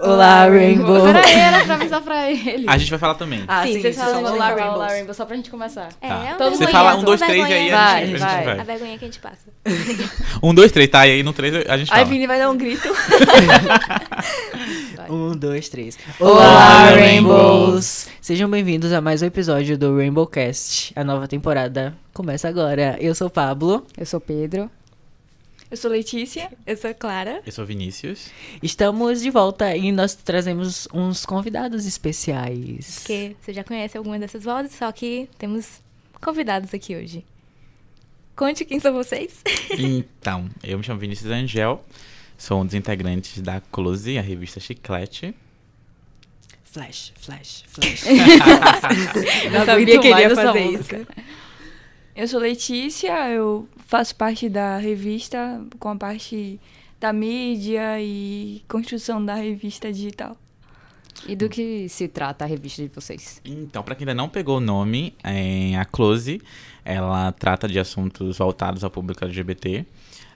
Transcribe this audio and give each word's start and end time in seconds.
Olá, 0.00 0.46
Rainbow. 0.48 1.02
Peraí, 1.02 1.32
era 1.34 1.64
pra 1.64 1.74
avisar 1.74 2.00
pra 2.02 2.30
ele. 2.30 2.64
A 2.70 2.78
gente 2.78 2.88
vai 2.90 2.98
falar 2.98 3.14
também. 3.14 3.42
Ah, 3.48 3.64
sim, 3.66 3.72
sim, 3.74 3.80
vocês 3.80 3.96
falam 3.96 4.20
Olá, 4.20 4.30
Olá, 4.32 4.46
Rainbow, 4.48 4.64
Rainbows. 4.68 4.92
Rainbow, 4.92 5.14
só 5.14 5.24
pra 5.26 5.36
gente 5.36 5.50
começar. 5.50 5.88
É, 6.00 6.08
Tá. 6.08 6.14
é 6.24 6.34
Todo 6.34 6.50
Você 6.54 6.62
mundo 6.64 6.70
fala 6.72 6.90
ganha, 6.90 7.02
um, 7.02 7.04
dois, 7.04 7.20
três 7.20 7.48
e 7.48 7.52
aí 7.52 7.72
a 7.72 7.76
Vai, 7.76 8.06
gente, 8.06 8.14
a 8.14 8.18
gente 8.18 8.20
vai. 8.28 8.44
vai. 8.44 8.60
A 8.60 8.64
vergonha 8.64 8.98
que 8.98 9.04
a 9.04 9.08
gente 9.08 9.18
passa. 9.20 9.48
Um, 10.42 10.54
dois, 10.54 10.70
três, 10.70 10.88
tá? 10.88 11.04
E 11.06 11.10
aí 11.10 11.22
no 11.24 11.32
três 11.32 11.52
a 11.66 11.76
gente 11.76 11.90
Aí 11.92 11.98
fala. 11.98 12.04
Vini 12.04 12.26
vai 12.28 12.38
dar 12.38 12.50
um 12.50 12.56
grito. 12.56 12.88
Um, 15.10 15.34
dois, 15.34 15.70
três. 15.70 15.98
Olá, 16.20 16.90
Rainbows! 16.90 18.08
Sejam 18.20 18.48
bem-vindos 18.50 18.92
a 18.92 19.00
mais 19.00 19.22
um 19.22 19.26
episódio 19.26 19.78
do 19.78 19.96
Rainbow 19.96 20.26
Cast. 20.26 20.92
A 20.94 21.02
nova 21.02 21.26
temporada 21.26 21.94
começa 22.12 22.46
agora. 22.46 22.94
Eu 23.00 23.14
sou 23.14 23.28
o 23.28 23.30
Pablo. 23.30 23.86
Eu 23.96 24.04
sou 24.04 24.20
Pedro. 24.20 24.70
Eu 25.70 25.76
sou 25.76 25.90
Letícia. 25.90 26.50
Eu 26.66 26.76
sou 26.78 26.94
Clara. 26.94 27.42
Eu 27.44 27.52
sou 27.52 27.66
Vinícius. 27.66 28.30
Estamos 28.62 29.20
de 29.20 29.28
volta 29.28 29.76
e 29.76 29.92
nós 29.92 30.14
trazemos 30.14 30.88
uns 30.94 31.26
convidados 31.26 31.84
especiais. 31.84 33.02
Que 33.04 33.36
você 33.38 33.52
já 33.52 33.62
conhece 33.62 33.98
alguma 33.98 34.18
dessas 34.18 34.44
vozes, 34.44 34.72
só 34.72 34.90
que 34.90 35.28
temos 35.36 35.82
convidados 36.22 36.72
aqui 36.72 36.96
hoje. 36.96 37.22
Conte 38.34 38.64
quem 38.64 38.80
são 38.80 38.94
vocês. 38.94 39.42
Então, 39.78 40.48
eu 40.62 40.78
me 40.78 40.84
chamo 40.84 40.98
Vinícius 40.98 41.30
Angel. 41.30 41.84
Sou 42.38 42.62
um 42.62 42.64
dos 42.64 42.74
integrantes 42.74 43.42
da 43.42 43.60
Close, 43.60 44.16
a 44.16 44.22
revista 44.22 44.60
Chiclete. 44.60 45.34
Flash, 46.64 47.12
flash, 47.16 47.64
flash. 47.68 48.04
Eu 49.52 49.64
sabia 49.66 50.00
que 50.00 50.06
ele 50.06 50.20
ia 50.20 50.34
fazer 50.34 50.64
isso. 50.66 51.06
Eu 52.18 52.26
sou 52.26 52.40
Letícia, 52.40 53.30
eu 53.30 53.68
faço 53.86 54.16
parte 54.16 54.48
da 54.48 54.76
revista 54.76 55.64
com 55.78 55.88
a 55.88 55.94
parte 55.94 56.58
da 56.98 57.12
mídia 57.12 58.02
e 58.02 58.60
construção 58.66 59.24
da 59.24 59.36
revista 59.36 59.92
digital. 59.92 60.36
E 61.28 61.36
do 61.36 61.48
que 61.48 61.88
se 61.88 62.08
trata 62.08 62.44
a 62.44 62.48
revista 62.48 62.82
de 62.82 62.88
vocês? 62.88 63.40
Então, 63.44 63.84
pra 63.84 63.94
quem 63.94 64.02
ainda 64.02 64.20
não 64.20 64.28
pegou 64.28 64.56
o 64.56 64.60
nome, 64.60 65.14
é, 65.22 65.76
a 65.76 65.84
Close, 65.84 66.42
ela 66.84 67.30
trata 67.30 67.68
de 67.68 67.78
assuntos 67.78 68.38
voltados 68.38 68.82
ao 68.82 68.90
público 68.90 69.24
LGBT. 69.24 69.86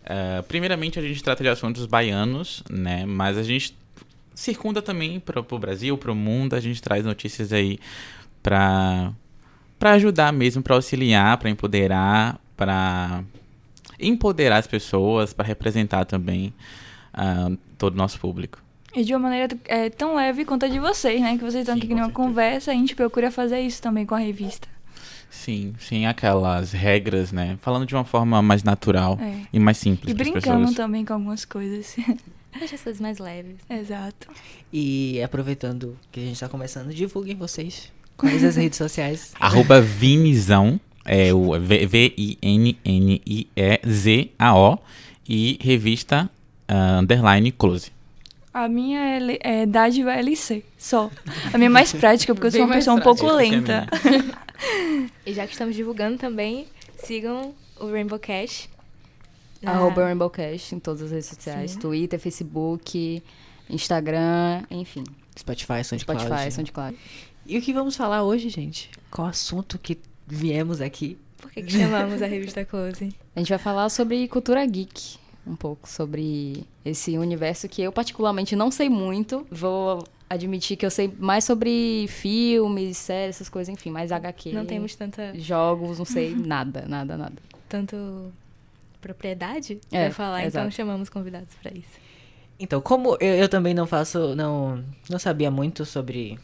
Ah, 0.07 0.45
primeiramente, 0.47 1.01
a 1.01 1.03
gente 1.03 1.21
trata 1.21 1.43
de 1.43 1.49
assuntos 1.49 1.85
baianos, 1.87 2.63
né? 2.71 3.05
Mas 3.05 3.37
a 3.37 3.43
gente 3.43 3.77
circunda 4.37 4.81
também 4.81 5.19
para 5.19 5.41
o 5.41 5.59
Brasil, 5.59 5.99
para 5.99 6.13
o 6.13 6.15
mundo. 6.15 6.55
A 6.55 6.61
gente 6.61 6.81
traz 6.81 7.05
notícias 7.05 7.53
aí 7.53 7.81
para 8.41 9.13
para 9.83 9.95
ajudar 9.95 10.33
mesmo, 10.33 10.63
para 10.63 10.77
auxiliar, 10.77 11.37
para 11.39 11.51
empoderar, 11.51 12.41
para 12.57 13.25
empoderar 13.99 14.59
as 14.59 14.67
pessoas, 14.69 15.33
para 15.33 15.45
representar 15.45 16.05
também 16.05 16.55
ah, 17.13 17.51
todo 17.77 17.95
o 17.95 17.97
nosso 17.97 18.21
público. 18.21 18.63
E 18.95 19.03
de 19.03 19.13
uma 19.13 19.19
maneira 19.29 19.49
é, 19.65 19.91
tão 19.91 20.15
leve 20.15 20.45
quanto 20.45 20.67
a 20.67 20.69
de 20.69 20.79
vocês, 20.79 21.21
né? 21.21 21.33
Que 21.37 21.39
vocês 21.43 21.63
estão 21.63 21.75
Sim, 21.75 21.81
aqui 21.81 21.89
com 21.89 21.95
numa 21.95 22.05
certeza. 22.07 22.29
conversa, 22.29 22.71
a 22.71 22.75
gente 22.75 22.95
procura 22.95 23.29
fazer 23.33 23.59
isso 23.61 23.83
também 23.83 24.07
com 24.07 24.15
a 24.15 24.19
revista. 24.19 24.69
Sim, 25.29 25.75
sem 25.81 26.07
aquelas 26.07 26.71
regras, 26.71 27.33
né? 27.33 27.59
Falando 27.61 27.85
de 27.85 27.93
uma 27.97 28.05
forma 28.05 28.41
mais 28.41 28.63
natural 28.63 29.19
É. 29.21 29.35
e 29.53 29.59
mais 29.59 29.79
simples 29.79 30.13
E 30.13 30.15
brincando 30.15 30.59
pessoas. 30.61 30.77
também 30.77 31.05
com 31.05 31.15
algumas 31.15 31.45
coisas. 31.45 31.97
Deixa 32.57 32.77
as 32.77 32.83
coisas 32.83 33.01
mais 33.01 33.19
leves. 33.19 33.57
Exato. 33.69 34.29
e 34.73 35.21
aproveitando 35.25 35.99
que 36.13 36.21
a 36.21 36.23
gente 36.23 36.39
tá 36.39 36.49
começando, 36.49 36.95
divulguem 36.95 37.35
vocês. 37.35 37.91
Quais 38.23 38.43
as 38.45 38.57
redes 38.57 38.79
sociais? 38.79 39.33
Arroba 39.41 39.81
Vinizão, 39.81 40.81
é 41.05 41.35
o 41.35 41.59
V- 41.61 41.87
V-I-N-N-I-E-Z-A-O 43.45 44.79
e 45.29 45.59
revista 45.61 46.31
ah, 46.69 46.99
underline 47.01 47.53
close. 47.53 47.91
A 48.55 48.69
minha 48.69 49.01
é, 49.01 49.39
é 49.63 49.67
dádiva 49.67 50.13
LC, 50.13 50.63
só. 50.77 51.11
A 51.53 51.57
minha 51.59 51.67
é 51.67 51.71
mais 51.71 51.93
prática, 51.93 52.35
porque 52.35 52.49
eu 52.49 52.51
sou 52.51 52.61
Bem 52.61 52.67
uma 52.69 52.75
pessoa 52.77 52.97
um 52.97 53.01
pouco 53.01 53.25
prática, 53.27 53.37
lenta. 53.57 53.87
é 54.05 54.43
E 55.31 55.33
já 55.33 55.47
que 55.47 55.53
estamos 55.53 55.75
divulgando 55.75 56.19
também, 56.19 56.67
sigam 57.03 57.55
o 57.81 57.91
Rainbow 57.91 58.19
Cash. 58.19 58.69
na- 59.63 59.73
Arroba 59.73 60.05
Rainbowcast 60.05 60.75
em 60.75 60.79
todas 60.79 61.03
as 61.03 61.11
redes 61.11 61.27
sociais. 61.27 61.73
Sim. 61.73 61.79
Twitter, 61.81 62.21
Facebook, 62.21 63.23
Instagram, 63.71 64.63
enfim. 64.71 65.03
Spotify, 65.39 65.83
SoundCloud. 65.83 66.23
Spotify, 66.23 66.51
SoundCloud. 66.53 66.97
E 67.47 67.59
o 67.59 67.63
que 67.63 67.73
vamos 67.73 67.97
falar 67.97 68.23
hoje, 68.23 68.49
gente? 68.49 68.91
Qual 69.11 69.27
assunto 69.29 69.79
que 69.79 69.99
viemos 70.27 70.81
aqui? 70.81 71.19
Por 71.39 71.51
que, 71.51 71.63
que 71.63 71.73
chamamos 71.73 72.23
a 72.23 72.27
revista 72.27 72.65
Close? 72.65 73.13
A 73.35 73.41
gente 73.41 73.49
vai 73.49 73.59
falar 73.59 73.89
sobre 73.89 74.27
cultura 74.29 74.65
geek. 74.65 75.19
Um 75.45 75.57
pouco 75.57 75.89
sobre 75.89 76.65
esse 76.85 77.19
universo 77.19 77.69
que 77.69 77.83
eu 77.83 77.91
particularmente 77.91 78.55
não 78.55 78.71
sei 78.71 78.89
muito. 78.89 79.45
Vou 79.51 80.05
admitir 80.31 80.77
que 80.77 80.87
eu 80.87 80.91
sei 80.91 81.13
mais 81.19 81.43
sobre 81.45 82.07
filmes, 82.09 82.97
séries, 82.97 83.37
essas 83.37 83.49
coisas, 83.49 83.73
enfim, 83.75 83.91
mais 83.91 84.13
HQ. 84.13 84.53
Não 84.53 84.65
temos 84.65 84.95
tanta, 84.95 85.33
Jogos, 85.39 85.99
não 85.99 86.05
sei 86.05 86.33
nada, 86.39 86.85
nada, 86.89 87.17
nada. 87.19 87.35
tanto 87.69 88.33
propriedade 89.01 89.81
É, 89.91 90.05
pra 90.07 90.15
falar, 90.15 90.47
então 90.47 90.63
exato. 90.63 90.77
chamamos 90.77 91.09
convidados 91.09 91.53
pra 91.61 91.73
isso. 91.73 92.01
Então, 92.59 92.81
como 92.81 93.17
eu, 93.21 93.35
eu 93.35 93.49
também 93.49 93.75
não 93.75 93.85
faço, 93.85 94.37
não, 94.37 94.85
não 95.11 95.19
sabia 95.19 95.51
muito 95.51 95.85
sobre 95.85 96.39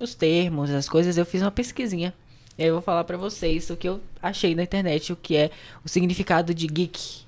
os 0.00 0.14
termos, 0.14 0.70
as 0.70 0.88
coisas, 0.88 1.16
eu 1.16 1.26
fiz 1.26 1.42
uma 1.42 1.50
pesquisinha. 1.50 2.14
E 2.56 2.62
aí 2.62 2.68
eu 2.68 2.74
vou 2.74 2.82
falar 2.82 3.04
pra 3.04 3.16
vocês 3.16 3.70
o 3.70 3.76
que 3.76 3.88
eu 3.88 4.00
achei 4.20 4.54
na 4.54 4.64
internet, 4.64 5.12
o 5.12 5.16
que 5.16 5.36
é 5.36 5.50
o 5.84 5.88
significado 5.88 6.52
de 6.52 6.66
geek. 6.66 7.22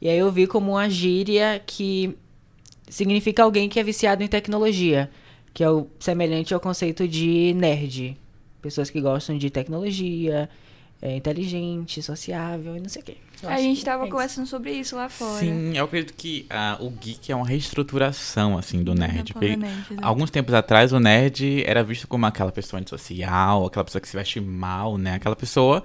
E 0.00 0.08
aí 0.08 0.18
eu 0.18 0.30
vi 0.30 0.46
como 0.46 0.72
uma 0.72 0.88
gíria 0.88 1.60
que 1.66 2.16
significa 2.88 3.42
alguém 3.42 3.68
que 3.68 3.78
é 3.78 3.82
viciado 3.82 4.22
em 4.22 4.28
tecnologia, 4.28 5.10
que 5.52 5.62
é 5.62 5.70
o 5.70 5.88
semelhante 5.98 6.54
ao 6.54 6.60
conceito 6.60 7.06
de 7.06 7.52
nerd. 7.54 8.16
Pessoas 8.62 8.90
que 8.90 9.00
gostam 9.00 9.36
de 9.36 9.50
tecnologia, 9.50 10.48
é 11.02 11.16
inteligente, 11.16 12.02
sociável 12.02 12.76
e 12.76 12.80
não 12.80 12.88
sei 12.88 13.02
o 13.02 13.04
quê. 13.04 13.16
A 13.46 13.60
gente 13.60 13.78
que 13.78 13.84
tava 13.84 14.06
é 14.06 14.10
conversando 14.10 14.46
sobre 14.46 14.72
isso 14.72 14.96
lá 14.96 15.08
fora. 15.08 15.40
Sim, 15.40 15.76
eu 15.76 15.84
acredito 15.84 16.14
que 16.14 16.46
ah, 16.50 16.76
o 16.80 16.90
geek 16.90 17.32
é 17.32 17.36
uma 17.36 17.46
reestruturação, 17.46 18.58
assim, 18.58 18.82
do 18.82 18.94
nerd. 18.94 19.32
Porque 19.32 19.56
nerd. 19.56 19.96
Alguns 20.02 20.30
tempos 20.30 20.54
atrás, 20.54 20.92
o 20.92 21.00
nerd 21.00 21.64
era 21.64 21.82
visto 21.82 22.06
como 22.06 22.26
aquela 22.26 22.52
pessoa 22.52 22.80
antissocial, 22.80 23.66
aquela 23.66 23.84
pessoa 23.84 24.00
que 24.00 24.08
se 24.08 24.16
veste 24.16 24.40
mal, 24.40 24.98
né? 24.98 25.14
Aquela 25.14 25.36
pessoa 25.36 25.82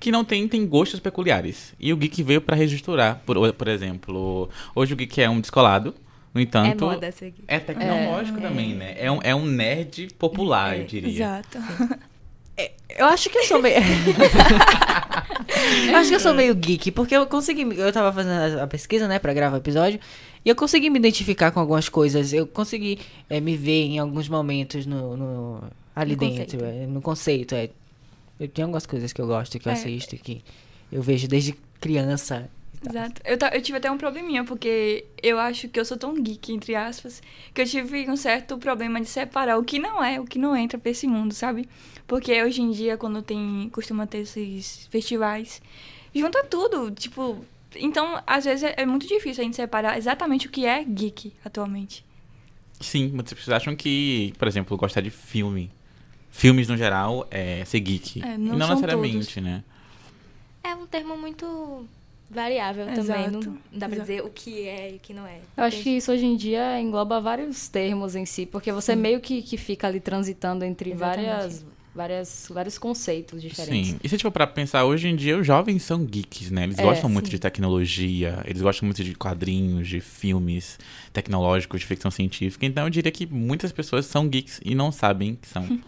que 0.00 0.10
não 0.10 0.24
tem, 0.24 0.46
tem 0.48 0.66
gostos 0.66 1.00
peculiares. 1.00 1.74
E 1.78 1.92
o 1.92 1.96
geek 1.96 2.22
veio 2.22 2.40
pra 2.40 2.56
reestruturar. 2.56 3.20
Por, 3.26 3.52
por 3.52 3.68
exemplo, 3.68 4.48
hoje 4.74 4.94
o 4.94 4.96
geek 4.96 5.20
é 5.20 5.28
um 5.28 5.40
descolado, 5.40 5.94
no 6.32 6.40
entanto... 6.40 6.84
é 6.84 6.88
moda 6.88 7.12
seguir. 7.12 7.44
É 7.46 7.58
tecnológico 7.58 8.40
também, 8.40 8.74
né? 8.74 8.94
É 8.98 9.10
um, 9.10 9.20
é 9.22 9.34
um 9.34 9.44
nerd 9.44 10.08
popular, 10.18 10.78
eu 10.78 10.84
diria. 10.84 11.10
Exato. 11.10 11.58
Eu 12.96 13.06
acho 13.06 13.28
que 13.28 13.38
eu 13.38 13.44
sou 13.44 13.60
meio. 13.60 13.76
acho 15.96 16.08
que 16.08 16.14
eu 16.14 16.20
sou 16.20 16.34
meio 16.34 16.54
geek, 16.54 16.90
porque 16.92 17.16
eu 17.16 17.26
consegui. 17.26 17.62
Eu 17.76 17.92
tava 17.92 18.12
fazendo 18.12 18.60
a- 18.60 18.66
pesquisa, 18.66 19.06
né, 19.08 19.18
pra 19.18 19.32
gravar 19.32 19.56
o 19.56 19.60
episódio, 19.60 19.98
e 20.44 20.48
eu 20.48 20.54
consegui 20.56 20.90
me 20.90 20.98
identificar 20.98 21.50
com 21.50 21.60
algumas 21.60 21.88
coisas. 21.88 22.32
Eu 22.32 22.46
consegui 22.46 22.98
eh, 23.30 23.40
me 23.40 23.56
ver 23.56 23.84
em 23.86 23.98
alguns 23.98 24.28
momentos 24.28 24.86
no, 24.86 25.16
no- 25.16 25.62
ali 25.94 26.12
No 26.12 26.18
dentro, 26.20 26.58
conceito. 26.58 26.64
eh, 26.64 26.86
no 26.86 27.00
conceito. 27.02 27.54
É. 27.54 27.70
Eu 28.38 28.48
tenho 28.48 28.66
algumas 28.66 28.84
coisas 28.86 29.12
que 29.12 29.20
eu 29.20 29.26
gosto, 29.26 29.58
que 29.58 29.68
eu 29.68 29.70
É. 29.70 29.74
assisto, 29.74 30.16
que 30.16 30.42
eu 30.90 31.00
vejo 31.02 31.28
desde 31.28 31.54
criança. 31.80 32.48
Exato. 32.88 33.20
Eu, 33.24 33.38
eu 33.52 33.62
tive 33.62 33.78
até 33.78 33.90
um 33.90 33.98
probleminha, 33.98 34.44
porque 34.44 35.06
eu 35.22 35.38
acho 35.38 35.68
que 35.68 35.78
eu 35.78 35.84
sou 35.84 35.96
tão 35.96 36.14
geek, 36.14 36.52
entre 36.52 36.74
aspas, 36.74 37.22
que 37.52 37.60
eu 37.60 37.66
tive 37.66 38.08
um 38.10 38.16
certo 38.16 38.58
problema 38.58 39.00
de 39.00 39.06
separar 39.06 39.58
o 39.58 39.64
que 39.64 39.78
não 39.78 40.02
é, 40.02 40.20
o 40.20 40.24
que 40.24 40.38
não 40.38 40.56
entra 40.56 40.78
pra 40.78 40.90
esse 40.90 41.06
mundo, 41.06 41.32
sabe? 41.32 41.68
Porque 42.06 42.42
hoje 42.42 42.62
em 42.62 42.70
dia, 42.70 42.96
quando 42.96 43.22
tem. 43.22 43.68
costuma 43.72 44.06
ter 44.06 44.18
esses 44.18 44.86
festivais, 44.90 45.62
junta 46.14 46.44
tudo, 46.44 46.90
tipo. 46.90 47.44
Então, 47.76 48.22
às 48.26 48.44
vezes 48.44 48.62
é, 48.62 48.74
é 48.76 48.86
muito 48.86 49.06
difícil 49.06 49.42
a 49.42 49.44
gente 49.44 49.56
separar 49.56 49.98
exatamente 49.98 50.46
o 50.46 50.50
que 50.50 50.64
é 50.64 50.84
geek 50.84 51.32
atualmente. 51.44 52.04
Sim, 52.80 53.08
muitas 53.08 53.32
pessoas 53.32 53.56
acham 53.56 53.74
que, 53.74 54.32
por 54.38 54.46
exemplo, 54.46 54.76
gostar 54.76 55.00
de 55.00 55.10
filme. 55.10 55.70
Filmes, 56.30 56.68
no 56.68 56.76
geral, 56.76 57.26
é 57.30 57.64
ser 57.64 57.80
geek. 57.80 58.20
É, 58.22 58.36
não 58.36 58.58
não 58.58 58.66
são 58.66 58.76
necessariamente, 58.76 59.34
todos. 59.34 59.36
né? 59.36 59.64
É 60.62 60.74
um 60.74 60.86
termo 60.86 61.16
muito 61.16 61.86
variável 62.30 62.86
também. 62.86 63.00
Exato. 63.26 63.30
Não 63.50 63.58
dá 63.72 63.86
pra 63.86 63.96
Exato. 63.96 64.00
dizer 64.00 64.24
o 64.24 64.30
que 64.30 64.66
é 64.66 64.92
e 64.92 64.96
o 64.96 64.98
que 64.98 65.12
não 65.14 65.26
é. 65.26 65.38
Eu 65.56 65.64
acho 65.64 65.82
que 65.82 65.90
isso 65.90 66.10
hoje 66.12 66.24
em 66.26 66.36
dia 66.36 66.80
engloba 66.80 67.20
vários 67.20 67.68
termos 67.68 68.14
em 68.16 68.24
si, 68.26 68.46
porque 68.46 68.72
você 68.72 68.96
meio 68.96 69.20
que, 69.20 69.42
que 69.42 69.56
fica 69.56 69.86
ali 69.86 70.00
transitando 70.00 70.64
entre 70.64 70.90
Exatamente. 70.92 71.26
várias, 71.28 71.66
várias, 71.94 72.48
vários 72.52 72.78
conceitos 72.78 73.40
diferentes. 73.40 73.90
Sim. 73.90 73.98
E 74.02 74.08
se 74.08 74.14
a 74.14 74.16
gente 74.16 74.22
for 74.22 74.30
pra 74.32 74.46
pensar, 74.46 74.84
hoje 74.84 75.06
em 75.08 75.14
dia 75.14 75.38
os 75.38 75.46
jovens 75.46 75.82
são 75.82 76.04
geeks, 76.04 76.50
né? 76.50 76.64
Eles 76.64 76.78
É, 76.78 76.82
gostam 76.82 77.08
muito 77.08 77.26
sim. 77.26 77.32
de 77.32 77.38
tecnologia, 77.38 78.42
eles 78.46 78.60
gostam 78.62 78.86
muito 78.86 79.04
de 79.04 79.14
quadrinhos, 79.14 79.86
de 79.86 80.00
filmes 80.00 80.78
tecnológicos, 81.12 81.80
de 81.80 81.86
ficção 81.86 82.10
científica. 82.10 82.66
Então 82.66 82.84
eu 82.84 82.90
diria 82.90 83.12
que 83.12 83.26
muitas 83.26 83.70
pessoas 83.70 84.06
são 84.06 84.26
geeks 84.28 84.60
e 84.64 84.74
não 84.74 84.90
sabem 84.90 85.36
que 85.36 85.46
são. 85.48 85.64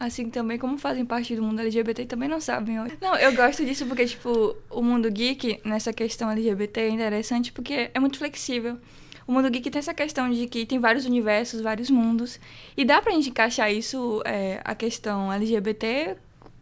Assim 0.00 0.30
também, 0.30 0.56
como 0.56 0.78
fazem 0.78 1.04
parte 1.04 1.36
do 1.36 1.42
mundo 1.42 1.60
LGBT, 1.60 2.06
também 2.06 2.26
não 2.26 2.40
sabem. 2.40 2.76
Não, 3.02 3.14
eu 3.16 3.34
gosto 3.36 3.62
disso 3.66 3.84
porque, 3.84 4.06
tipo, 4.06 4.56
o 4.70 4.80
mundo 4.80 5.10
geek, 5.10 5.60
nessa 5.62 5.92
questão 5.92 6.30
LGBT, 6.30 6.80
é 6.80 6.88
interessante 6.88 7.52
porque 7.52 7.90
é 7.92 8.00
muito 8.00 8.16
flexível. 8.16 8.78
o 9.26 9.32
mundo 9.32 9.50
geek 9.50 9.68
tem 9.70 9.78
essa 9.78 9.92
questão 9.92 10.30
de 10.30 10.46
que 10.46 10.64
tem 10.64 10.78
vários 10.78 11.04
universos, 11.04 11.60
vários 11.60 11.90
mundos. 11.90 12.40
E 12.74 12.82
dá 12.82 13.02
pra 13.02 13.12
gente 13.12 13.28
encaixar 13.28 13.70
isso, 13.70 14.22
é, 14.24 14.62
a 14.64 14.74
questão 14.74 15.30
LGBT, 15.30 16.16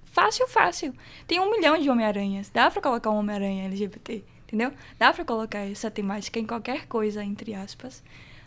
fácil, 0.07 0.49
fácil. 0.49 0.93
Tem 1.29 1.39
um 1.39 1.49
milhão 1.49 1.79
de 1.79 1.89
Homem-Aranhas. 1.89 2.51
Dá 2.51 2.69
pra 2.69 2.83
colocar 2.83 3.11
um 3.11 3.19
Homem-Aranha 3.19 3.67
LGBT, 3.67 4.25
entendeu? 4.49 4.73
Dá 4.99 5.13
pra 5.13 5.25
colocar 5.25 5.61
essa 5.61 5.89
temática 5.93 6.41
em 6.41 6.45
qualquer 6.45 6.87
coisa, 6.87 7.23
entre 7.23 7.55
aspas, 7.55 8.03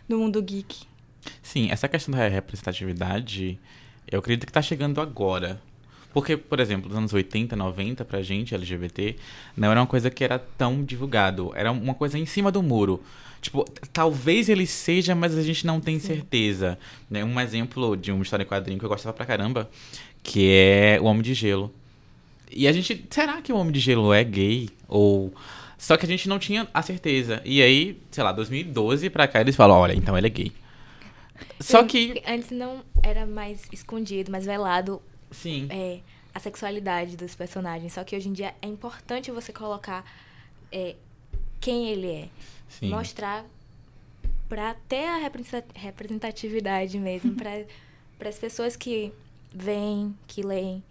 do 0.06 0.18
mundo 0.18 0.42
geek. 0.42 0.84
Sim, 1.42 1.70
essa 1.70 1.88
questão 1.88 2.14
da 2.14 2.28
representatividade, 2.28 3.58
eu 4.14 4.20
acredito 4.20 4.46
que 4.46 4.52
tá 4.52 4.62
chegando 4.62 5.00
agora. 5.00 5.60
Porque, 6.12 6.36
por 6.36 6.60
exemplo, 6.60 6.88
nos 6.88 6.98
anos 6.98 7.12
80, 7.12 7.56
90, 7.56 8.04
pra 8.04 8.22
gente, 8.22 8.54
LGBT, 8.54 9.16
não 9.56 9.70
era 9.70 9.80
uma 9.80 9.86
coisa 9.86 10.10
que 10.10 10.22
era 10.22 10.38
tão 10.38 10.84
divulgado. 10.84 11.52
Era 11.54 11.72
uma 11.72 11.94
coisa 11.94 12.18
em 12.18 12.26
cima 12.26 12.52
do 12.52 12.62
muro. 12.62 13.02
Tipo, 13.40 13.64
talvez 13.92 14.48
ele 14.48 14.66
seja, 14.66 15.14
mas 15.14 15.36
a 15.36 15.42
gente 15.42 15.66
não 15.66 15.80
tem 15.80 15.98
certeza. 15.98 16.78
Né? 17.10 17.24
Um 17.24 17.40
exemplo 17.40 17.96
de 17.96 18.12
uma 18.12 18.22
história 18.22 18.44
em 18.44 18.46
quadrinho 18.46 18.78
que 18.78 18.84
eu 18.84 18.88
gostava 18.88 19.14
pra 19.14 19.24
caramba, 19.24 19.68
que 20.22 20.50
é 20.52 20.98
o 21.00 21.06
Homem 21.06 21.22
de 21.22 21.34
Gelo. 21.34 21.72
E 22.54 22.68
a 22.68 22.72
gente, 22.72 23.06
será 23.10 23.40
que 23.40 23.52
o 23.52 23.56
Homem 23.56 23.72
de 23.72 23.80
Gelo 23.80 24.12
é 24.12 24.22
gay? 24.22 24.68
Ou... 24.86 25.32
Só 25.78 25.96
que 25.96 26.04
a 26.04 26.08
gente 26.08 26.28
não 26.28 26.38
tinha 26.38 26.68
a 26.72 26.82
certeza. 26.82 27.42
E 27.44 27.60
aí, 27.60 28.00
sei 28.10 28.22
lá, 28.22 28.30
2012 28.30 29.10
pra 29.10 29.26
cá, 29.26 29.40
eles 29.40 29.56
falam, 29.56 29.76
olha, 29.78 29.94
então 29.94 30.16
ele 30.16 30.28
é 30.28 30.30
gay. 30.30 30.52
Só 31.60 31.84
que... 31.84 32.22
Antes 32.26 32.50
não 32.50 32.84
era 33.02 33.26
mais 33.26 33.62
escondido, 33.72 34.30
mais 34.30 34.44
velado 34.44 35.02
Sim. 35.30 35.68
é, 35.70 36.00
a 36.34 36.40
sexualidade 36.40 37.16
dos 37.16 37.34
personagens. 37.34 37.92
Só 37.92 38.04
que 38.04 38.16
hoje 38.16 38.28
em 38.28 38.32
dia 38.32 38.54
é 38.60 38.66
importante 38.66 39.30
você 39.30 39.52
colocar 39.52 40.04
é, 40.70 40.96
quem 41.60 41.88
ele 41.88 42.10
é. 42.10 42.28
sim. 42.68 42.88
Mostrar 42.88 43.44
pra 44.48 44.74
ter 44.88 45.06
a 45.06 45.16
representa- 45.16 45.72
representatividade 45.74 46.98
mesmo. 46.98 47.34
para 48.18 48.28
as 48.28 48.38
pessoas 48.38 48.76
que 48.76 49.12
veem, 49.52 50.16
que 50.26 50.42
leem, 50.42 50.82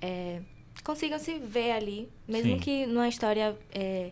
é, 0.00 0.40
consigam 0.82 1.18
se 1.18 1.38
ver 1.38 1.72
ali. 1.72 2.08
Mesmo 2.26 2.54
Sim. 2.54 2.58
que 2.58 2.86
numa 2.86 3.08
história 3.08 3.56
é, 3.72 4.10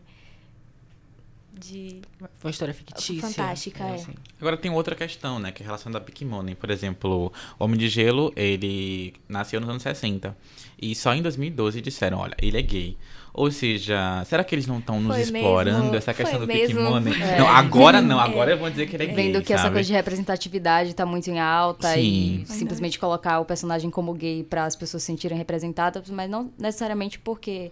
de. 1.52 2.00
Uma 2.42 2.50
história 2.50 2.72
fictícia. 2.72 3.20
Fantástica, 3.20 3.84
é. 3.84 3.94
assim. 3.94 4.12
Agora 4.40 4.56
tem 4.56 4.70
outra 4.70 4.94
questão, 4.94 5.38
né? 5.38 5.52
Que 5.52 5.62
é 5.62 5.64
a 5.64 5.66
relação 5.66 5.90
da 5.90 6.02
Money. 6.24 6.54
Por 6.54 6.70
exemplo, 6.70 7.32
o 7.58 7.64
Homem 7.64 7.78
de 7.78 7.88
Gelo, 7.88 8.32
ele 8.36 9.14
nasceu 9.28 9.60
nos 9.60 9.68
anos 9.68 9.82
60. 9.82 10.36
E 10.80 10.94
só 10.94 11.14
em 11.14 11.22
2012 11.22 11.80
disseram, 11.80 12.18
olha, 12.18 12.34
ele 12.40 12.58
é 12.58 12.62
gay. 12.62 12.96
Ou 13.32 13.50
seja, 13.50 14.24
será 14.24 14.42
que 14.42 14.54
eles 14.54 14.66
não 14.66 14.78
estão 14.78 15.00
nos 15.00 15.14
Foi 15.14 15.22
explorando 15.22 15.82
mesmo, 15.82 15.96
essa 15.96 16.12
questão 16.12 16.44
foi 16.44 16.68
do. 16.68 16.80
Money? 16.80 17.22
É. 17.22 17.38
Não, 17.38 17.48
agora 17.48 18.00
não. 18.02 18.18
Agora 18.30 18.56
vão 18.56 18.68
dizer 18.70 18.88
que 18.88 18.96
ele 18.96 19.04
é 19.04 19.06
gay, 19.06 19.14
Vendo 19.14 19.42
que 19.42 19.52
essa 19.52 19.64
sabe? 19.64 19.74
coisa 19.74 19.86
de 19.86 19.92
representatividade 19.92 20.94
tá 20.94 21.06
muito 21.06 21.30
em 21.30 21.38
alta 21.38 21.94
Sim. 21.94 22.42
e 22.42 22.46
simplesmente 22.46 22.98
colocar 22.98 23.40
o 23.40 23.44
personagem 23.44 23.90
como 23.90 24.12
gay 24.14 24.42
para 24.42 24.64
as 24.64 24.74
pessoas 24.74 25.02
se 25.02 25.06
sentirem 25.06 25.38
representadas, 25.38 26.10
mas 26.10 26.28
não 26.28 26.50
necessariamente 26.58 27.18
porque, 27.18 27.70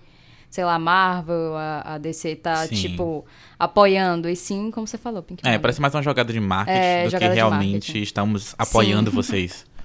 sei 0.51 0.65
lá, 0.65 0.75
a 0.75 0.79
Marvel, 0.79 1.57
a, 1.57 1.95
a 1.95 1.99
DC 1.99 2.37
tá, 2.37 2.67
Sim. 2.67 2.75
tipo, 2.75 3.25
apoiando, 3.59 4.29
e 4.29 4.37
sim, 4.37 4.71
como 4.71 4.87
você 4.87 4.97
falou, 4.99 5.23
Pink 5.23 5.47
É, 5.47 5.59
parece 5.59 5.81
mais 5.81 5.95
uma 5.95 6.03
jogada 6.03 6.33
de 6.33 6.41
marketing 6.41 6.79
É, 6.79 7.05
do 7.09 7.19
que 7.19 7.29
realmente 7.29 7.73
marketing. 7.89 8.03
estamos 8.03 8.55
apoiando 8.59 9.11
vocês. 9.11 9.67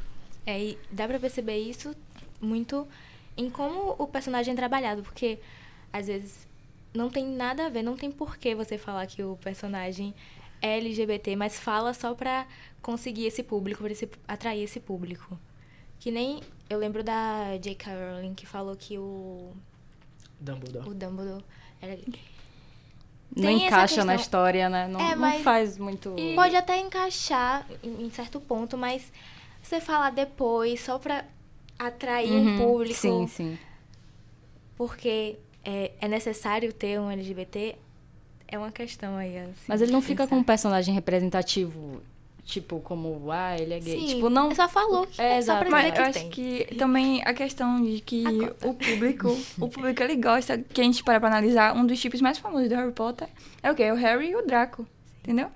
É, 0.45 0.61
e 0.61 0.77
dá 0.91 1.07
pra 1.07 1.17
perceber 1.17 1.57
isso 1.57 1.95
muito 2.41 2.85
em 3.37 3.49
como 3.49 3.95
o 3.97 4.05
personagem 4.05 4.53
é 4.53 4.57
trabalhado, 4.57 5.01
porque 5.01 5.39
às 5.93 6.07
vezes 6.07 6.45
não 6.93 7.09
tem 7.09 7.25
nada 7.25 7.65
a 7.65 7.69
ver, 7.69 7.81
não 7.81 7.95
tem 7.95 8.11
porquê 8.11 8.53
você 8.53 8.77
falar 8.77 9.07
que 9.07 9.23
o 9.23 9.37
personagem 9.37 10.13
é 10.61 10.77
LGBT, 10.79 11.37
mas 11.37 11.57
fala 11.59 11.93
só 11.93 12.13
pra 12.13 12.45
conseguir 12.81 13.25
esse 13.25 13.41
público, 13.41 13.83
pra 13.83 13.91
esse, 13.93 14.09
atrair 14.27 14.63
esse 14.63 14.81
público. 14.81 15.39
Que 15.97 16.11
nem 16.11 16.41
eu 16.69 16.77
lembro 16.77 17.03
da 17.03 17.57
J.K. 17.61 17.91
Rowling 17.93 18.33
que 18.33 18.45
falou 18.45 18.75
que 18.75 18.97
o, 18.97 19.51
Dumbledore. 20.43 20.89
o 20.89 20.93
Dumbledore 20.93 21.43
era 21.81 21.95
gay. 21.95 22.19
Não 23.35 23.43
tem 23.43 23.65
encaixa 23.65 24.05
na 24.05 24.13
história, 24.15 24.69
né? 24.69 24.87
Não, 24.87 24.99
É, 24.99 25.11
não 25.15 25.21
mas- 25.21 25.41
faz 25.41 25.77
muito... 25.77 26.15
Pode 26.35 26.55
até 26.55 26.77
encaixar 26.79 27.65
em, 27.83 28.05
em 28.05 28.11
certo 28.11 28.39
ponto, 28.39 28.77
mas 28.77 29.11
você 29.61 29.81
falar 29.81 30.11
depois 30.11 30.79
só 30.81 30.99
pra 30.99 31.25
atrair 31.79 32.31
um 32.31 32.45
Uhum, 32.45 32.57
público. 32.57 32.93
Sim, 32.99 33.25
sim. 33.27 33.57
porque 34.75 35.37
é, 35.63 35.91
é 35.99 36.07
necessário 36.07 36.71
ter 36.73 36.99
um 36.99 37.09
LGBT, 37.09 37.75
é 38.47 38.57
uma 38.57 38.71
questão 38.71 39.15
aí. 39.17 39.37
Assim, 39.37 39.51
Mas 39.67 39.81
ele 39.81 39.91
não 39.91 40.01
fica 40.01 40.23
pensar. 40.23 40.29
com 40.35 40.41
um 40.41 40.43
personagem 40.43 40.93
representativo, 40.93 42.01
tipo, 42.45 42.79
como, 42.81 43.31
ah, 43.31 43.55
ele 43.57 43.73
é 43.73 43.79
gay. 43.79 43.99
Sim, 43.99 44.07
tipo, 44.07 44.29
não... 44.29 44.53
Só 44.53 44.67
falou 44.67 45.07
que 45.07 45.21
É, 45.21 45.37
é, 45.37 45.41
só 45.41 45.55
pra 45.57 45.63
dizer 45.63 45.71
Mas 45.71 45.91
que 45.93 45.99
eu 45.99 46.05
acho 46.05 46.19
tem. 46.19 46.29
que 46.29 46.75
também 46.75 47.21
a 47.23 47.33
questão 47.33 47.81
de 47.81 48.01
que 48.01 48.23
o 48.63 48.73
público, 48.73 49.37
o 49.59 49.69
público 49.69 50.03
ele 50.03 50.15
gosta, 50.17 50.57
que 50.57 50.81
a 50.81 50.83
gente 50.83 51.03
para 51.03 51.19
pra 51.19 51.29
analisar, 51.29 51.75
um 51.75 51.85
dos 51.85 51.99
tipos 51.99 52.21
mais 52.21 52.37
famosos 52.37 52.69
do 52.69 52.75
Harry 52.75 52.91
Potter 52.91 53.27
é 53.61 53.71
o 53.71 53.75
quê? 53.75 53.83
É 53.83 53.93
o 53.93 53.95
Harry 53.95 54.29
e 54.29 54.35
o 54.35 54.45
Draco, 54.45 54.85
entendeu? 55.21 55.49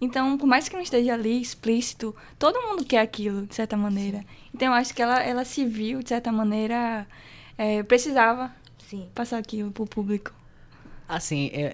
Então, 0.00 0.38
por 0.38 0.46
mais 0.46 0.66
que 0.66 0.74
não 0.74 0.82
esteja 0.82 1.12
ali 1.12 1.40
explícito, 1.40 2.16
todo 2.38 2.62
mundo 2.62 2.84
quer 2.84 3.00
aquilo, 3.00 3.46
de 3.46 3.54
certa 3.54 3.76
maneira. 3.76 4.24
Então, 4.54 4.68
eu 4.68 4.74
acho 4.74 4.94
que 4.94 5.02
ela, 5.02 5.22
ela 5.22 5.44
se 5.44 5.66
viu, 5.66 6.02
de 6.02 6.08
certa 6.08 6.32
maneira, 6.32 7.06
é, 7.58 7.82
precisava 7.82 8.50
Sim. 8.88 9.08
passar 9.14 9.36
aquilo 9.36 9.70
pro 9.70 9.84
público. 9.84 10.32
Assim, 11.06 11.50
é... 11.52 11.72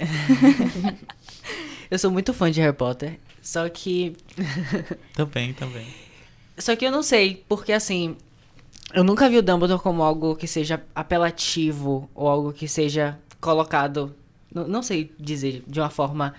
eu 1.89 1.99
sou 1.99 2.11
muito 2.11 2.35
fã 2.35 2.51
de 2.51 2.61
Harry 2.61 2.77
Potter, 2.77 3.19
só 3.47 3.69
que 3.69 4.17
também, 5.15 5.55
também. 5.55 5.87
Só 6.59 6.75
que 6.75 6.85
eu 6.85 6.91
não 6.91 7.01
sei, 7.01 7.45
porque 7.49 7.73
assim, 7.73 8.17
eu 8.93 9.05
nunca 9.05 9.31
vi 9.31 9.39
o 9.39 9.43
Dumbledore 9.43 9.81
como 9.81 10.03
algo 10.03 10.35
que 10.35 10.49
seja 10.49 10.83
apelativo 10.93 12.11
ou 12.13 12.27
algo 12.27 12.53
que 12.53 12.67
seja 12.67 13.17
colocado, 13.41 14.13
não, 14.53 14.67
não 14.67 14.83
sei 14.83 15.13
dizer, 15.17 15.63
de 15.65 15.79
uma 15.79 15.91
forma 15.91 16.35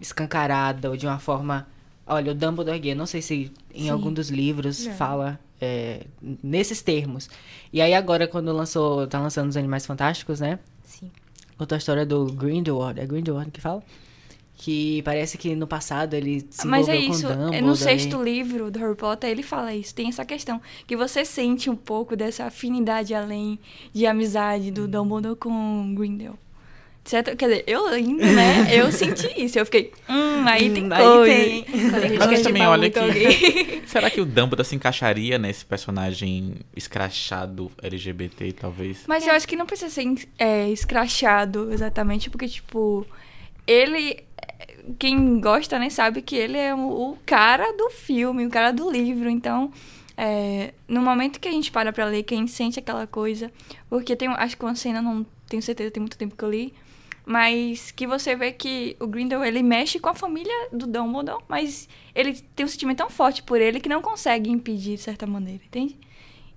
escancarada 0.00 0.88
ou 0.88 0.96
de 0.96 1.08
uma 1.08 1.18
forma, 1.18 1.66
olha, 2.06 2.30
o 2.30 2.34
Dumbledore 2.36 2.76
é 2.76 2.78
gay, 2.78 2.94
não 2.94 3.06
sei 3.06 3.20
se 3.20 3.50
em 3.74 3.82
Sim. 3.82 3.90
algum 3.90 4.12
dos 4.12 4.30
livros 4.30 4.86
Não. 4.86 4.94
fala 4.94 5.40
é, 5.60 6.06
nesses 6.40 6.80
termos. 6.80 7.28
E 7.72 7.80
aí 7.80 7.94
agora 7.94 8.28
quando 8.28 8.52
lançou, 8.52 9.08
tá 9.08 9.18
lançando 9.18 9.48
os 9.48 9.56
Animais 9.56 9.84
Fantásticos, 9.84 10.38
né? 10.38 10.60
Sim. 10.84 11.10
Conta 11.56 11.74
a 11.74 11.78
história 11.78 12.06
do 12.06 12.26
Grindelwald, 12.26 13.00
é 13.00 13.04
Grindelwald 13.04 13.50
que 13.50 13.60
fala? 13.60 13.82
Que 14.60 15.02
parece 15.02 15.38
que 15.38 15.54
no 15.54 15.68
passado 15.68 16.14
ele 16.14 16.44
se 16.50 16.66
Mas 16.66 16.88
é 16.88 16.96
isso, 16.96 17.28
é 17.54 17.60
no 17.60 17.76
sexto 17.76 18.20
livro 18.20 18.72
do 18.72 18.78
Harry 18.80 18.96
Potter, 18.96 19.30
ele 19.30 19.44
fala 19.44 19.72
isso, 19.72 19.94
tem 19.94 20.08
essa 20.08 20.24
questão, 20.24 20.60
que 20.84 20.96
você 20.96 21.24
sente 21.24 21.70
um 21.70 21.76
pouco 21.76 22.16
dessa 22.16 22.46
afinidade 22.46 23.14
além 23.14 23.56
de 23.94 24.04
amizade 24.04 24.70
Hum. 24.70 24.72
do 24.72 24.88
Dumbledore 24.88 25.36
com 25.36 25.94
Grindel. 25.94 26.36
Certo? 27.04 27.34
Quer 27.36 27.48
dizer, 27.48 27.64
eu 27.68 27.88
lendo, 27.88 28.18
né, 28.18 28.68
eu 28.76 28.90
senti 28.92 29.32
isso, 29.42 29.58
eu 29.60 29.64
fiquei, 29.64 29.92
hum, 30.10 30.44
aí 30.46 30.68
tem 30.70 30.84
Hum, 30.86 30.92
aí 30.92 31.04
coisa. 31.04 31.34
tem. 31.34 31.64
Gente 32.10 32.18
Mas 32.18 32.42
também 32.42 32.66
olha 32.66 32.90
que-. 32.90 33.82
Será 33.86 34.10
que 34.10 34.20
o 34.20 34.26
Dumbledore 34.26 34.66
se 34.68 34.74
encaixaria 34.74 35.38
nesse 35.38 35.64
personagem 35.64 36.56
escrachado 36.76 37.70
LGBT, 37.80 38.52
talvez? 38.52 39.04
Mas 39.06 39.24
eu 39.24 39.32
acho 39.32 39.46
que 39.46 39.54
não 39.56 39.64
precisa 39.66 39.88
ser 39.88 40.04
é, 40.36 40.68
escrachado 40.68 41.72
exatamente, 41.72 42.28
porque, 42.28 42.48
tipo, 42.48 43.06
ele. 43.64 44.26
Quem 44.98 45.40
gosta, 45.40 45.78
né, 45.78 45.90
sabe 45.90 46.22
que 46.22 46.34
ele 46.36 46.58
é 46.58 46.74
o, 46.74 47.12
o 47.12 47.18
cara 47.24 47.72
do 47.76 47.90
filme, 47.90 48.46
o 48.46 48.50
cara 48.50 48.72
do 48.72 48.90
livro. 48.90 49.28
Então, 49.28 49.72
é, 50.16 50.74
no 50.88 51.00
momento 51.00 51.38
que 51.38 51.46
a 51.46 51.52
gente 51.52 51.70
para 51.70 51.92
pra 51.92 52.04
ler, 52.04 52.24
que 52.24 52.34
a 52.34 52.36
gente 52.36 52.50
sente 52.50 52.78
aquela 52.78 53.06
coisa. 53.06 53.52
Porque 53.88 54.16
tem, 54.16 54.28
acho 54.28 54.56
que 54.56 54.64
uma 54.64 54.74
cena, 54.74 55.00
não 55.00 55.24
tenho 55.48 55.62
certeza, 55.62 55.90
tem 55.90 56.00
muito 56.00 56.18
tempo 56.18 56.36
que 56.36 56.44
eu 56.44 56.50
li. 56.50 56.74
Mas 57.24 57.90
que 57.90 58.06
você 58.06 58.34
vê 58.34 58.50
que 58.52 58.96
o 58.98 59.06
Grindel, 59.06 59.44
ele 59.44 59.62
mexe 59.62 60.00
com 60.00 60.08
a 60.08 60.14
família 60.14 60.68
do 60.72 60.86
Dumbledore, 60.86 61.44
mas 61.46 61.88
ele 62.14 62.32
tem 62.56 62.64
um 62.64 62.68
sentimento 62.68 62.98
tão 62.98 63.10
forte 63.10 63.42
por 63.42 63.60
ele 63.60 63.80
que 63.80 63.88
não 63.88 64.00
consegue 64.00 64.50
impedir, 64.50 64.96
de 64.96 65.02
certa 65.02 65.26
maneira, 65.26 65.62
entende? 65.62 65.94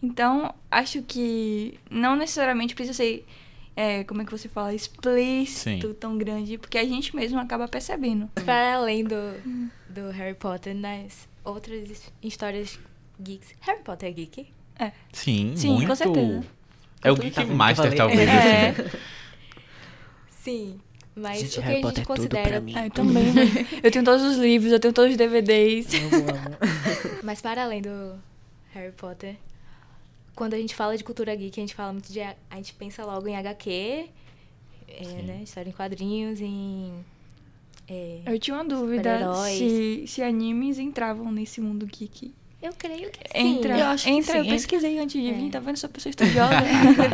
Então, 0.01 0.55
acho 0.71 1.03
que 1.03 1.77
não 1.89 2.15
necessariamente 2.15 2.73
precisa 2.73 2.95
ser, 2.95 3.25
é, 3.75 4.03
como 4.03 4.21
é 4.21 4.25
que 4.25 4.31
você 4.31 4.47
fala, 4.49 4.73
explícito, 4.73 5.87
Sim. 5.87 5.93
tão 5.99 6.17
grande, 6.17 6.57
porque 6.57 6.77
a 6.77 6.83
gente 6.85 7.15
mesmo 7.15 7.39
acaba 7.39 7.67
percebendo. 7.67 8.27
Para 8.45 8.75
além 8.75 9.03
do, 9.03 9.15
do 9.89 10.09
Harry 10.11 10.35
Potter, 10.35 10.75
nas 10.75 11.27
outras 11.43 12.11
histórias 12.21 12.79
geeks. 13.19 13.53
Harry 13.61 13.81
Potter 13.83 14.09
é 14.09 14.11
geek? 14.13 14.47
Sim, 15.13 15.53
Sim, 15.55 15.73
muito. 15.73 15.87
com 15.87 15.95
certeza. 15.95 16.43
É 17.03 17.11
o 17.11 17.15
Tá 17.15 17.23
Geek 17.23 17.39
eu 17.41 17.47
Master, 17.47 17.95
talvez, 17.95 18.27
É. 18.29 18.69
assim. 18.69 18.89
Sim. 20.29 20.79
Mas 21.15 21.39
Gente, 21.41 21.59
o 21.59 21.61
que 21.61 21.67
Harry 21.67 21.79
a 21.79 21.81
Potter 21.81 21.97
gente 21.97 22.11
é 22.11 22.15
tudo 22.15 22.17
considera. 22.17 22.63
Ah, 22.75 22.85
eu 22.85 22.91
também. 22.91 23.25
eu 23.83 23.91
tenho 23.91 24.05
todos 24.05 24.23
os 24.23 24.37
livros, 24.37 24.71
eu 24.71 24.79
tenho 24.79 24.93
todos 24.93 25.11
os 25.11 25.17
DVDs. 25.17 25.87
Amo, 25.93 26.15
amo. 26.15 27.19
Mas 27.23 27.41
para 27.41 27.63
além 27.63 27.81
do 27.81 28.15
Harry 28.73 28.91
Potter, 28.93 29.35
quando 30.41 30.55
a 30.55 30.57
gente 30.57 30.73
fala 30.73 30.97
de 30.97 31.03
cultura 31.03 31.35
geek, 31.35 31.59
a 31.59 31.61
gente 31.61 31.75
fala 31.75 31.93
muito 31.93 32.11
de. 32.11 32.19
A 32.19 32.55
gente 32.55 32.73
pensa 32.73 33.05
logo 33.05 33.27
em 33.27 33.35
HQ, 33.35 34.09
é, 34.87 35.03
né? 35.21 35.41
História 35.43 35.69
em 35.69 35.71
quadrinhos, 35.71 36.41
em 36.41 36.91
é, 37.87 38.21
Eu 38.25 38.39
tinha 38.39 38.57
uma 38.57 38.65
dúvida 38.65 39.19
se, 39.45 40.03
se 40.07 40.23
animes 40.23 40.79
entravam 40.79 41.31
nesse 41.31 41.61
mundo 41.61 41.85
geek. 41.85 42.33
eu 42.59 42.73
creio 42.73 43.11
que 43.11 43.19
sim. 43.19 43.57
Entra, 43.59 43.77
Eu 43.77 43.85
acho 43.85 44.05
que 44.05 44.09
entra, 44.09 44.31
sim, 44.31 44.37
eu 44.39 44.43
entra. 44.45 44.55
pesquisei 44.55 44.97
antes 44.97 45.21
de 45.21 45.31
vir, 45.31 45.47
É. 45.49 45.51
tá 45.51 45.59
vendo? 45.59 45.77
Sou 45.77 45.87
pessoa 45.87 46.09
estudiosa. 46.09 46.55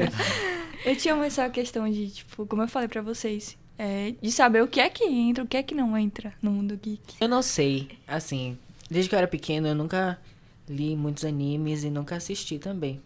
eu 0.85 0.95
tinha 0.95 1.13
essa 1.25 1.49
questão 1.49 1.91
de, 1.91 2.09
tipo, 2.09 2.45
como 2.45 2.61
eu 2.61 2.67
falei 2.69 2.87
pra 2.87 3.01
vocês, 3.01 3.57
é, 3.77 4.13
de 4.21 4.31
saber 4.31 4.63
o 4.63 4.69
que 4.69 4.79
é 4.79 4.89
que 4.89 5.03
entra, 5.03 5.43
o 5.43 5.47
que 5.47 5.57
é 5.57 5.63
que 5.63 5.75
não 5.75 5.97
entra 5.97 6.33
no 6.41 6.49
mundo 6.49 6.79
geek. 6.81 7.15
Eu 7.19 7.27
não 7.27 7.41
sei, 7.41 7.89
assim, 8.07 8.57
desde 8.89 9.09
que 9.09 9.15
eu 9.15 9.19
era 9.19 9.27
pequeno 9.27 9.67
eu 9.67 9.75
nunca 9.75 10.17
li 10.69 10.95
muitos 10.95 11.25
animes 11.25 11.83
e 11.83 11.89
nunca 11.89 12.15
assisti 12.15 12.57
também. 12.57 13.01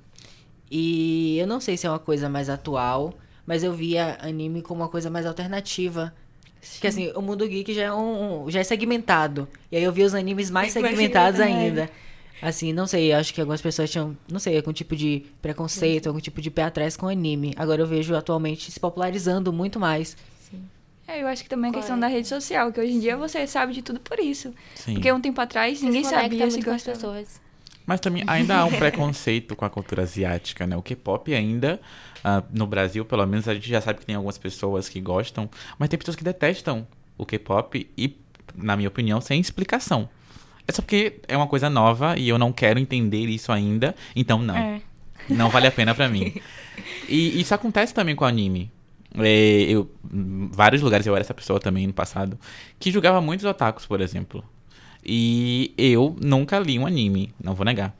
E 0.72 1.38
eu 1.38 1.46
não 1.46 1.60
sei 1.60 1.76
se 1.76 1.86
é 1.86 1.90
uma 1.90 2.00
coisa 2.00 2.30
mais 2.30 2.50
atual, 2.50 3.14
mas 3.46 3.62
eu 3.64 3.74
via 3.74 4.18
anime 4.22 4.62
como 4.62 4.82
uma 4.82 4.88
coisa 4.90 5.10
mais 5.10 5.26
alternativa. 5.26 6.14
Porque 6.74 6.88
assim, 6.88 7.12
o 7.16 7.22
mundo 7.22 7.46
geek 7.48 7.74
já 7.74 7.84
é 7.84 7.94
um, 7.94 8.46
um- 8.46 8.50
já 8.52 8.60
é 8.62 8.64
segmentado. 8.64 9.48
E 9.72 9.76
aí 9.78 9.84
eu 9.84 9.92
vi 9.92 10.04
os 10.04 10.14
animes 10.16 10.50
mais 10.50 10.74
Mais 10.74 10.88
segmentados 10.88 11.40
segmentado, 11.40 11.66
ainda. 11.82 11.90
Assim, 12.42 12.72
não 12.74 12.88
sei, 12.88 13.12
acho 13.14 13.34
que 13.34 13.42
algumas 13.42 13.62
pessoas 13.62 13.90
tinham, 13.92 14.18
não 14.32 14.40
sei, 14.40 14.56
algum 14.58 14.72
tipo 14.74 14.96
de 14.96 15.26
preconceito, 15.42 16.08
algum 16.08 16.20
tipo 16.20 16.42
de 16.42 16.50
pé 16.50 16.64
atrás 16.64 16.96
com 16.96 17.08
anime. 17.08 17.54
Agora 17.58 17.82
eu 17.82 17.86
vejo 17.88 18.16
atualmente 18.16 18.72
se 18.72 18.80
popularizando 18.80 19.52
muito 19.52 19.80
mais. 19.80 20.16
É, 21.08 21.22
eu 21.22 21.28
acho 21.28 21.44
que 21.44 21.50
também 21.50 21.70
a 21.70 21.74
Qual 21.74 21.82
questão 21.82 21.98
é? 21.98 22.00
da 22.00 22.08
rede 22.08 22.28
social, 22.28 22.72
que 22.72 22.80
hoje 22.80 22.94
em 22.94 23.00
dia 23.00 23.18
você 23.18 23.46
sabe 23.46 23.74
de 23.74 23.82
tudo 23.82 24.00
por 24.00 24.18
isso. 24.20 24.54
Sim. 24.76 24.94
Porque 24.94 25.12
um 25.12 25.20
tempo 25.20 25.42
atrás 25.42 25.82
ninguém 25.82 26.04
sabia 26.06 26.50
se 26.50 26.52
muito 26.58 26.64
com 26.66 26.72
as 26.72 26.84
gostava. 26.84 26.96
pessoas. 26.98 27.42
Mas 27.92 28.00
também 28.00 28.24
ainda 28.26 28.56
há 28.56 28.64
um 28.64 28.72
preconceito 28.72 29.54
com 29.54 29.66
a 29.66 29.70
cultura 29.70 30.04
asiática, 30.04 30.66
né? 30.66 30.78
O 30.78 30.82
K-pop 30.82 31.36
ainda, 31.36 31.78
ah, 32.24 32.42
no 32.50 32.66
Brasil, 32.66 33.04
pelo 33.04 33.26
menos, 33.26 33.50
a 33.50 33.54
gente 33.54 33.68
já 33.68 33.82
sabe 33.82 34.00
que 34.00 34.06
tem 34.06 34.16
algumas 34.16 34.38
pessoas 34.38 34.88
que 34.88 35.02
gostam, 35.02 35.50
mas 35.78 35.90
tem 35.90 36.00
pessoas 36.00 36.16
que 36.16 36.24
detestam 36.24 36.88
o 37.18 37.26
K-pop 37.26 37.92
e, 37.98 38.18
na 38.56 38.78
minha 38.78 38.88
opinião, 38.88 39.20
sem 39.20 39.42
explicação. 39.42 40.08
É 40.66 40.72
só 40.72 40.82
porque 40.82 41.20
é 41.28 41.36
uma 41.36 41.48
coisa 41.48 41.70
nova 41.70 42.18
e 42.18 42.30
eu 42.30 42.38
não 42.38 42.54
quero 42.54 42.80
entender 42.80 43.26
isso 43.26 43.52
ainda, 43.52 43.94
então 44.16 44.42
não. 44.42 44.56
É. 44.56 44.82
Não 45.30 45.50
vale 45.50 45.68
a 45.68 45.72
pena 45.72 45.94
pra 45.94 46.08
mim. 46.08 46.34
E 47.10 47.42
isso 47.42 47.54
acontece 47.54 47.94
também 47.94 48.16
com 48.16 48.24
o 48.24 48.28
anime. 48.28 48.72
É, 49.18 49.64
eu, 49.64 49.92
em 50.14 50.48
vários 50.50 50.82
lugares 50.82 51.06
eu 51.06 51.14
era 51.14 51.20
essa 51.20 51.34
pessoa 51.34 51.60
também 51.60 51.86
no 51.88 51.94
passado, 51.94 52.40
que 52.80 52.90
julgava 52.90 53.20
muitos 53.20 53.46
otakus, 53.46 53.86
por 53.86 54.00
exemplo. 54.00 54.46
E 55.04 55.74
eu 55.78 56.16
nunca 56.22 56.60
li 56.60 56.78
um 56.78 56.86
anime, 56.86 57.34
não 57.44 57.54
vou 57.56 57.66
negar. 57.66 57.96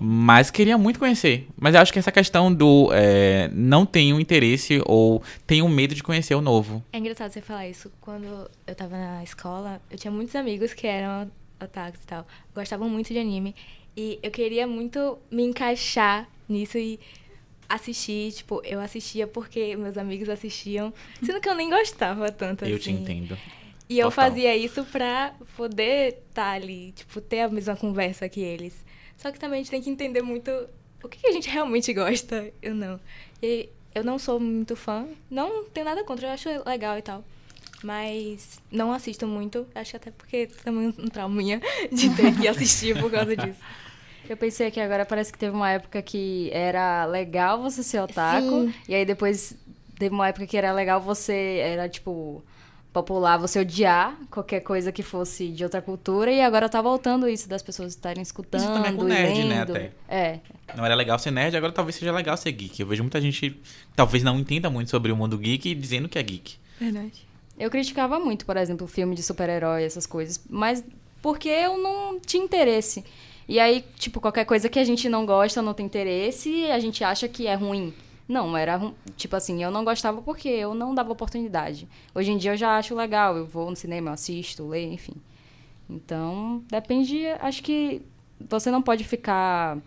Mas 0.00 0.50
queria 0.50 0.78
muito 0.78 0.98
conhecer. 0.98 1.46
Mas 1.56 1.74
eu 1.74 1.80
acho 1.80 1.92
que 1.92 1.98
essa 1.98 2.10
questão 2.10 2.52
do 2.52 2.90
é, 2.92 3.50
não 3.52 3.84
tenho 3.84 4.18
interesse 4.18 4.80
ou 4.86 5.22
tenho 5.46 5.68
medo 5.68 5.94
de 5.94 6.02
conhecer 6.02 6.34
o 6.34 6.40
novo. 6.40 6.82
É 6.92 6.98
engraçado 6.98 7.30
você 7.30 7.42
falar 7.42 7.68
isso. 7.68 7.92
Quando 8.00 8.50
eu 8.66 8.74
tava 8.74 8.96
na 8.96 9.22
escola, 9.22 9.80
eu 9.90 9.98
tinha 9.98 10.10
muitos 10.10 10.34
amigos 10.34 10.72
que 10.72 10.86
eram 10.86 11.30
otakus 11.62 12.02
e 12.02 12.06
tal. 12.06 12.26
Gostavam 12.54 12.88
muito 12.88 13.12
de 13.12 13.18
anime. 13.18 13.54
E 13.96 14.18
eu 14.22 14.30
queria 14.30 14.66
muito 14.66 15.18
me 15.30 15.42
encaixar 15.42 16.26
nisso 16.48 16.78
e 16.78 16.98
assistir. 17.68 18.32
Tipo, 18.32 18.62
eu 18.64 18.80
assistia 18.80 19.26
porque 19.26 19.76
meus 19.76 19.98
amigos 19.98 20.28
assistiam. 20.30 20.92
Sendo 21.22 21.40
que 21.40 21.48
eu 21.48 21.54
nem 21.54 21.68
gostava 21.68 22.30
tanto 22.32 22.64
Eu 22.64 22.76
assim. 22.76 22.82
te 22.84 22.90
entendo. 22.92 23.36
E 23.88 23.98
eu 23.98 24.10
Total. 24.10 24.30
fazia 24.30 24.56
isso 24.56 24.84
pra 24.84 25.34
poder 25.56 26.18
estar 26.28 26.52
ali, 26.52 26.92
tipo, 26.92 27.20
ter 27.20 27.40
a 27.40 27.48
mesma 27.48 27.76
conversa 27.76 28.28
que 28.28 28.40
eles. 28.40 28.74
Só 29.16 29.30
que 29.30 29.38
também 29.38 29.60
a 29.60 29.62
gente 29.62 29.70
tem 29.70 29.82
que 29.82 29.90
entender 29.90 30.22
muito 30.22 30.50
o 31.02 31.08
que 31.08 31.18
que 31.18 31.26
a 31.26 31.32
gente 31.32 31.48
realmente 31.50 31.92
gosta, 31.92 32.50
eu 32.62 32.74
não. 32.74 32.98
E 33.42 33.68
eu 33.94 34.02
não 34.02 34.18
sou 34.18 34.40
muito 34.40 34.74
fã, 34.76 35.06
não 35.30 35.64
tenho 35.64 35.84
nada 35.84 36.02
contra, 36.04 36.28
eu 36.28 36.32
acho 36.32 36.48
legal 36.66 36.96
e 36.98 37.02
tal. 37.02 37.24
Mas 37.82 38.60
não 38.70 38.92
assisto 38.92 39.26
muito, 39.26 39.66
acho 39.74 39.96
até 39.96 40.10
porque 40.12 40.46
também 40.64 40.94
um 40.98 41.08
trauminha 41.08 41.60
de 41.90 42.14
ter 42.14 42.34
que 42.36 42.46
assistir 42.46 42.98
por 42.98 43.10
causa 43.10 43.36
disso. 43.36 43.58
Eu 44.28 44.36
pensei 44.36 44.70
que 44.70 44.80
agora 44.80 45.04
parece 45.04 45.32
que 45.32 45.38
teve 45.38 45.54
uma 45.54 45.68
época 45.70 46.00
que 46.00 46.48
era 46.52 47.04
legal 47.06 47.60
você 47.60 47.82
ser 47.82 48.00
otaku, 48.00 48.66
Sim. 48.66 48.74
e 48.88 48.94
aí 48.94 49.04
depois 49.04 49.56
teve 49.98 50.14
uma 50.14 50.28
época 50.28 50.46
que 50.46 50.56
era 50.56 50.72
legal 50.72 51.00
você, 51.00 51.58
era 51.60 51.88
tipo, 51.88 52.42
popular 52.92 53.38
você 53.38 53.58
odiar 53.60 54.16
qualquer 54.30 54.60
coisa 54.60 54.92
que 54.92 55.02
fosse 55.02 55.48
de 55.48 55.64
outra 55.64 55.80
cultura, 55.80 56.30
e 56.30 56.40
agora 56.42 56.68
tá 56.68 56.80
voltando 56.82 57.28
isso 57.28 57.48
das 57.48 57.62
pessoas 57.62 57.94
estarem 57.94 58.22
escutando 58.22 58.66
também 58.66 58.92
é 58.92 58.94
com 58.94 59.04
e 59.04 59.08
nerd, 59.08 59.44
né, 59.44 59.58
lendo. 59.58 59.70
até. 59.72 59.92
É, 60.08 60.40
Não 60.76 60.84
era 60.84 60.94
legal 60.94 61.18
ser 61.18 61.30
nerd, 61.30 61.56
agora 61.56 61.72
talvez 61.72 61.96
seja 61.96 62.12
legal 62.12 62.36
ser 62.36 62.52
geek. 62.52 62.80
Eu 62.80 62.86
vejo 62.86 63.02
muita 63.02 63.20
gente 63.20 63.58
talvez 63.96 64.22
não 64.22 64.38
entenda 64.38 64.68
muito 64.68 64.90
sobre 64.90 65.10
o 65.10 65.16
mundo 65.16 65.38
geek 65.38 65.74
dizendo 65.74 66.08
que 66.08 66.18
é 66.18 66.22
geek. 66.22 66.56
Verdade. 66.78 67.26
Eu 67.58 67.70
criticava 67.70 68.18
muito, 68.18 68.44
por 68.44 68.56
exemplo, 68.56 68.86
filme 68.86 69.14
de 69.14 69.22
super-herói, 69.22 69.84
essas 69.84 70.06
coisas, 70.06 70.40
mas 70.48 70.84
porque 71.22 71.48
eu 71.48 71.78
não 71.78 72.20
tinha 72.20 72.44
interesse. 72.44 73.04
E 73.48 73.58
aí, 73.58 73.84
tipo, 73.96 74.20
qualquer 74.20 74.44
coisa 74.44 74.68
que 74.68 74.78
a 74.78 74.84
gente 74.84 75.08
não 75.08 75.24
gosta, 75.24 75.62
não 75.62 75.74
tem 75.74 75.86
interesse, 75.86 76.66
a 76.70 76.78
gente 76.78 77.02
acha 77.04 77.28
que 77.28 77.46
é 77.46 77.54
ruim. 77.54 77.92
Não, 78.28 78.56
era 78.56 78.92
tipo 79.16 79.34
assim, 79.36 79.62
eu 79.62 79.70
não 79.70 79.84
gostava 79.84 80.22
porque 80.22 80.48
eu 80.48 80.74
não 80.74 80.94
dava 80.94 81.12
oportunidade. 81.12 81.88
Hoje 82.14 82.30
em 82.30 82.38
dia 82.38 82.52
eu 82.52 82.56
já 82.56 82.76
acho 82.76 82.94
legal, 82.94 83.36
eu 83.36 83.46
vou 83.46 83.68
no 83.68 83.76
cinema, 83.76 84.10
eu 84.10 84.14
assisto, 84.14 84.66
leio, 84.66 84.92
enfim. 84.92 85.14
Então, 85.88 86.62
depende, 86.70 87.26
acho 87.40 87.62
que 87.62 88.02
você 88.48 88.70
não 88.70 88.80
pode 88.80 89.04
ficar 89.04 89.78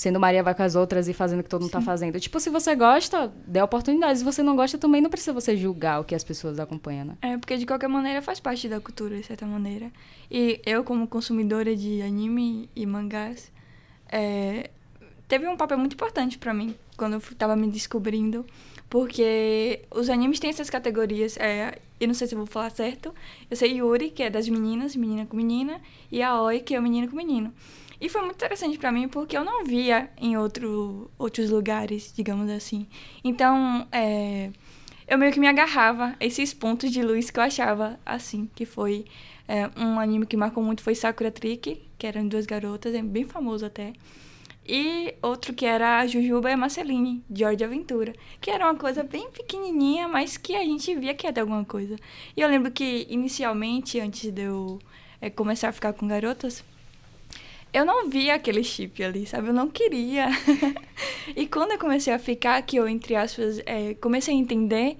sendo 0.00 0.18
Maria 0.18 0.42
vai 0.42 0.54
com 0.54 0.62
as 0.62 0.74
outras 0.74 1.08
e 1.08 1.12
fazendo 1.12 1.40
o 1.40 1.42
que 1.42 1.48
todo 1.50 1.60
mundo 1.60 1.70
tá 1.70 1.80
fazendo. 1.82 2.18
Tipo, 2.18 2.40
se 2.40 2.48
você 2.48 2.74
gosta, 2.74 3.30
dê 3.46 3.60
oportunidade. 3.60 4.18
Se 4.18 4.24
você 4.24 4.42
não 4.42 4.56
gosta, 4.56 4.78
também 4.78 5.02
não 5.02 5.10
precisa 5.10 5.32
você 5.34 5.54
julgar 5.54 6.00
o 6.00 6.04
que 6.04 6.14
as 6.14 6.24
pessoas 6.24 6.58
acompanham, 6.58 7.04
né? 7.04 7.14
É, 7.20 7.36
porque 7.36 7.58
de 7.58 7.66
qualquer 7.66 7.88
maneira 7.88 8.22
faz 8.22 8.40
parte 8.40 8.66
da 8.66 8.80
cultura, 8.80 9.16
de 9.16 9.26
certa 9.26 9.44
maneira. 9.44 9.92
E 10.30 10.60
eu, 10.64 10.82
como 10.84 11.06
consumidora 11.06 11.76
de 11.76 12.00
anime 12.00 12.70
e 12.74 12.86
mangás, 12.86 13.52
é, 14.10 14.70
teve 15.30 15.46
um 15.46 15.56
papel 15.56 15.78
muito 15.78 15.94
importante 15.94 16.36
pra 16.36 16.52
mim 16.52 16.74
quando 16.96 17.14
eu 17.14 17.20
tava 17.38 17.54
me 17.54 17.68
descobrindo. 17.68 18.44
Porque 18.90 19.82
os 19.92 20.10
animes 20.10 20.40
têm 20.40 20.50
essas 20.50 20.68
categorias. 20.68 21.36
É, 21.36 21.78
eu 22.00 22.08
não 22.08 22.14
sei 22.14 22.26
se 22.26 22.34
eu 22.34 22.38
vou 22.38 22.46
falar 22.46 22.70
certo. 22.70 23.14
Eu 23.48 23.56
sei 23.56 23.78
Yuri, 23.78 24.10
que 24.10 24.24
é 24.24 24.28
das 24.28 24.48
meninas, 24.48 24.96
menina 24.96 25.24
com 25.24 25.36
menina, 25.36 25.80
e 26.10 26.20
Aoi, 26.20 26.58
que 26.58 26.74
é 26.74 26.80
menino 26.80 27.08
com 27.08 27.16
menino. 27.16 27.54
E 28.00 28.08
foi 28.08 28.22
muito 28.22 28.34
interessante 28.34 28.76
pra 28.78 28.90
mim 28.90 29.06
porque 29.06 29.36
eu 29.36 29.44
não 29.44 29.64
via 29.64 30.10
em 30.18 30.36
outro, 30.36 31.08
outros 31.16 31.48
lugares, 31.50 32.12
digamos 32.16 32.50
assim. 32.50 32.88
Então, 33.22 33.86
é, 33.92 34.50
eu 35.06 35.16
meio 35.16 35.32
que 35.32 35.38
me 35.38 35.46
agarrava 35.46 36.16
a 36.18 36.24
esses 36.24 36.52
pontos 36.52 36.90
de 36.90 37.02
luz 37.02 37.30
que 37.30 37.38
eu 37.38 37.44
achava 37.44 38.00
assim, 38.04 38.50
que 38.56 38.66
foi 38.66 39.04
é, 39.46 39.70
um 39.76 40.00
anime 40.00 40.26
que 40.26 40.36
marcou 40.36 40.64
muito 40.64 40.82
foi 40.82 40.96
Sakura 40.96 41.30
Trick, 41.30 41.80
que 41.96 42.06
eram 42.06 42.26
duas 42.26 42.46
garotas, 42.46 42.92
é 42.92 43.02
bem 43.02 43.24
famoso 43.24 43.64
até. 43.64 43.92
E 44.72 45.16
outro 45.20 45.52
que 45.52 45.66
era 45.66 45.98
a 45.98 46.06
Jujuba 46.06 46.48
e 46.48 46.52
a 46.52 46.56
Marceline, 46.56 47.24
de 47.28 47.44
Aventura, 47.44 48.14
que 48.40 48.52
era 48.52 48.64
uma 48.64 48.76
coisa 48.76 49.02
bem 49.02 49.28
pequenininha, 49.28 50.06
mas 50.06 50.36
que 50.36 50.54
a 50.54 50.60
gente 50.60 50.94
via 50.94 51.12
que 51.12 51.26
ia 51.26 51.32
ter 51.32 51.40
alguma 51.40 51.64
coisa. 51.64 51.96
E 52.36 52.40
eu 52.40 52.48
lembro 52.48 52.70
que 52.70 53.04
inicialmente, 53.10 53.98
antes 53.98 54.30
de 54.30 54.42
eu 54.42 54.78
é, 55.20 55.28
começar 55.28 55.70
a 55.70 55.72
ficar 55.72 55.92
com 55.92 56.06
garotas, 56.06 56.62
eu 57.72 57.84
não 57.84 58.08
via 58.08 58.36
aquele 58.36 58.62
chip 58.62 59.02
ali, 59.02 59.26
sabe? 59.26 59.48
Eu 59.48 59.52
não 59.52 59.68
queria. 59.68 60.28
e 61.34 61.48
quando 61.48 61.72
eu 61.72 61.78
comecei 61.78 62.12
a 62.12 62.18
ficar, 62.20 62.62
que 62.62 62.76
eu, 62.76 62.86
entre 62.86 63.16
aspas, 63.16 63.60
é, 63.66 63.94
comecei 63.94 64.32
a 64.32 64.38
entender, 64.38 64.98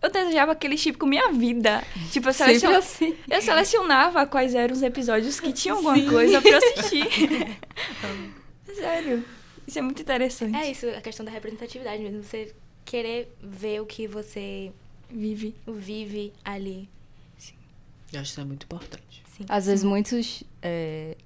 eu 0.00 0.10
desejava 0.12 0.52
aquele 0.52 0.78
chip 0.78 0.96
com 0.96 1.06
minha 1.06 1.32
vida. 1.32 1.82
Tipo, 2.12 2.28
eu, 2.28 2.32
selecion... 2.32 2.70
assim. 2.70 3.16
eu 3.28 3.42
selecionava 3.42 4.24
quais 4.26 4.54
eram 4.54 4.72
os 4.72 4.82
episódios 4.84 5.40
que 5.40 5.52
tinham 5.52 5.78
alguma 5.78 6.00
coisa 6.08 6.40
pra 6.40 6.50
eu 6.52 6.58
assistir. 6.58 7.08
Sério. 8.74 9.24
Isso 9.66 9.78
é 9.78 9.82
muito 9.82 10.02
interessante. 10.02 10.56
É 10.56 10.70
isso, 10.70 10.88
a 10.88 11.00
questão 11.00 11.24
da 11.24 11.30
representatividade 11.30 12.02
mesmo. 12.02 12.22
Você 12.22 12.54
querer 12.84 13.34
ver 13.40 13.80
o 13.80 13.86
que 13.86 14.06
você 14.06 14.72
Vive. 15.10 15.54
vive 15.66 16.32
ali. 16.44 16.88
Eu 18.12 18.20
acho 18.20 18.30
que 18.30 18.32
isso 18.32 18.40
é 18.40 18.44
muito 18.44 18.64
importante. 18.64 19.22
Sim. 19.36 19.44
Às 19.48 19.66
vezes 19.66 19.84
muitos. 19.84 20.42
é, 20.60 21.16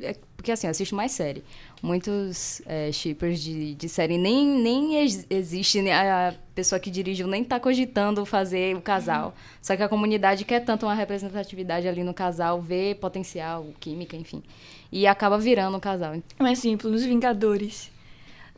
é, 0.00 0.16
porque 0.36 0.52
assim, 0.52 0.66
eu 0.68 0.70
assisto 0.70 0.94
mais 0.94 1.10
série. 1.12 1.42
Muitos 1.82 2.62
é, 2.66 2.90
shippers 2.90 3.40
de, 3.40 3.74
de 3.74 3.88
série 3.88 4.16
nem, 4.18 4.46
nem 4.46 4.96
ex- 4.96 5.26
existe, 5.28 5.82
né? 5.82 5.92
a 5.92 6.34
pessoa 6.54 6.80
que 6.80 6.90
dirigiu 6.90 7.26
nem 7.26 7.44
tá 7.44 7.60
cogitando 7.60 8.24
fazer 8.24 8.74
o 8.74 8.80
casal. 8.80 9.34
Só 9.60 9.76
que 9.76 9.82
a 9.82 9.88
comunidade 9.88 10.44
quer 10.44 10.60
tanto 10.64 10.86
uma 10.86 10.94
representatividade 10.94 11.86
ali 11.86 12.02
no 12.02 12.14
casal, 12.14 12.60
vê 12.62 12.94
potencial, 12.98 13.66
química, 13.78 14.16
enfim. 14.16 14.42
E 14.90 15.06
acaba 15.06 15.38
virando 15.38 15.76
um 15.76 15.80
casal. 15.80 16.14
Um 16.40 16.46
exemplo, 16.46 16.90
nos 16.90 17.04
Vingadores. 17.04 17.90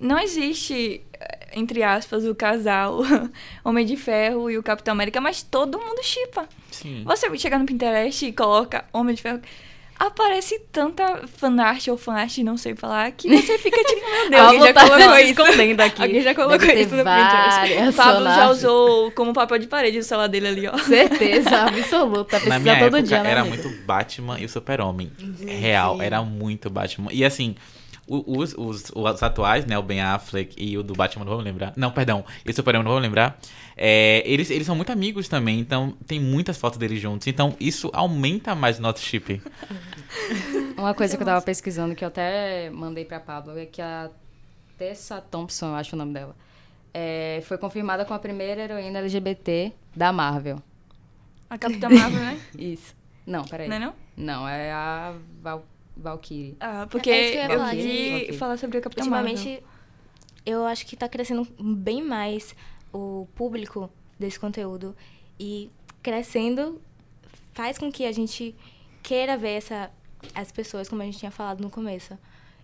Não 0.00 0.16
existe, 0.18 1.00
eh, 1.18 1.48
entre 1.54 1.82
aspas, 1.82 2.24
o 2.24 2.32
casal 2.36 3.00
Homem 3.64 3.84
de 3.84 3.96
Ferro 3.96 4.48
e 4.48 4.56
o 4.56 4.62
Capitão 4.62 4.92
América, 4.92 5.20
mas 5.20 5.42
todo 5.42 5.76
mundo 5.76 6.00
chipa. 6.04 6.48
Você 7.04 7.36
chega 7.36 7.58
no 7.58 7.66
Pinterest 7.66 8.24
e 8.26 8.32
coloca 8.32 8.84
Homem 8.92 9.14
de 9.16 9.22
Ferro. 9.22 9.40
Aparece 9.98 10.58
tanta 10.72 11.26
fanart 11.36 11.88
ou 11.88 11.96
fanart, 11.96 12.38
não 12.38 12.56
sei 12.56 12.74
falar, 12.76 13.10
que 13.12 13.28
você 13.28 13.58
fica 13.58 13.76
tipo, 13.82 14.00
meu 14.00 14.30
Deus, 14.30 14.42
Alguém 14.42 14.60
já 14.62 14.72
tá 14.72 14.88
colocou 14.88 15.14
se 15.14 15.20
isso. 15.22 15.30
escondendo 15.30 15.80
aqui. 15.80 16.02
Alguém 16.02 16.22
já 16.22 16.34
colocou 16.34 16.58
Deve 16.58 16.80
isso 16.82 16.94
no 16.96 17.04
várias 17.04 17.58
Pinterest. 17.58 17.88
O 17.88 17.92
Pablo 17.94 18.24
já 18.24 18.50
usou 18.50 19.10
como 19.12 19.32
papel 19.32 19.58
de 19.58 19.66
parede 19.66 19.98
o 19.98 20.04
celular 20.04 20.28
dele 20.28 20.48
ali, 20.48 20.68
ó. 20.68 20.78
Certeza 20.78 21.62
absoluta. 21.66 22.36
Na 22.36 22.40
Precisa 22.40 22.58
minha 22.60 22.74
todo 22.78 22.84
época 22.96 23.02
dia, 23.02 23.22
né, 23.22 23.30
era 23.30 23.40
amiga? 23.40 23.56
muito 23.62 23.82
Batman 23.84 24.38
e 24.38 24.44
o 24.44 24.48
Super-Homem. 24.48 25.10
Real, 25.46 26.00
era 26.00 26.22
muito 26.22 26.70
Batman. 26.70 27.10
E 27.12 27.24
assim, 27.24 27.56
os, 28.08 28.54
os, 28.56 28.90
os 28.94 29.22
atuais, 29.22 29.66
né? 29.66 29.78
O 29.78 29.82
Ben 29.82 30.00
Affleck 30.00 30.54
e 30.56 30.76
o 30.78 30.82
do 30.82 30.94
Batman, 30.94 31.24
não 31.24 31.32
vou 31.32 31.42
me 31.42 31.44
lembrar. 31.44 31.72
Não, 31.76 31.90
perdão. 31.90 32.24
E 32.44 32.50
o 32.50 32.54
Super-Homem, 32.54 32.84
não 32.84 32.92
vou 32.92 33.00
me 33.00 33.06
lembrar. 33.06 33.38
É, 33.76 34.22
eles, 34.26 34.50
eles 34.50 34.66
são 34.66 34.74
muito 34.74 34.90
amigos 34.90 35.28
também, 35.28 35.60
então 35.60 35.94
tem 36.06 36.18
muitas 36.18 36.56
fotos 36.56 36.78
deles 36.78 37.00
juntos. 37.00 37.26
Então 37.26 37.54
isso 37.60 37.90
aumenta 37.92 38.54
mais 38.54 38.78
o 38.78 38.82
nosso 38.82 39.00
chip. 39.00 39.40
Uma 40.76 40.94
coisa 40.94 41.16
que 41.16 41.22
eu 41.22 41.26
tava 41.26 41.42
pesquisando, 41.42 41.94
que 41.94 42.04
eu 42.04 42.08
até 42.08 42.70
mandei 42.70 43.04
pra 43.04 43.20
Pablo, 43.20 43.58
é 43.58 43.66
que 43.66 43.82
a 43.82 44.10
Tessa 44.76 45.20
Thompson, 45.20 45.68
eu 45.68 45.74
acho 45.74 45.94
o 45.94 45.98
nome 45.98 46.12
dela, 46.12 46.36
é, 46.94 47.42
foi 47.44 47.58
confirmada 47.58 48.04
como 48.04 48.16
a 48.16 48.20
primeira 48.20 48.62
heroína 48.62 49.00
LGBT 49.00 49.72
da 49.94 50.12
Marvel. 50.12 50.62
A 51.50 51.58
Capitã 51.58 51.88
Marvel, 51.88 52.20
né? 52.20 52.40
Isso. 52.58 52.94
Não, 53.26 53.44
peraí. 53.44 53.68
Não 53.68 53.76
é 53.76 53.78
não? 53.78 53.94
Não, 54.16 54.48
é 54.48 54.72
a 54.72 55.14
Val 55.42 55.64
Valkyrie. 55.98 56.56
Ah, 56.60 56.86
porque 56.90 57.10
É 57.10 57.22
isso 57.24 57.32
que 57.32 57.38
eu 57.38 57.42
ia 57.42 58.28
falar, 58.28 58.38
falar 58.38 58.56
sobre 58.56 58.78
a 58.78 58.80
Capitã 58.80 59.04
Marvel. 59.04 59.32
Ultimamente, 59.32 59.64
eu 60.46 60.64
acho 60.64 60.86
que 60.86 60.96
tá 60.96 61.08
crescendo 61.08 61.46
bem 61.60 62.02
mais 62.02 62.54
o 62.92 63.26
público 63.34 63.90
desse 64.18 64.38
conteúdo. 64.38 64.96
E 65.38 65.70
crescendo 66.02 66.80
faz 67.52 67.76
com 67.78 67.90
que 67.92 68.04
a 68.06 68.12
gente 68.12 68.54
queira 69.02 69.36
ver 69.36 69.50
essa, 69.56 69.90
as 70.34 70.50
pessoas, 70.52 70.88
como 70.88 71.02
a 71.02 71.04
gente 71.04 71.18
tinha 71.18 71.30
falado 71.30 71.60
no 71.60 71.68
começo. 71.70 72.16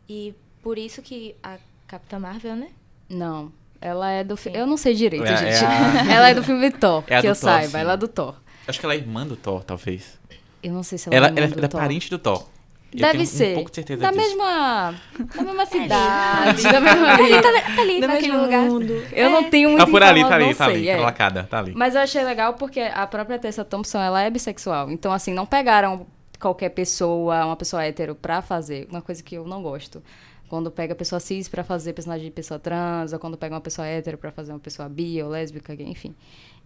E 0.09 0.35
por 0.63 0.79
isso 0.79 1.03
que 1.03 1.35
a 1.43 1.59
Capitã 1.87 2.19
Marvel, 2.19 2.57
né? 2.57 2.71
Não, 3.09 3.53
ela 3.81 4.11
é 4.11 4.25
do 4.25 4.37
filme. 4.37 4.59
Eu 4.59 4.67
não 4.67 4.77
sei 4.77 4.95
direito, 4.95 5.25
É- 5.27 5.33
é 5.33 5.37
gente. 5.37 5.65
a- 5.65 6.13
Ela 6.15 6.29
é 6.31 6.35
do 6.35 6.43
filme 6.43 6.71
Thor, 6.71 7.05
É 7.07 7.17
a 7.17 7.21
que 7.21 7.27
eu 7.27 7.33
Thor, 7.35 7.43
saiba. 7.43 7.69
sim. 7.69 7.77
Ela 7.79 7.93
é 7.93 7.97
do 7.97 8.09
Thor. 8.09 8.37
Acho 8.67 8.81
que 8.81 8.87
ela 8.87 8.95
é 8.95 8.99
irmã 8.99 9.27
do 9.27 9.37
Thor, 9.37 9.63
talvez. 9.63 10.19
Eu 10.63 10.73
não 10.73 10.83
sei 10.83 10.97
se 10.97 11.09
ela, 11.09 11.17
Ela, 11.17 11.27
é 11.27 11.31
ela 11.31 11.41
irmã 11.41 11.57
é 11.59 11.61
do 11.61 11.69
Thor. 11.69 11.81
parente 11.81 12.09
do 12.09 12.19
Thor. 12.19 12.49
Eu 12.95 13.01
Deve 13.01 13.13
tenho 13.15 13.27
ser. 13.27 13.51
Um 13.51 13.55
pouco 13.57 13.71
de 13.71 13.75
certeza 13.75 14.03
da 14.03 14.11
disso. 14.13 14.23
mesma, 14.23 14.95
da 15.35 15.43
mesma 15.43 15.63
ali. 15.63 15.71
cidade, 15.71 16.63
da 16.63 16.81
mesma 16.81 17.13
ali. 17.13 17.31
Tá, 17.43 17.43
tá 17.75 17.83
ali, 17.83 18.01
naquele 18.01 18.37
lugar. 18.37 18.63
mundo. 18.63 19.05
Eu 19.13 19.31
não 19.31 19.51
tenho 19.51 19.69
muito 19.71 19.85
Tá 19.85 19.91
por 19.91 20.01
ali, 20.03 20.21
tá 20.23 20.35
ali, 20.37 20.55
tá 20.55 20.65
ali. 20.67 20.89
é. 20.89 20.97
Tá 20.97 21.03
lacada, 21.03 21.43
tá 21.51 21.59
ali. 21.59 21.73
Mas 21.75 21.97
eu 21.97 22.01
achei 22.03 22.23
legal 22.23 22.55
porque 22.55 22.81
a 22.81 23.05
própria 23.07 23.37
Tessa 23.39 23.65
Thompson, 23.65 23.99
ela 23.99 24.23
é 24.23 24.31
bissexual. 24.31 24.91
Então, 24.93 25.13
assim, 25.13 25.35
não 25.35 25.45
pegaram 25.45 26.07
qualquer 26.39 26.69
pessoa, 26.69 27.45
uma 27.47 27.57
pessoa 27.57 27.83
hétero, 27.85 28.15
pra 28.15 28.41
fazer. 28.41 28.87
Uma 28.89 29.03
coisa 29.03 29.21
que 29.23 29.35
eu 29.35 29.45
não 29.45 29.61
gosto. 29.61 30.01
Quando 30.49 30.71
pega 30.71 30.95
pessoa 30.95 31.19
cis 31.19 31.49
pra 31.49 31.65
fazer 31.65 31.95
personagem 31.95 32.27
de 32.27 32.31
pessoa 32.31 32.61
trans, 32.61 33.13
ou 33.13 33.19
quando 33.19 33.37
pega 33.37 33.55
uma 33.57 33.61
pessoa 33.61 33.89
hétero 33.89 34.17
pra 34.17 34.31
fazer 34.31 34.53
uma 34.53 34.61
pessoa 34.61 34.89
bi 34.89 35.21
ou 35.21 35.31
lésbica, 35.31 35.75
gay, 35.75 35.89
enfim. 35.89 36.15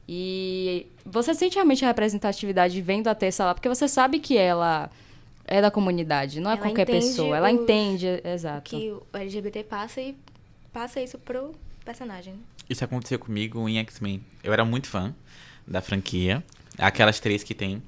E 0.07 0.87
você 1.07 1.33
sente 1.33 1.55
realmente 1.55 1.85
a 1.85 1.89
representatividade 1.89 2.79
vendo 2.83 3.09
a 3.09 3.15
Tessa 3.15 3.45
lá, 3.47 3.55
porque 3.55 3.69
você 3.69 3.87
sabe 3.89 4.19
que 4.19 4.37
ela 4.37 4.91
é 5.49 5.61
da 5.61 5.71
comunidade, 5.71 6.41
não 6.41 6.51
é 6.51 6.55
Ela 6.55 6.63
qualquer 6.63 6.87
pessoa. 6.87 7.37
Ela 7.37 7.51
os- 7.53 7.61
entende, 7.61 8.07
exato. 8.25 8.71
Que 8.71 8.93
o 8.93 9.03
LGBT 9.17 9.65
passa 9.65 10.01
e 10.01 10.15
passa 10.73 11.01
isso 11.01 11.19
pro 11.19 11.53
personagem. 11.85 12.35
Isso 12.69 12.85
aconteceu 12.85 13.19
comigo 13.19 13.67
em 13.69 13.79
X-Men. 13.79 14.23
Eu 14.45 14.53
era 14.53 14.65
muito 14.65 14.89
fã 14.89 15.15
da 15.67 15.81
franquia. 15.81 16.45
Aquelas 16.77 17.19
três 17.19 17.43
que 17.43 17.55
tem. 17.55 17.83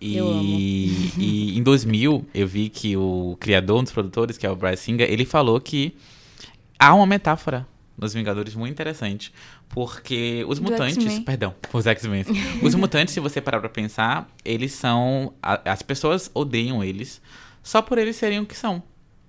E, 0.00 0.18
e 1.16 1.56
em 1.56 1.62
2000, 1.62 2.26
eu 2.34 2.46
vi 2.46 2.68
que 2.68 2.96
o 2.96 3.36
criador, 3.40 3.80
um 3.80 3.82
dos 3.84 3.92
produtores, 3.92 4.36
que 4.36 4.44
é 4.44 4.50
o 4.50 4.56
Bryce 4.56 4.82
Singer, 4.82 5.10
ele 5.10 5.24
falou 5.24 5.60
que 5.60 5.96
há 6.78 6.92
uma 6.92 7.06
metáfora 7.06 7.66
nos 7.96 8.12
Vingadores 8.14 8.54
muito 8.54 8.72
interessante. 8.72 9.32
Porque 9.68 10.44
os 10.48 10.58
Do 10.58 10.70
mutantes... 10.70 11.18
Perdão, 11.20 11.54
os 11.72 11.86
X-Men. 11.86 12.24
os 12.62 12.74
mutantes, 12.74 13.14
se 13.14 13.20
você 13.20 13.40
parar 13.40 13.60
pra 13.60 13.68
pensar, 13.68 14.28
eles 14.44 14.72
são... 14.72 15.32
a- 15.42 15.60
as 15.72 15.82
pessoas 15.82 16.30
odeiam 16.34 16.82
eles 16.84 17.20
só 17.62 17.80
por 17.82 17.98
eles 17.98 18.16
serem 18.16 18.38
o 18.40 18.46
que 18.46 18.56
são. 18.56 18.76
Eu 18.76 18.82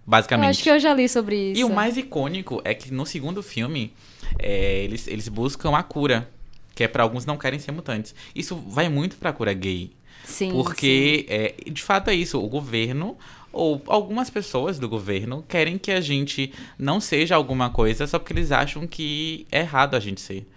Basicamente. 0.06 0.50
acho 0.52 0.64
que 0.64 0.70
eu 0.70 0.80
já 0.80 0.94
li 0.94 1.10
sobre 1.10 1.52
isso. 1.52 1.60
E 1.62 1.64
o 1.64 1.70
mais 1.74 1.98
icônico 1.98 2.62
é 2.64 2.74
que 2.74 2.94
no 2.94 3.06
segundo 3.06 3.44
filme, 3.44 3.94
é, 4.40 4.84
eles, 4.84 5.08
eles 5.08 5.28
buscam 5.28 5.76
a 5.76 5.84
cura. 5.84 6.30
Que 6.74 6.84
é 6.84 6.88
pra 6.88 7.02
alguns 7.02 7.26
não 7.26 7.38
querem 7.38 7.58
ser 7.60 7.72
mutantes. 7.72 8.14
Isso 8.36 8.56
vai 8.56 8.88
muito 8.88 9.16
pra 9.18 9.34
cura 9.34 9.52
gay. 9.52 9.92
Sim, 10.24 10.52
porque, 10.52 11.26
é, 11.28 11.56
de 11.72 11.82
fato, 11.82 12.10
é 12.10 12.14
isso. 12.14 12.40
O 12.40 12.48
governo, 12.48 13.18
ou 13.58 13.82
algumas 13.88 14.30
pessoas 14.30 14.78
do 14.78 14.88
governo, 14.88 15.44
querem 15.48 15.78
que 15.78 15.92
a 15.92 16.00
gente 16.00 16.54
não 16.78 17.02
seja 17.02 17.36
alguma 17.36 17.70
coisa 17.70 18.06
só 18.06 18.20
porque 18.20 18.34
eles 18.34 18.52
acham 18.52 18.86
que 18.86 19.48
é 19.52 19.62
errado 19.62 19.96
a 19.96 20.00
gente 20.00 20.22
ser. 20.22 20.48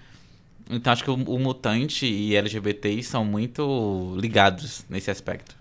Então, 0.69 0.93
acho 0.93 1.03
que 1.03 1.11
o, 1.11 1.15
o 1.15 1.39
mutante 1.39 2.07
e 2.07 2.37
LGBTI 2.37 3.03
são 3.03 3.25
muito 3.25 4.15
ligados 4.19 4.85
nesse 4.89 5.11
aspecto. 5.11 5.57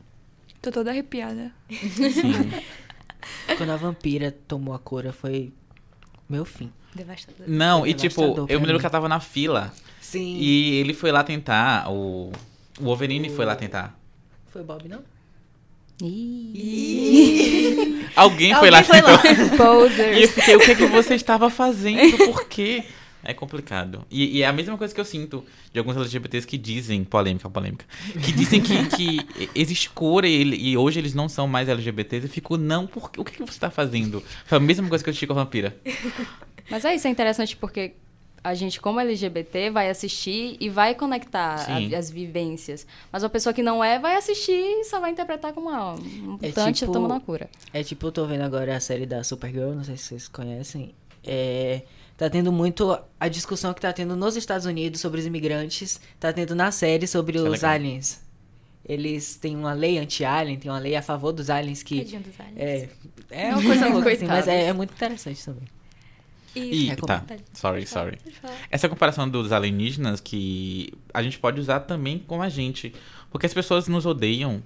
Tô 0.62 0.71
toda 0.71 0.91
arrepiada. 0.91 1.52
Sim. 1.69 2.52
Quando 3.58 3.71
a 3.71 3.78
vampira 3.78 4.32
tomou 4.47 4.73
a 4.73 4.80
cura, 4.80 5.12
foi 5.12 5.52
meu 6.30 6.45
fim. 6.45 6.71
Devastador. 6.93 7.47
não, 7.47 7.86
e 7.88 7.93
Devastador 7.93 8.30
tipo, 8.30 8.52
eu 8.52 8.60
me 8.60 8.65
lembro 8.65 8.73
mim. 8.73 8.80
que 8.80 8.86
ela 8.86 8.91
tava 8.91 9.10
na 9.10 9.19
fila. 9.19 9.73
Sim. 10.02 10.38
E 10.39 10.75
ele 10.75 10.93
foi 10.93 11.12
lá 11.12 11.23
tentar, 11.23 11.89
o, 11.89 12.32
o 12.80 12.84
Wolverine 12.84 13.30
foi 13.30 13.45
lá 13.45 13.56
tentar. 13.56 13.97
Foi 14.47 14.63
Bob, 14.63 14.88
não? 14.88 15.02
Ih. 16.01 17.69
Alguém, 18.15 18.53
foi 18.55 18.69
lá 18.69 18.79
Alguém 18.79 19.01
foi 19.01 19.01
lá. 19.01 19.21
E 20.17 20.21
eu 20.23 20.27
fiquei, 20.27 20.55
o 20.55 20.59
que, 20.59 20.71
é 20.71 20.75
que 20.75 20.85
você 20.88 21.15
estava 21.15 21.49
fazendo? 21.49 22.17
Por 22.17 22.45
quê? 22.45 22.83
É 23.23 23.33
complicado. 23.33 24.05
E, 24.09 24.38
e 24.38 24.43
é 24.43 24.47
a 24.47 24.53
mesma 24.53 24.77
coisa 24.77 24.93
que 24.93 24.99
eu 24.99 25.05
sinto 25.05 25.45
de 25.73 25.79
alguns 25.79 25.97
LGBTs 25.97 26.47
que 26.47 26.57
dizem, 26.57 27.03
polêmica, 27.03 27.49
polêmica, 27.49 27.85
que 28.23 28.31
dizem 28.31 28.62
que, 28.62 28.85
que 28.88 29.27
existe 29.53 29.89
cura 29.89 30.25
e, 30.27 30.71
e 30.71 30.77
hoje 30.77 30.99
eles 30.99 31.13
não 31.13 31.27
são 31.27 31.45
mais 31.45 31.67
LGBTs. 31.67 32.25
Eu 32.25 32.31
fico, 32.31 32.55
não, 32.55 32.88
por, 32.88 33.12
o 33.17 33.25
que, 33.25 33.33
que 33.33 33.43
você 33.43 33.51
está 33.51 33.69
fazendo? 33.69 34.23
Foi 34.45 34.57
a 34.57 34.62
mesma 34.62 34.88
coisa 34.88 35.03
que 35.03 35.09
eu 35.09 35.13
tive 35.13 35.27
com 35.27 35.33
a 35.33 35.43
vampira. 35.43 35.75
Mas 36.69 36.85
é 36.85 36.95
isso, 36.95 37.07
é 37.07 37.09
interessante 37.12 37.57
porque 37.57 37.93
a 38.43 38.54
gente, 38.54 38.80
como 38.80 38.99
LGBT, 38.99 39.69
vai 39.69 39.89
assistir 39.89 40.56
e 40.60 40.69
vai 40.69 40.95
conectar 40.95 41.56
a- 41.67 41.97
as 41.97 42.10
vivências. 42.10 42.86
Mas 43.12 43.23
uma 43.23 43.30
pessoa 43.30 43.54
que 43.54 43.62
não 43.63 43.84
é, 43.84 43.99
vai 43.99 44.15
assistir 44.15 44.54
e 44.54 44.84
só 44.86 44.99
vai 44.99 45.12
interpretar 45.12 45.54
como 45.54 45.69
uma 45.69 45.93
um 45.95 46.38
É 46.41 46.47
mutante 46.47 46.80
tipo- 46.80 46.91
tomando 46.93 47.13
a 47.15 47.19
cura. 47.19 47.49
É 47.73 47.84
tipo, 47.84 48.08
eu 48.08 48.12
tô 48.12 48.25
vendo 48.25 48.41
agora 48.41 48.75
a 48.75 48.80
série 48.80 49.06
da 49.06 49.23
Supergirl, 49.23 49.73
não 49.73 49.84
sei 49.84 49.97
se 49.97 50.04
vocês 50.06 50.28
conhecem. 50.28 50.93
É, 51.25 51.82
tá 52.17 52.30
tendo 52.30 52.52
muito 52.52 52.97
a 53.19 53.28
discussão 53.28 53.73
que 53.73 53.82
tá 53.82 53.91
tendo 53.91 54.15
nos 54.15 54.36
Estados 54.38 54.65
Unidos 54.65 55.02
sobre 55.02 55.19
os 55.19 55.25
imigrantes, 55.25 55.99
tá 56.19 56.32
tendo 56.32 56.56
na 56.56 56.71
série 56.71 57.06
sobre 57.08 57.38
Isso 57.38 57.45
é 57.45 57.49
os 57.49 57.54
legal. 57.56 57.71
aliens. 57.71 58.21
Eles 58.86 59.36
têm 59.36 59.56
uma 59.56 59.73
lei 59.73 59.99
anti-alien, 59.99 60.58
tem 60.58 60.71
uma 60.71 60.80
lei 60.80 60.95
a 60.95 61.02
favor 61.02 61.32
dos 61.32 61.49
aliens 61.49 61.84
que. 61.84 62.02
Dos 62.06 62.13
aliens. 62.39 62.58
É, 62.58 62.89
é 63.30 63.49
uma 63.54 63.62
coisa 63.62 63.88
louca, 63.89 64.12
assim, 64.12 64.25
mas 64.25 64.47
é, 64.47 64.63
é 64.67 64.73
muito 64.73 64.93
interessante 64.93 65.43
também. 65.45 65.63
E, 66.55 66.89
é 66.89 66.95
tá, 66.95 67.23
sorry, 67.53 67.85
sorry. 67.85 68.17
Essa 68.69 68.89
comparação 68.89 69.29
dos 69.29 69.51
alienígenas 69.51 70.19
que 70.19 70.91
a 71.13 71.21
gente 71.21 71.38
pode 71.38 71.59
usar 71.59 71.81
também 71.81 72.19
com 72.19 72.41
a 72.41 72.49
gente. 72.49 72.93
Porque 73.29 73.45
as 73.45 73.53
pessoas 73.53 73.88
nos 73.88 74.05
odeiam 74.05 74.63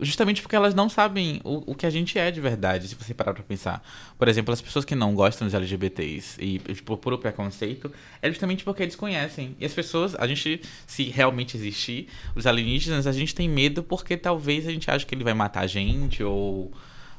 justamente 0.00 0.40
porque 0.40 0.56
elas 0.56 0.74
não 0.74 0.88
sabem 0.88 1.40
o, 1.44 1.72
o 1.72 1.74
que 1.74 1.86
a 1.86 1.90
gente 1.90 2.18
é 2.18 2.30
de 2.30 2.40
verdade, 2.40 2.88
se 2.88 2.94
você 2.94 3.12
parar 3.12 3.34
pra 3.34 3.42
pensar. 3.42 3.82
Por 4.18 4.28
exemplo, 4.28 4.52
as 4.52 4.60
pessoas 4.60 4.84
que 4.84 4.94
não 4.94 5.14
gostam 5.14 5.46
dos 5.46 5.54
LGBTs 5.54 6.42
e 6.42 6.58
por 6.58 6.96
puro 6.96 7.18
preconceito, 7.18 7.92
é 8.22 8.28
justamente 8.28 8.64
porque 8.64 8.82
eles 8.82 8.96
conhecem. 8.96 9.54
E 9.60 9.64
as 9.64 9.72
pessoas, 9.72 10.14
a 10.14 10.26
gente, 10.26 10.62
se 10.86 11.04
realmente 11.04 11.56
existir, 11.56 12.08
os 12.34 12.46
alienígenas, 12.46 13.06
a 13.06 13.12
gente 13.12 13.34
tem 13.34 13.48
medo 13.48 13.82
porque 13.82 14.16
talvez 14.16 14.66
a 14.66 14.70
gente 14.70 14.90
ache 14.90 15.04
que 15.04 15.14
ele 15.14 15.24
vai 15.24 15.34
matar 15.34 15.60
a 15.60 15.66
gente 15.66 16.22
ou 16.22 16.72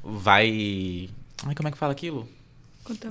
vai. 0.04 1.10
Ai, 1.46 1.56
como 1.56 1.68
é 1.68 1.72
que 1.72 1.78
fala 1.78 1.92
aquilo? 1.92 2.28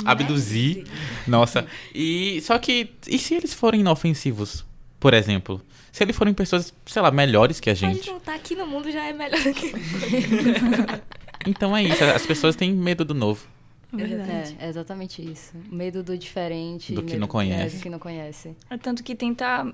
Abduzir. 0.04 0.86
Nossa. 1.26 1.66
E 1.94 2.40
só 2.42 2.58
que 2.58 2.90
e 3.06 3.18
se 3.18 3.34
eles 3.34 3.52
forem 3.54 3.80
inofensivos, 3.80 4.64
por 4.98 5.14
exemplo? 5.14 5.60
Se 5.92 6.04
eles 6.04 6.16
forem 6.16 6.32
pessoas, 6.32 6.72
sei 6.86 7.02
lá, 7.02 7.10
melhores 7.10 7.58
que 7.58 7.68
a 7.70 7.74
gente. 7.74 8.08
não 8.08 8.18
estar 8.18 8.34
aqui 8.34 8.54
no 8.54 8.66
mundo 8.66 8.90
já 8.92 9.04
é 9.06 9.12
melhor 9.12 9.40
do 9.42 9.52
que. 9.54 9.72
Então 11.46 11.74
é 11.74 11.82
isso, 11.82 12.04
as 12.04 12.26
pessoas 12.26 12.54
têm 12.54 12.70
medo 12.72 13.02
do 13.04 13.14
novo. 13.14 13.46
Verdade. 13.92 14.56
É, 14.60 14.66
é 14.66 14.68
exatamente 14.68 15.22
isso. 15.22 15.52
Medo 15.70 16.02
do 16.02 16.16
diferente. 16.16 16.92
Do 16.92 17.02
que 17.02 17.12
medo- 17.12 17.20
não 17.20 17.26
conhece. 17.28 17.76
É, 17.76 17.78
do 17.78 17.82
que 17.82 17.88
não 17.90 17.98
conhece. 17.98 18.54
É 18.68 18.76
tanto 18.76 19.02
que 19.02 19.14
tentar 19.14 19.66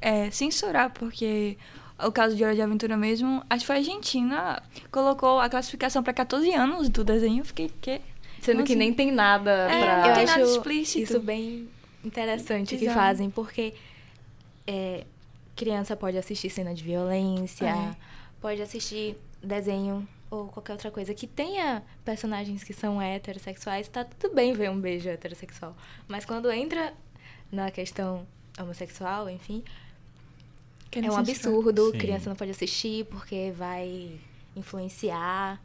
é, 0.00 0.28
censurar, 0.32 0.90
porque 0.90 1.56
o 2.04 2.10
caso 2.10 2.34
de 2.36 2.44
Hora 2.44 2.54
de 2.54 2.60
Aventura 2.60 2.96
mesmo, 2.96 3.42
acho 3.48 3.60
que 3.60 3.66
foi 3.68 3.76
a 3.76 3.78
Argentina, 3.78 4.62
colocou 4.90 5.38
a 5.40 5.48
classificação 5.48 6.02
pra 6.02 6.12
14 6.12 6.52
anos 6.52 6.88
do 6.88 7.04
desenho. 7.04 7.40
Eu 7.40 7.44
fiquei, 7.44 7.70
quê? 7.80 8.00
Sendo 8.44 8.64
que 8.64 8.74
nem 8.74 8.92
tem 8.92 9.10
nada 9.10 9.50
É, 9.50 9.80
pra... 9.84 10.08
eu 10.08 10.14
tem 10.14 10.26
nada 10.26 10.42
acho 10.42 10.52
explícito. 10.56 10.98
isso 11.02 11.20
bem 11.20 11.68
interessante 12.04 12.76
que 12.76 12.84
Exato. 12.84 12.98
fazem, 12.98 13.30
porque 13.30 13.74
é, 14.66 15.04
criança 15.56 15.96
pode 15.96 16.18
assistir 16.18 16.50
cena 16.50 16.74
de 16.74 16.82
violência, 16.82 17.66
É. 17.66 17.96
pode 18.40 18.60
assistir 18.60 19.16
desenho 19.42 20.06
ou 20.30 20.48
qualquer 20.48 20.72
outra 20.72 20.90
coisa 20.90 21.14
que 21.14 21.26
tenha 21.26 21.82
personagens 22.04 22.64
que 22.64 22.72
são 22.72 23.00
heterossexuais, 23.00 23.88
tá 23.88 24.04
tudo 24.04 24.34
bem 24.34 24.52
ver 24.52 24.70
um 24.70 24.80
beijo 24.80 25.08
heterossexual. 25.08 25.76
Mas 26.08 26.24
quando 26.24 26.50
entra 26.50 26.92
na 27.52 27.70
questão 27.70 28.26
homossexual, 28.58 29.30
enfim, 29.30 29.62
é 30.92 31.10
um 31.10 31.16
absurdo, 31.16 31.92
criança 31.92 32.28
não 32.28 32.36
pode 32.36 32.50
assistir 32.52 33.04
porque 33.06 33.52
vai 33.56 34.12
influenciar. 34.56 35.60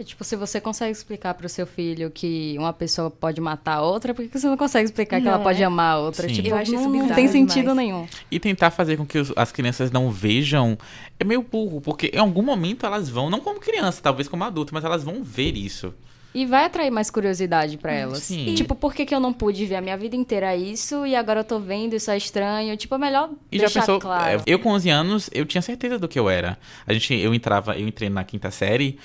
É 0.00 0.02
tipo, 0.02 0.24
se 0.24 0.34
você 0.34 0.58
consegue 0.62 0.92
explicar 0.92 1.34
pro 1.34 1.46
seu 1.46 1.66
filho 1.66 2.10
que 2.10 2.56
uma 2.58 2.72
pessoa 2.72 3.10
pode 3.10 3.38
matar 3.38 3.74
a 3.74 3.82
outra, 3.82 4.14
por 4.14 4.26
que 4.26 4.38
você 4.38 4.46
não 4.46 4.56
consegue 4.56 4.86
explicar 4.86 5.18
que 5.18 5.26
Não 5.26 5.34
ela 5.34 5.42
pode 5.42 5.62
é? 5.62 5.66
amar 5.66 5.96
a 5.96 5.98
outra? 5.98 6.26
Sim. 6.26 6.32
Tipo, 6.36 6.48
Eu 6.48 6.56
acho 6.56 6.74
isso 6.74 6.88
não, 6.88 7.06
não 7.08 7.14
tem 7.14 7.28
sentido 7.28 7.60
demais. 7.68 7.76
nenhum. 7.76 8.06
E 8.30 8.40
tentar 8.40 8.70
fazer 8.70 8.96
com 8.96 9.04
que 9.04 9.18
os- 9.18 9.30
as 9.36 9.52
crianças 9.52 9.90
não 9.90 10.10
vejam 10.10 10.78
é 11.18 11.24
meio 11.24 11.42
burro, 11.42 11.82
porque 11.82 12.10
em 12.14 12.18
algum 12.18 12.40
momento 12.42 12.86
elas 12.86 13.10
vão, 13.10 13.28
não 13.28 13.40
como 13.40 13.60
criança, 13.60 14.00
talvez 14.02 14.26
como 14.26 14.42
adulto, 14.42 14.72
mas 14.72 14.84
elas 14.84 15.04
vão 15.04 15.22
ver 15.22 15.54
isso. 15.54 15.92
E 16.32 16.46
vai 16.46 16.64
atrair 16.64 16.90
mais 16.90 17.10
curiosidade 17.10 17.76
pra 17.76 17.92
elas. 17.92 18.20
Sim. 18.22 18.54
Tipo, 18.54 18.74
por 18.74 18.94
que, 18.94 19.04
que 19.04 19.14
eu 19.14 19.20
não 19.20 19.34
pude 19.34 19.66
ver 19.66 19.74
a 19.74 19.80
minha 19.82 19.98
vida 19.98 20.16
inteira 20.16 20.56
isso 20.56 21.04
e 21.04 21.14
agora 21.14 21.40
eu 21.40 21.44
tô 21.44 21.58
vendo, 21.58 21.94
isso 21.94 22.10
é 22.10 22.16
estranho? 22.16 22.74
Tipo, 22.76 22.94
é 22.94 22.98
melhor 22.98 23.30
E 23.52 23.58
já 23.58 23.64
deixar 23.64 23.80
pensou, 23.80 23.98
claro. 24.00 24.38
é, 24.38 24.42
eu 24.46 24.58
com 24.60 24.70
11 24.70 24.88
anos, 24.88 25.28
eu 25.34 25.44
tinha 25.44 25.60
certeza 25.60 25.98
do 25.98 26.08
que 26.08 26.18
eu 26.18 26.30
era. 26.30 26.56
A 26.86 26.92
gente, 26.94 27.12
eu 27.12 27.34
entrava, 27.34 27.76
eu 27.76 27.86
entrei 27.86 28.08
na 28.08 28.24
quinta 28.24 28.50
série 28.50 28.98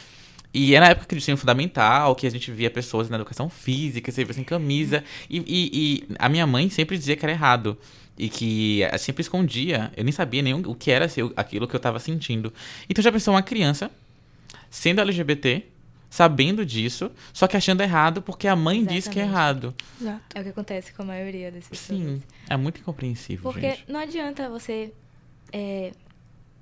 e 0.58 0.74
era 0.76 0.86
na 0.86 0.92
época 0.92 1.08
que 1.08 1.22
tinha 1.22 1.36
fundamental, 1.38 2.16
que 2.16 2.26
a 2.26 2.32
gente 2.32 2.52
via 2.52 2.70
pessoas 2.70 3.10
na 3.10 3.16
educação 3.18 3.50
física, 3.50 4.12
sempre 4.12 4.34
sem 4.34 4.44
camisa. 4.44 5.04
E, 5.30 5.38
e- 5.40 5.70
e 5.74 6.08
a 6.18 6.30
minha 6.30 6.48
mãe 6.48 6.70
sempre 6.70 6.98
dizia 6.98 7.16
que 7.16 7.26
era 7.26 7.32
errado. 7.34 7.78
E 8.18 8.30
que 8.30 8.82
eh, 8.84 8.98
sempre 8.98 9.22
escondia. 9.22 9.92
Eu 9.98 10.04
nem 10.06 10.14
sabia 10.14 10.42
nem 10.42 10.54
o 10.54 10.74
que 10.74 10.90
era 10.90 11.10
ser 11.10 11.30
aquilo 11.36 11.68
que 11.68 11.76
eu 11.76 11.80
tava 11.82 12.00
sentindo. 12.00 12.54
Então 12.90 13.04
já 13.04 13.12
pensou 13.12 13.34
uma 13.34 13.44
criança 13.44 13.92
sendo 14.70 15.02
LGBT, 15.02 15.66
sabendo 16.10 16.66
disso, 16.66 17.12
só 17.34 17.46
que 17.46 17.58
achando 17.58 17.82
errado 17.82 18.22
porque 18.22 18.48
a 18.48 18.56
mãe 18.56 18.86
diz 18.86 19.06
que 19.10 19.20
é 19.20 19.24
Exatamente. 19.24 19.30
errado. 19.34 19.76
Exato. 20.00 20.22
É 20.34 20.40
o 20.40 20.44
que 20.44 20.50
acontece 20.50 20.94
com 20.94 21.02
a 21.04 21.06
maioria 21.06 21.52
das 21.52 21.68
pessoas. 21.68 22.00
Sim, 22.00 22.24
é 22.50 22.56
muito 22.56 22.80
incompreensível, 22.80 23.44
Porque 23.52 23.72
gente. 23.72 23.84
não 23.92 24.00
adianta 24.00 24.50
você 24.50 24.94
é, 25.52 25.92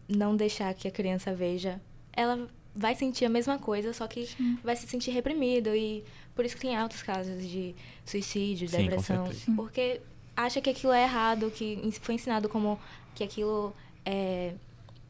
não 0.09 0.35
deixar 0.35 0.73
que 0.73 0.87
a 0.87 0.91
criança 0.91 1.35
veja. 1.35 1.79
Ela 2.11 2.47
vai 2.75 2.95
sentir 2.95 3.25
a 3.25 3.29
mesma 3.29 3.57
coisa, 3.57 3.93
só 3.93 4.07
que 4.07 4.27
vai 4.63 4.75
se 4.75 4.87
sentir 4.87 5.11
reprimido. 5.11 5.75
E 5.75 6.03
por 6.35 6.45
isso 6.45 6.55
que 6.55 6.61
tem 6.61 6.75
altos 6.75 7.01
casos 7.01 7.41
de 7.47 7.75
suicídio, 8.05 8.67
Sim, 8.67 8.77
depressão. 8.77 9.29
Porque 9.55 10.01
acha 10.35 10.59
que 10.61 10.69
aquilo 10.69 10.93
é 10.93 11.03
errado, 11.03 11.51
que 11.51 11.79
foi 12.01 12.15
ensinado 12.15 12.49
como 12.49 12.79
que 13.13 13.23
aquilo 13.23 13.73
é, 14.05 14.53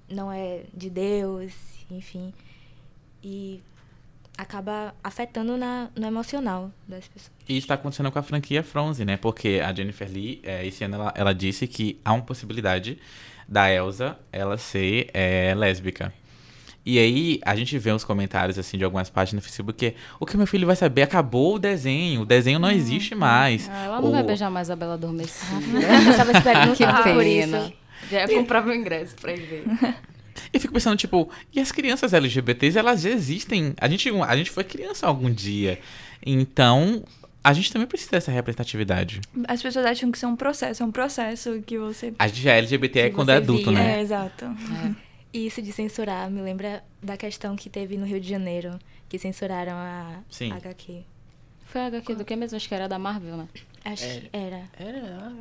não 0.10 0.32
é 0.32 0.64
de 0.74 0.90
Deus, 0.90 1.54
enfim. 1.90 2.34
E 3.24 3.62
acaba 4.38 4.94
afetando 5.04 5.58
na, 5.58 5.90
no 5.96 6.08
emocional 6.08 6.72
das 6.88 7.08
pessoas. 7.08 7.32
E 7.48 7.58
está 7.58 7.76
acontecendo 7.76 8.12
com 8.12 8.20
a 8.20 8.24
franquia 8.24 8.64
Fronze, 8.64 9.06
né? 9.06 9.16
Porque 9.16 9.62
a 9.64 9.74
Jennifer 9.74 10.10
Lee, 10.10 10.42
é, 10.44 10.66
esse 10.66 10.84
ano, 10.84 10.96
ela, 10.96 11.14
ela 11.16 11.34
disse 11.34 11.68
que 11.68 12.00
há 12.04 12.14
uma 12.14 12.24
possibilidade 12.24 12.98
da 13.48 13.72
Elsa 13.72 14.18
ela 14.32 14.58
ser 14.58 15.10
é, 15.14 15.54
lésbica. 15.56 16.14
E 16.86 17.00
aí, 17.00 17.40
a 17.46 17.56
gente 17.56 17.78
vê 17.78 17.94
uns 17.94 18.04
comentários, 18.04 18.60
assim, 18.60 18.78
de 18.78 18.84
algumas 18.84 19.10
páginas 19.10 19.42
no 19.42 19.48
Facebook 19.50 19.74
que 19.74 19.96
o 20.20 20.26
que 20.26 20.36
meu 20.36 20.46
filho 20.46 20.68
vai 20.68 20.76
saber? 20.76 21.04
Acabou 21.04 21.56
o 21.56 21.60
desenho, 21.60 22.22
o 22.22 22.26
desenho 22.26 22.60
não 22.60 22.70
existe 22.70 23.16
mais. 23.16 23.70
Ah, 23.72 23.86
ela 23.86 24.02
não 24.02 24.12
vai 24.12 24.22
Ou- 24.22 24.28
beijar 24.28 24.50
mais 24.52 24.70
a 24.70 24.76
Bela 24.76 24.96
Adormecida. 24.96 25.56
Esperando 26.38 26.76
que 26.76 26.86
tanto 26.86 27.04
por 27.04 27.26
isso. 27.26 27.74
Já 28.12 28.22
ia 28.22 28.28
comprar 28.28 28.62
meu 28.66 28.76
ingresso 28.76 29.16
pra 29.16 29.32
ir 29.34 29.42
ver. 29.42 29.64
E 30.52 30.58
eu 30.58 30.60
fico 30.60 30.74
pensando, 30.74 30.98
tipo, 30.98 31.30
e 31.54 31.60
as 31.60 31.72
crianças 31.72 32.14
LGBTs, 32.14 32.78
elas 32.78 33.02
já 33.02 33.10
existem. 33.12 33.74
A 33.80 33.88
gente, 33.88 34.10
a 34.10 34.36
gente 34.36 34.52
foi 34.52 34.64
criança 34.64 35.08
algum 35.08 35.32
dia. 35.32 35.80
Então, 36.26 37.04
a 37.44 37.54
gente 37.54 37.72
também 37.72 37.88
precisa 37.88 38.12
dessa 38.12 38.32
representatividade. 38.32 39.22
As 39.48 39.62
pessoas 39.62 39.86
acham 39.86 40.12
que 40.12 40.18
isso 40.18 40.26
é 40.26 40.30
um 40.30 40.36
processo, 40.36 40.84
é 40.84 40.86
um 40.86 40.92
processo 40.92 41.62
que 41.66 41.78
você. 41.78 42.14
A 42.20 42.28
gente 42.28 42.42
já 42.42 42.54
é 42.54 42.58
LGBT 42.58 43.00
é 43.00 43.10
quando 43.10 43.30
é 43.30 43.38
adulto, 43.38 43.70
vira. 43.70 43.84
né? 43.84 44.00
É, 44.00 44.02
exato. 44.02 44.46
E 45.34 45.48
isso 45.48 45.62
de 45.62 45.72
censurar 45.72 46.30
me 46.30 46.42
lembra 46.42 46.84
da 47.02 47.18
questão 47.18 47.56
que 47.56 47.70
teve 47.70 47.98
no 47.98 48.06
Rio 48.06 48.22
de 48.22 48.30
Janeiro, 48.30 48.78
que 49.10 49.18
censuraram 49.18 49.74
a 49.74 50.22
Sim. 50.30 50.52
HQ. 50.52 51.04
Foi 51.66 51.82
a 51.82 51.86
HQ 51.88 52.16
do 52.16 52.24
que 52.24 52.36
mesmo? 52.36 52.56
Acho 52.56 52.68
que 52.68 52.76
era 52.76 52.88
da 52.88 53.00
Marvel, 53.00 53.36
né? 53.36 53.48
Acho 53.84 54.04
que 54.06 54.30
era. 54.32 54.70
Era. 54.78 55.34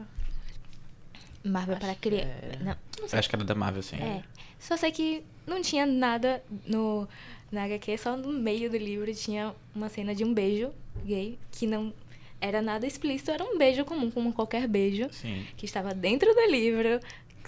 Marvel 1.45 1.77
Acho 1.77 1.85
para 1.87 1.95
criança. 1.95 2.27
era. 2.27 2.59
Não, 2.65 2.77
não 3.01 3.09
sei. 3.09 3.19
acho 3.19 3.29
que 3.29 3.37
era 3.37 3.45
da 3.45 3.55
Marvel, 3.55 3.83
sim. 3.83 3.97
É. 3.97 4.23
Só 4.59 4.77
sei 4.77 4.93
que 4.93 5.23
não 5.47 5.61
tinha 5.61 5.85
nada 5.85 6.43
no, 6.67 7.07
na 7.51 7.65
HQ, 7.65 7.99
só 7.99 8.17
no 8.17 8.33
meio 8.33 8.71
do 8.71 8.77
livro 8.79 9.13
tinha 9.15 9.55
uma 9.75 9.89
cena 9.89 10.15
de 10.15 10.25
um 10.25 10.33
beijo 10.33 10.73
gay, 11.05 11.39
que 11.51 11.67
não 11.67 11.93
era 12.41 12.63
nada 12.63 12.87
explícito, 12.87 13.31
era 13.31 13.45
um 13.45 13.59
beijo 13.59 13.85
comum, 13.85 14.11
como 14.11 14.33
qualquer 14.33 14.67
beijo, 14.67 15.09
Sim. 15.13 15.47
que 15.57 15.65
estava 15.65 15.93
dentro 15.93 16.33
do 16.33 16.51
livro. 16.51 16.99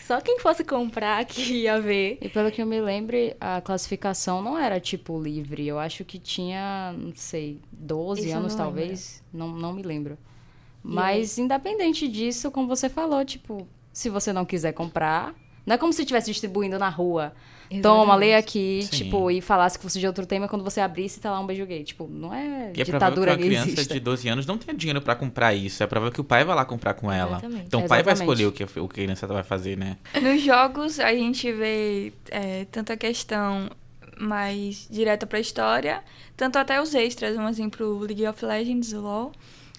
Só 0.01 0.21
quem 0.21 0.39
fosse 0.39 0.65
comprar 0.65 1.25
que 1.25 1.41
ia 1.65 1.81
ver. 1.81 2.19
E 2.21 2.29
pelo 2.29 2.51
que 2.51 2.61
eu 2.63 2.67
me 2.67 2.81
lembre, 2.81 3.37
a 3.41 3.61
classificação 3.61 4.43
não 4.43 4.59
era 4.59 4.81
tipo 4.81 5.21
livre. 5.21 5.67
Eu 5.67 5.79
acho 5.79 6.05
que 6.05 6.19
tinha, 6.19 6.95
não 6.97 7.15
sei, 7.15 7.61
12 7.73 8.27
Isso 8.29 8.37
anos 8.37 8.55
não 8.55 8.65
talvez. 8.65 9.23
Não, 9.33 9.49
não 9.49 9.73
me 9.73 9.83
lembro. 9.83 10.19
Mas 10.83 11.39
independente 11.39 12.07
disso, 12.07 12.51
como 12.51 12.69
você 12.69 12.91
falou, 12.91 13.25
tipo, 13.25 13.67
se 13.91 14.11
você 14.11 14.33
não 14.33 14.45
quiser 14.45 14.73
comprar, 14.73 15.35
não 15.67 15.75
é 15.75 15.79
como 15.79 15.93
se 15.93 16.03
estivesse 16.03 16.31
distribuindo 16.31 16.79
na 16.79 16.89
rua. 16.89 17.33
Toma, 17.83 18.15
lê 18.15 18.35
aqui, 18.35 18.83
Sim. 18.83 19.05
tipo, 19.05 19.31
e 19.31 19.41
falasse 19.41 19.77
que 19.79 19.83
fosse 19.83 19.99
de 19.99 20.07
outro 20.07 20.25
tema 20.27 20.47
quando 20.47 20.63
você 20.63 20.81
abrisse 20.81 21.19
tá 21.19 21.33
lá 21.33 21.41
um 21.41 21.47
beijo 21.47 21.65
gay. 21.67 21.83
Tipo, 21.83 22.07
não 22.07 22.33
é 22.33 22.39
E 22.39 22.43
é 22.43 22.51
provável 22.51 22.75
que 22.85 22.85
ditadura 22.85 23.31
uma 23.33 23.39
criança 23.39 23.69
exista. 23.71 23.95
de 23.95 24.01
12 24.01 24.29
anos 24.29 24.47
não 24.47 24.59
tenha 24.59 24.77
dinheiro 24.77 25.01
pra 25.01 25.17
comprar 25.17 25.55
isso. 25.55 25.83
É 25.83 25.87
provável 25.87 26.13
que 26.13 26.21
o 26.21 26.25
pai 26.25 26.45
vai 26.45 26.55
lá 26.55 26.65
comprar 26.65 26.95
com 26.95 27.11
ela. 27.11 27.33
Exatamente. 27.39 27.65
Então 27.67 27.81
o 27.85 27.89
pai 27.89 28.03
vai 28.03 28.13
Exatamente. 28.13 28.43
escolher 28.43 28.47
o 28.47 28.53
que, 28.53 28.79
o 28.81 28.89
que 28.89 29.01
a 29.01 29.05
criança 29.05 29.27
vai 29.27 29.43
fazer, 29.43 29.77
né? 29.77 29.97
Nos 30.23 30.43
jogos, 30.43 31.01
a 31.01 31.13
gente 31.13 31.51
vê 31.51 32.13
é, 32.31 32.67
tanto 32.71 32.93
a 32.93 32.97
questão 32.97 33.69
mais 34.21 34.87
direta 34.89 35.27
pra 35.27 35.41
história, 35.41 36.01
tanto 36.37 36.59
até 36.59 36.81
os 36.81 36.95
extras. 36.95 37.37
Um 37.37 37.49
exemplo, 37.49 37.87
o 37.97 38.01
League 38.01 38.27
of 38.29 38.45
Legends, 38.45 38.93
o 38.93 39.01
LoL. 39.01 39.33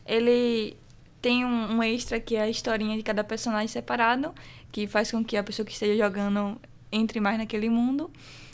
Ele 0.05 0.75
tem 1.25 1.43
um, 1.43 1.77
um 1.77 1.81
extra 1.81 2.19
que 2.19 2.35
é 2.35 2.43
a 2.43 2.47
historinha 2.47 2.95
de 2.95 3.01
cada 3.01 3.23
personagem 3.23 3.67
separado, 3.67 4.31
que 4.71 4.85
faz 4.85 5.09
com 5.09 5.25
que 5.25 5.35
a 5.35 5.41
pessoa 5.41 5.65
que 5.65 5.71
esteja 5.71 5.97
jogando 5.97 6.55
entre 6.91 7.19
mais 7.19 7.39
naquele 7.39 7.67
mundo. 7.67 8.11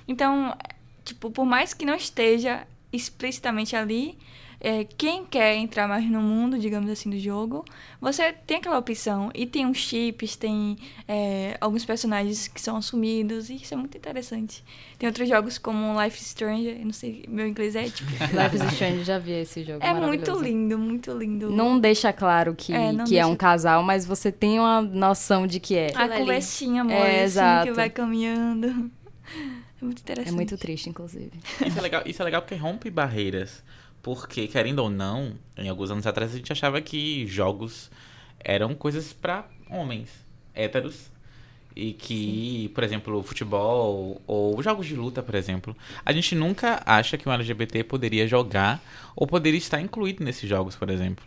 Então, 0.07 0.57
tipo, 1.03 1.29
por 1.29 1.45
mais 1.45 1.73
que 1.73 1.83
não 1.83 1.95
esteja 1.95 2.65
explicitamente 2.93 3.75
ali, 3.75 4.17
é, 4.63 4.83
quem 4.83 5.25
quer 5.25 5.55
entrar 5.55 5.87
mais 5.87 6.07
no 6.07 6.21
mundo, 6.21 6.59
digamos 6.59 6.87
assim, 6.87 7.09
do 7.09 7.17
jogo, 7.17 7.65
você 7.99 8.31
tem 8.31 8.57
aquela 8.57 8.77
opção. 8.77 9.31
E 9.33 9.47
tem 9.47 9.65
uns 9.65 9.77
chips, 9.77 10.35
tem 10.35 10.77
é, 11.07 11.57
alguns 11.59 11.83
personagens 11.83 12.47
que 12.47 12.61
são 12.61 12.77
assumidos, 12.77 13.49
e 13.49 13.55
isso 13.55 13.73
é 13.73 13.77
muito 13.77 13.97
interessante. 13.97 14.63
Tem 14.99 15.07
outros 15.07 15.27
jogos 15.27 15.57
como 15.57 15.99
Life 15.99 16.19
is 16.21 16.27
Strange, 16.27 16.79
não 16.85 16.93
sei, 16.93 17.25
meu 17.27 17.47
inglês 17.47 17.75
é 17.75 17.89
tipo. 17.89 18.11
Life 18.21 18.55
is 18.55 18.73
Strange, 18.73 19.03
já 19.03 19.17
vi 19.17 19.31
esse 19.31 19.63
jogo. 19.63 19.83
é 19.83 19.93
muito 19.95 20.39
lindo, 20.39 20.77
muito 20.77 21.11
lindo. 21.11 21.49
Não 21.49 21.79
deixa 21.79 22.13
claro 22.13 22.53
que, 22.53 22.71
É, 22.71 23.03
que 23.03 23.17
é 23.17 23.25
um 23.25 23.35
casal, 23.35 23.81
mas 23.81 24.05
você 24.05 24.31
tem 24.31 24.59
uma 24.59 24.79
noção 24.79 25.47
de 25.47 25.59
que 25.59 25.75
é. 25.75 25.91
A 25.95 26.07
conversinha, 26.07 26.81
amor, 26.81 26.93
É, 26.93 27.15
assim, 27.15 27.23
exato. 27.23 27.67
que 27.67 27.73
vai 27.73 27.89
caminhando. 27.89 28.91
É 29.81 29.83
muito 29.83 29.99
interessante. 30.01 30.31
É 30.31 30.35
muito 30.35 30.57
triste, 30.59 30.89
inclusive. 30.89 31.31
Isso 31.65 31.79
é 31.79 31.81
legal, 31.81 32.03
isso 32.05 32.21
é 32.21 32.25
legal 32.25 32.43
porque 32.43 32.53
rompe 32.53 32.91
barreiras. 32.91 33.63
Porque, 34.01 34.47
querendo 34.47 34.79
ou 34.79 34.89
não, 34.89 35.33
em 35.57 35.69
alguns 35.69 35.91
anos 35.91 36.07
atrás 36.07 36.33
a 36.33 36.37
gente 36.37 36.51
achava 36.51 36.81
que 36.81 37.27
jogos 37.27 37.91
eram 38.39 38.73
coisas 38.73 39.13
pra 39.13 39.45
homens 39.69 40.09
héteros. 40.53 41.09
E 41.73 41.93
que, 41.93 42.69
por 42.75 42.83
exemplo, 42.83 43.23
futebol 43.23 44.21
ou 44.27 44.61
jogos 44.61 44.85
de 44.85 44.93
luta, 44.93 45.23
por 45.23 45.35
exemplo, 45.35 45.73
a 46.05 46.11
gente 46.11 46.35
nunca 46.35 46.83
acha 46.85 47.17
que 47.17 47.29
um 47.29 47.31
LGBT 47.31 47.85
poderia 47.85 48.27
jogar 48.27 48.83
ou 49.15 49.25
poderia 49.25 49.57
estar 49.57 49.79
incluído 49.79 50.21
nesses 50.21 50.49
jogos, 50.49 50.75
por 50.75 50.89
exemplo. 50.89 51.23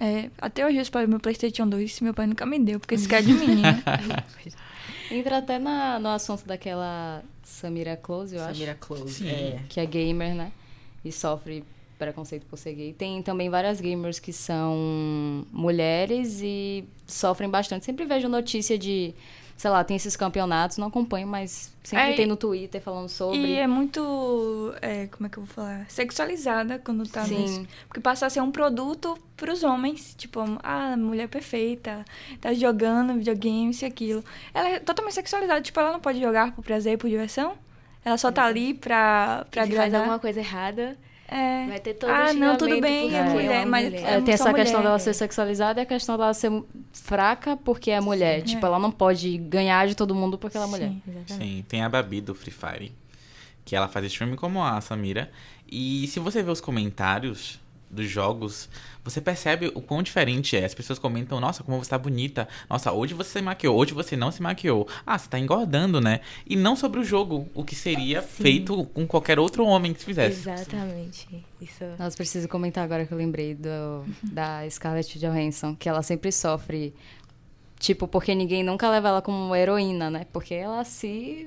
É, 0.00 0.30
até 0.38 0.66
hoje 0.66 0.78
eu 0.78 0.82
espero 0.82 1.08
meu 1.08 1.20
Playstation 1.20 1.68
2, 1.68 2.00
meu 2.00 2.12
pai 2.12 2.26
nunca 2.26 2.44
me 2.44 2.58
deu, 2.58 2.80
porque 2.80 2.96
esse 2.96 3.06
cara 3.06 3.22
é 3.22 3.26
de 3.26 3.34
menina. 3.38 3.84
Entra 5.08 5.38
até 5.38 5.60
na, 5.60 6.00
no 6.00 6.08
assunto 6.08 6.44
daquela 6.44 7.22
Samira 7.44 7.96
Close, 7.96 8.34
eu 8.34 8.42
acho. 8.42 8.54
Samira 8.54 8.74
Close. 8.74 9.14
Sim. 9.14 9.28
É. 9.28 9.60
Que 9.68 9.78
é 9.78 9.86
gamer, 9.86 10.34
né? 10.34 10.50
E 11.04 11.12
sofre 11.12 11.62
preconceito 11.98 12.44
por 12.46 12.56
ser 12.58 12.74
gay. 12.74 12.92
Tem 12.92 13.22
também 13.22 13.48
várias 13.50 13.80
gamers 13.80 14.18
que 14.18 14.32
são 14.32 15.44
mulheres 15.52 16.40
e 16.42 16.84
sofrem 17.06 17.48
bastante. 17.48 17.84
Sempre 17.84 18.04
vejo 18.04 18.28
notícia 18.28 18.76
de, 18.78 19.14
sei 19.56 19.70
lá, 19.70 19.84
tem 19.84 19.96
esses 19.96 20.16
campeonatos, 20.16 20.76
não 20.78 20.88
acompanho, 20.88 21.26
mas 21.26 21.72
sempre 21.82 22.12
É, 22.12 22.16
tem 22.16 22.26
no 22.26 22.36
Twitter 22.36 22.80
falando 22.80 23.08
sobre. 23.08 23.38
E 23.38 23.54
é 23.58 23.66
muito. 23.66 24.74
é, 24.82 25.06
como 25.08 25.26
é 25.26 25.30
que 25.30 25.38
eu 25.38 25.44
vou 25.44 25.54
falar? 25.54 25.86
Sexualizada 25.88 26.78
quando 26.78 27.06
tá 27.08 27.24
Sim. 27.24 27.38
nisso. 27.38 27.66
Porque 27.86 28.00
passa 28.00 28.26
a 28.26 28.30
ser 28.30 28.40
um 28.40 28.50
produto 28.50 29.16
pros 29.36 29.62
homens. 29.62 30.14
Tipo, 30.16 30.40
ah, 30.62 30.96
mulher 30.96 31.28
perfeita, 31.28 32.04
tá 32.40 32.52
jogando 32.54 33.14
videogame, 33.14 33.70
isso 33.70 33.84
e 33.84 33.86
aquilo. 33.86 34.24
Ela 34.52 34.68
é 34.70 34.78
totalmente 34.80 35.14
sexualizada. 35.14 35.60
Tipo, 35.60 35.80
ela 35.80 35.92
não 35.92 36.00
pode 36.00 36.20
jogar 36.20 36.52
por 36.52 36.64
prazer, 36.64 36.98
por 36.98 37.08
diversão. 37.08 37.54
Ela 38.04 38.18
só 38.18 38.30
tá 38.30 38.44
ali 38.44 38.74
pra, 38.74 39.46
pra 39.50 39.62
se 39.64 39.68
faz 39.70 39.80
agradar. 39.80 40.00
alguma 40.02 40.18
coisa 40.18 40.38
errada, 40.38 40.94
É. 41.28 41.66
vai 41.66 41.80
ter 41.80 41.94
todo 41.94 42.10
Ah, 42.10 42.32
não, 42.32 42.56
tudo 42.56 42.80
bem, 42.80 43.14
é 43.14 43.22
mulher, 43.24 43.60
uma 43.60 43.66
mas- 43.66 43.84
mulher. 43.86 44.02
É, 44.02 44.20
tem 44.20 44.34
essa 44.34 44.52
questão 44.52 44.78
mulher. 44.80 44.88
dela 44.90 44.98
ser 44.98 45.14
sexualizada 45.14 45.80
e 45.80 45.82
a 45.82 45.86
questão 45.86 46.16
dela 46.18 46.34
ser 46.34 46.50
fraca 46.92 47.56
porque 47.56 47.90
é 47.90 48.00
mulher. 48.00 48.42
Tipo, 48.42 48.64
ela 48.66 48.78
não 48.78 48.90
pode 48.90 49.36
ganhar 49.38 49.86
de 49.86 49.94
todo 49.94 50.14
mundo 50.14 50.36
porque 50.38 50.56
ela 50.56 50.66
é 50.66 50.68
mulher. 50.70 50.88
Sim. 50.90 51.02
Exatamente. 51.08 51.32
Sim, 51.56 51.64
tem 51.68 51.82
a 51.82 51.88
Babi 51.88 52.20
do 52.20 52.34
Free 52.34 52.52
Fire, 52.52 52.92
que 53.64 53.74
ela 53.74 53.88
faz 53.88 54.04
streaming 54.06 54.36
como 54.36 54.62
a 54.62 54.80
Samira. 54.80 55.30
E 55.70 56.06
se 56.08 56.20
você 56.20 56.42
vê 56.42 56.50
os 56.50 56.60
comentários 56.60 57.58
dos 57.90 58.08
jogos, 58.08 58.68
você 59.04 59.20
percebe 59.20 59.70
o 59.74 59.82
quão 59.82 60.02
diferente 60.02 60.56
é. 60.56 60.64
As 60.64 60.74
pessoas 60.74 60.98
comentam, 60.98 61.38
nossa, 61.38 61.62
como 61.62 61.78
você 61.78 61.90
tá 61.90 61.98
bonita. 61.98 62.48
Nossa, 62.68 62.90
hoje 62.90 63.12
você 63.12 63.38
se 63.38 63.42
maquiou, 63.42 63.76
hoje 63.76 63.92
você 63.92 64.16
não 64.16 64.32
se 64.32 64.42
maquiou. 64.42 64.88
Ah, 65.06 65.18
você 65.18 65.28
tá 65.28 65.38
engordando, 65.38 66.00
né? 66.00 66.20
E 66.46 66.56
não 66.56 66.74
sobre 66.74 66.98
o 66.98 67.04
jogo, 67.04 67.46
o 67.54 67.62
que 67.62 67.74
seria 67.74 68.22
feito 68.22 68.84
com 68.86 69.06
qualquer 69.06 69.38
outro 69.38 69.66
homem 69.66 69.92
que 69.92 70.02
fizesse. 70.02 70.40
Exatamente. 70.40 71.44
Isso. 71.60 71.84
Nossa, 71.98 72.16
preciso 72.16 72.48
comentar 72.48 72.82
agora 72.82 73.04
que 73.04 73.12
eu 73.12 73.18
lembrei 73.18 73.54
do, 73.54 74.04
da 74.22 74.68
Scarlett 74.70 75.18
Johansson, 75.18 75.76
que 75.76 75.88
ela 75.88 76.02
sempre 76.02 76.32
sofre. 76.32 76.94
Tipo, 77.84 78.08
porque 78.08 78.34
ninguém 78.34 78.62
nunca 78.62 78.88
leva 78.88 79.08
ela 79.08 79.20
como 79.20 79.54
heroína, 79.54 80.08
né? 80.08 80.26
Porque 80.32 80.54
ela 80.54 80.82
se 80.84 81.46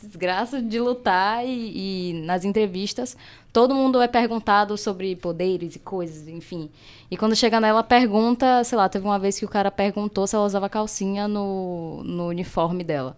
desgraça 0.00 0.62
de 0.62 0.78
lutar 0.78 1.44
e, 1.44 2.12
e 2.12 2.22
nas 2.24 2.44
entrevistas 2.44 3.16
todo 3.52 3.74
mundo 3.74 4.00
é 4.00 4.06
perguntado 4.06 4.78
sobre 4.78 5.16
poderes 5.16 5.74
e 5.74 5.80
coisas, 5.80 6.28
enfim. 6.28 6.70
E 7.10 7.16
quando 7.16 7.34
chega 7.34 7.58
nela, 7.58 7.82
pergunta, 7.82 8.62
sei 8.62 8.78
lá, 8.78 8.88
teve 8.88 9.04
uma 9.04 9.18
vez 9.18 9.36
que 9.36 9.44
o 9.44 9.48
cara 9.48 9.68
perguntou 9.68 10.28
se 10.28 10.36
ela 10.36 10.44
usava 10.44 10.68
calcinha 10.68 11.26
no, 11.26 12.04
no 12.04 12.28
uniforme 12.28 12.84
dela. 12.84 13.16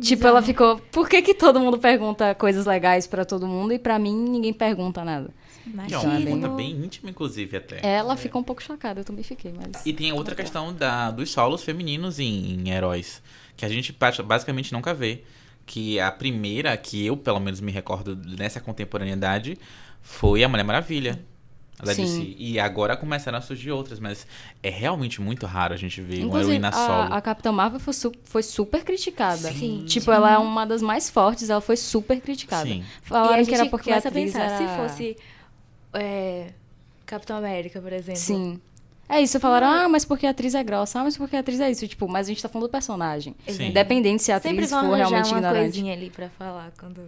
Tipo, 0.00 0.26
ela 0.26 0.40
ficou, 0.40 0.78
por 0.90 1.10
que 1.10 1.20
que 1.20 1.34
todo 1.34 1.60
mundo 1.60 1.76
pergunta 1.76 2.34
coisas 2.34 2.64
legais 2.64 3.06
pra 3.06 3.22
todo 3.22 3.46
mundo 3.46 3.74
e 3.74 3.78
pra 3.78 3.98
mim 3.98 4.16
ninguém 4.16 4.54
pergunta 4.54 5.04
nada? 5.04 5.28
Que 5.86 5.94
é 5.94 5.98
uma 5.98 6.16
pergunta 6.16 6.48
bem 6.48 6.70
íntima, 6.72 7.10
inclusive, 7.10 7.56
até. 7.56 7.80
Ela 7.86 8.16
ficou 8.16 8.40
um 8.40 8.44
pouco 8.44 8.62
chocada, 8.62 9.00
eu 9.00 9.04
também 9.04 9.24
fiquei, 9.24 9.52
mas. 9.52 9.84
E 9.86 9.92
tem 9.92 10.10
a 10.10 10.14
outra 10.14 10.34
questão 10.34 10.72
da, 10.74 11.10
dos 11.10 11.30
solos 11.30 11.62
femininos 11.64 12.18
em, 12.18 12.54
em 12.60 12.70
heróis, 12.70 13.22
que 13.56 13.64
a 13.64 13.68
gente 13.68 13.92
ba- 13.92 14.12
basicamente 14.24 14.72
nunca 14.72 14.92
vê. 14.92 15.22
Que 15.66 15.98
a 15.98 16.10
primeira, 16.12 16.76
que 16.76 17.06
eu 17.06 17.16
pelo 17.16 17.40
menos 17.40 17.60
me 17.60 17.72
recordo 17.72 18.14
nessa 18.38 18.60
contemporaneidade, 18.60 19.56
foi 20.02 20.44
a 20.44 20.48
Mulher 20.48 20.64
Maravilha. 20.64 21.18
Da 21.82 21.92
Sim. 21.92 22.34
E 22.38 22.58
agora 22.60 22.96
começaram 22.96 23.36
a 23.36 23.40
surgir 23.40 23.72
outras, 23.72 23.98
mas 23.98 24.26
é 24.62 24.70
realmente 24.70 25.20
muito 25.20 25.44
raro 25.44 25.74
a 25.74 25.76
gente 25.76 26.00
ver 26.00 26.18
uma 26.18 26.26
Inclusive, 26.26 26.50
heroína 26.52 26.70
solo. 26.72 27.12
a, 27.12 27.16
a 27.16 27.20
Capitã 27.20 27.50
Marvel 27.50 27.80
foi, 27.80 27.92
su- 27.92 28.12
foi 28.24 28.42
super 28.44 28.84
criticada. 28.84 29.50
Sim. 29.52 29.84
Tipo, 29.84 30.12
ela 30.12 30.32
é 30.32 30.38
uma 30.38 30.64
das 30.64 30.80
mais 30.80 31.10
fortes, 31.10 31.50
ela 31.50 31.60
foi 31.60 31.76
super 31.76 32.20
criticada. 32.20 32.66
Sim. 32.68 32.84
E 33.04 33.08
Falaram 33.08 33.34
a 33.34 33.36
gente 33.38 33.48
que 33.48 33.54
era 33.56 33.66
porque 33.66 33.90
a 33.90 33.96
atriz 33.98 34.32
pensar, 34.32 34.44
era... 34.44 34.56
se 34.58 34.76
fosse 34.76 35.16
é, 35.94 36.48
Capitão 37.06 37.36
América, 37.36 37.80
por 37.80 37.92
exemplo. 37.92 38.20
Sim. 38.20 38.60
É 39.08 39.20
isso, 39.20 39.38
falaram, 39.38 39.66
ah, 39.66 39.88
mas 39.88 40.04
porque 40.04 40.26
a 40.26 40.30
atriz 40.30 40.54
é 40.54 40.64
grossa, 40.64 40.98
ah, 41.00 41.04
mas 41.04 41.16
porque 41.16 41.36
a 41.36 41.40
atriz 41.40 41.60
é 41.60 41.70
isso. 41.70 41.86
Tipo, 41.86 42.08
mas 42.08 42.26
a 42.26 42.30
gente 42.30 42.42
tá 42.42 42.48
falando 42.48 42.68
do 42.68 42.70
personagem. 42.72 43.34
Sim. 43.46 43.68
Independente 43.68 44.22
se 44.22 44.32
a 44.32 44.36
Sempre 44.40 44.64
atriz 44.64 44.70
vão 44.70 44.88
for 44.88 44.96
realmente 44.96 45.28
uma 45.28 45.38
ignorante. 45.38 45.60
coisinha 45.62 45.92
ali 45.92 46.08
pra 46.10 46.30
falar 46.30 46.72
quando 46.78 47.02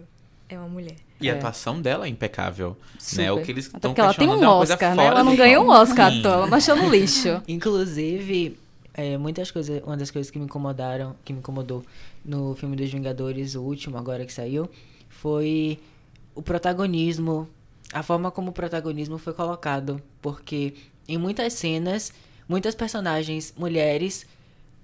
é 0.47 0.57
uma 0.59 0.67
mulher. 0.69 0.95
E 1.19 1.27
a 1.27 1.33
É. 1.33 1.37
atuação 1.37 1.81
dela 1.81 2.05
é 2.05 2.09
impecável. 2.09 2.77
Né? 3.15 3.31
O 3.31 3.41
que 3.41 3.49
eles 3.51 3.65
estão 3.65 3.79
porque 3.91 3.99
ela 3.99 4.13
tem 4.13 4.29
um 4.29 4.33
é 4.33 4.37
uma 4.37 4.55
Oscar, 4.57 4.95
né? 4.95 5.05
Ela 5.07 5.23
não 5.23 5.35
ganhou 5.35 5.65
um. 5.65 5.69
Oscar, 5.69 6.13
então 6.13 6.31
ela 6.31 6.47
não 6.47 6.57
achou 6.57 6.75
no 6.75 6.87
lixo. 6.87 7.41
Inclusive, 7.47 8.55
é, 8.93 9.17
muitas 9.17 9.49
coisas, 9.49 9.81
uma 9.83 9.97
das 9.97 10.11
coisas 10.11 10.29
que 10.29 10.37
me 10.37 10.45
incomodaram, 10.45 11.15
que 11.25 11.33
me 11.33 11.39
incomodou 11.39 11.83
no 12.23 12.53
filme 12.55 12.75
dos 12.75 12.91
Vingadores, 12.91 13.55
o 13.55 13.61
último 13.63 13.97
agora 13.97 14.23
que 14.23 14.31
saiu, 14.31 14.69
foi 15.09 15.79
o 16.35 16.43
protagonismo, 16.43 17.49
a 17.93 18.03
forma 18.03 18.29
como 18.31 18.49
o 18.49 18.53
protagonismo 18.53 19.17
foi 19.17 19.33
colocado, 19.33 20.01
porque 20.21 20.73
em 21.07 21.17
muitas 21.17 21.53
cenas, 21.53 22.11
muitas 22.47 22.75
personagens 22.75 23.53
mulheres 23.57 24.25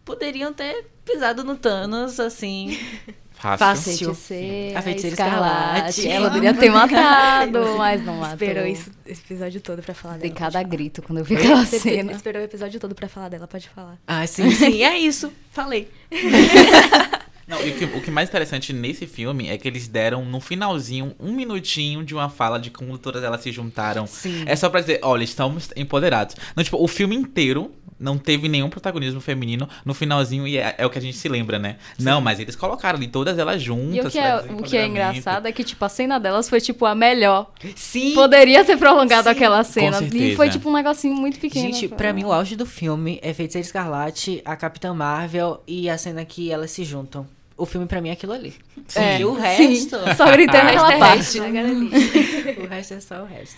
poderiam 0.06 0.54
ter 0.54 0.86
pisado 1.06 1.44
no 1.44 1.56
Thanos 1.56 2.20
assim, 2.20 2.78
Fácil. 3.34 3.58
Fácil. 3.58 4.16
Feiticeira, 4.16 4.80
A 4.80 4.82
feiticeira 4.82 5.14
Escarlate. 5.16 5.90
Escarlate. 6.00 6.08
Ela 6.08 6.30
deveria 6.30 6.54
ter 6.54 6.70
matado, 6.72 7.78
mas 7.78 8.02
não 8.06 8.16
matou. 8.18 8.34
Esperou 8.36 8.66
isso, 8.66 8.90
esse 9.06 9.22
episódio 9.22 9.60
todo 9.60 9.82
pra 9.82 9.94
falar 9.94 10.18
dela. 10.18 10.34
cada 10.34 10.44
pode 10.46 10.54
falar. 10.54 10.64
grito 10.70 11.02
quando 11.02 11.18
eu 11.18 11.26
vi 11.26 11.36
aquela 11.36 11.66
Você 11.66 11.80
cena. 11.80 12.14
esperou 12.14 12.42
o 12.42 12.46
episódio 12.46 12.80
todo 12.80 12.96
pra 12.96 13.10
falar 13.10 13.28
dela, 13.28 13.46
pode 13.46 13.68
falar. 13.68 13.98
Ah, 14.08 14.26
sim, 14.28 14.50
sim, 14.52 14.84
é 14.84 14.98
isso. 14.98 15.34
Falei. 15.52 15.90
Não, 17.54 17.64
e 17.64 17.70
o 17.70 17.78
que, 17.78 17.86
o 17.86 18.02
que 18.02 18.10
mais 18.10 18.30
interessante 18.30 18.74
nesse 18.74 19.06
filme 19.06 19.48
é 19.48 19.58
que 19.60 19.68
eles 19.68 19.88
deram 19.88 20.26
no 20.26 20.40
finalzinho 20.40 21.16
um 21.20 21.32
minutinho 21.32 22.04
de 22.04 22.16
uma 22.16 22.28
fala 22.28 22.60
de 22.60 22.72
como 22.72 22.98
todas 22.98 23.24
elas 23.24 23.42
se 23.42 23.52
juntaram. 23.52 24.08
Sim. 24.08 24.44
É 24.48 24.56
só 24.56 24.70
pra 24.70 24.82
dizer, 24.82 25.00
olha, 25.04 25.24
estamos 25.24 25.70
empoderados. 25.76 26.36
Não, 26.56 26.64
tipo, 26.64 26.84
o 26.84 26.88
filme 26.88 27.16
inteiro 27.16 27.72
não 28.00 28.18
teve 28.18 28.50
nenhum 28.50 28.70
protagonismo 28.70 29.22
feminino 29.22 29.70
no 29.86 29.94
finalzinho 29.94 30.48
e 30.48 30.58
é, 30.58 30.76
é 30.78 30.86
o 30.86 30.90
que 30.90 30.98
a 30.98 31.02
gente 31.02 31.16
se 31.16 31.30
lembra, 31.30 31.60
né? 31.60 31.78
Não, 32.00 32.20
mas 32.20 32.40
eles 32.40 32.56
colocaram 32.56 32.98
ali 32.98 33.08
todas 33.08 33.38
elas 33.38 33.62
juntas. 33.62 33.96
E 33.96 34.08
o 34.08 34.12
que, 34.12 34.20
é, 34.20 34.36
o 34.38 34.64
que 34.64 34.78
é 34.78 34.88
engraçado 34.88 35.48
é 35.48 35.52
que, 35.52 35.64
tipo, 35.64 35.86
a 35.86 35.90
cena 35.90 36.20
delas 36.20 36.50
foi, 36.50 36.60
tipo, 36.60 36.86
a 36.86 36.96
melhor. 36.96 37.52
Sim. 37.76 38.14
Poderia 38.14 38.66
ter 38.66 38.78
prolongado 38.78 39.30
aquela 39.30 39.64
cena. 39.64 40.02
E 40.12 40.36
foi, 40.36 40.50
tipo, 40.50 40.70
um 40.70 40.74
negocinho 40.74 41.16
muito 41.16 41.40
pequeno. 41.40 41.72
Gente, 41.72 41.88
pra 41.88 42.12
mim 42.12 42.24
o 42.24 42.34
auge 42.34 42.56
do 42.56 42.66
filme 42.66 43.20
é 43.22 43.32
Feiticeira 43.34 43.66
Escarlate, 43.66 44.42
a 44.44 44.56
Capitã 44.56 44.94
Marvel 44.94 45.62
e 45.68 45.90
a 45.90 45.98
cena 45.98 46.26
que 46.26 46.52
elas 46.52 46.72
se 46.72 46.84
juntam. 46.84 47.28
O 47.56 47.66
filme 47.66 47.86
pra 47.88 48.02
mim 48.02 48.10
é 48.10 48.14
aquilo 48.14 48.34
ali. 48.34 48.56
É, 48.96 49.20
E 49.20 49.26
o 49.26 49.36
sim. 49.36 49.42
resto. 49.42 49.98
Só 50.18 50.32
gritei 50.32 50.60
o 50.60 50.64
naquela 50.64 50.88
resto 50.90 51.38
parte. 51.38 51.40
é 51.40 52.62
o 52.64 52.68
resto 52.68 52.94
é 52.96 53.00
só 53.00 53.22
o 53.22 53.26
resto. 53.26 53.58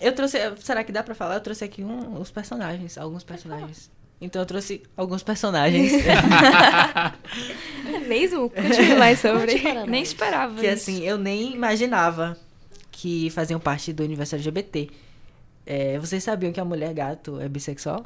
Eu 0.00 0.14
trouxe. 0.14 0.38
Será 0.60 0.82
que 0.82 0.90
dá 0.92 1.02
pra 1.02 1.14
falar? 1.14 1.34
Eu 1.34 1.40
trouxe 1.40 1.62
aqui 1.64 1.82
um, 1.84 2.18
os 2.18 2.30
personagens, 2.30 2.96
alguns 2.96 3.22
personagens. 3.22 3.90
Então 4.20 4.40
eu 4.42 4.46
trouxe 4.46 4.82
alguns 4.96 5.22
personagens. 5.22 5.92
É 7.86 7.98
mesmo? 8.00 8.50
Continue 8.50 8.94
mais 8.96 9.18
sobre. 9.20 9.54
Nem 9.88 10.02
esperava 10.02 10.54
que 10.60 10.66
isso. 10.66 10.74
assim, 10.90 11.02
eu 11.04 11.18
nem 11.18 11.54
imaginava 11.54 12.36
que 12.90 13.30
faziam 13.30 13.58
parte 13.60 13.92
do 13.92 14.02
universo 14.02 14.34
LGBT. 14.34 14.90
É, 15.66 15.98
vocês 15.98 16.22
sabiam 16.24 16.52
que 16.52 16.60
a 16.60 16.64
mulher 16.64 16.92
gato 16.92 17.40
é 17.40 17.48
bissexual? 17.48 18.04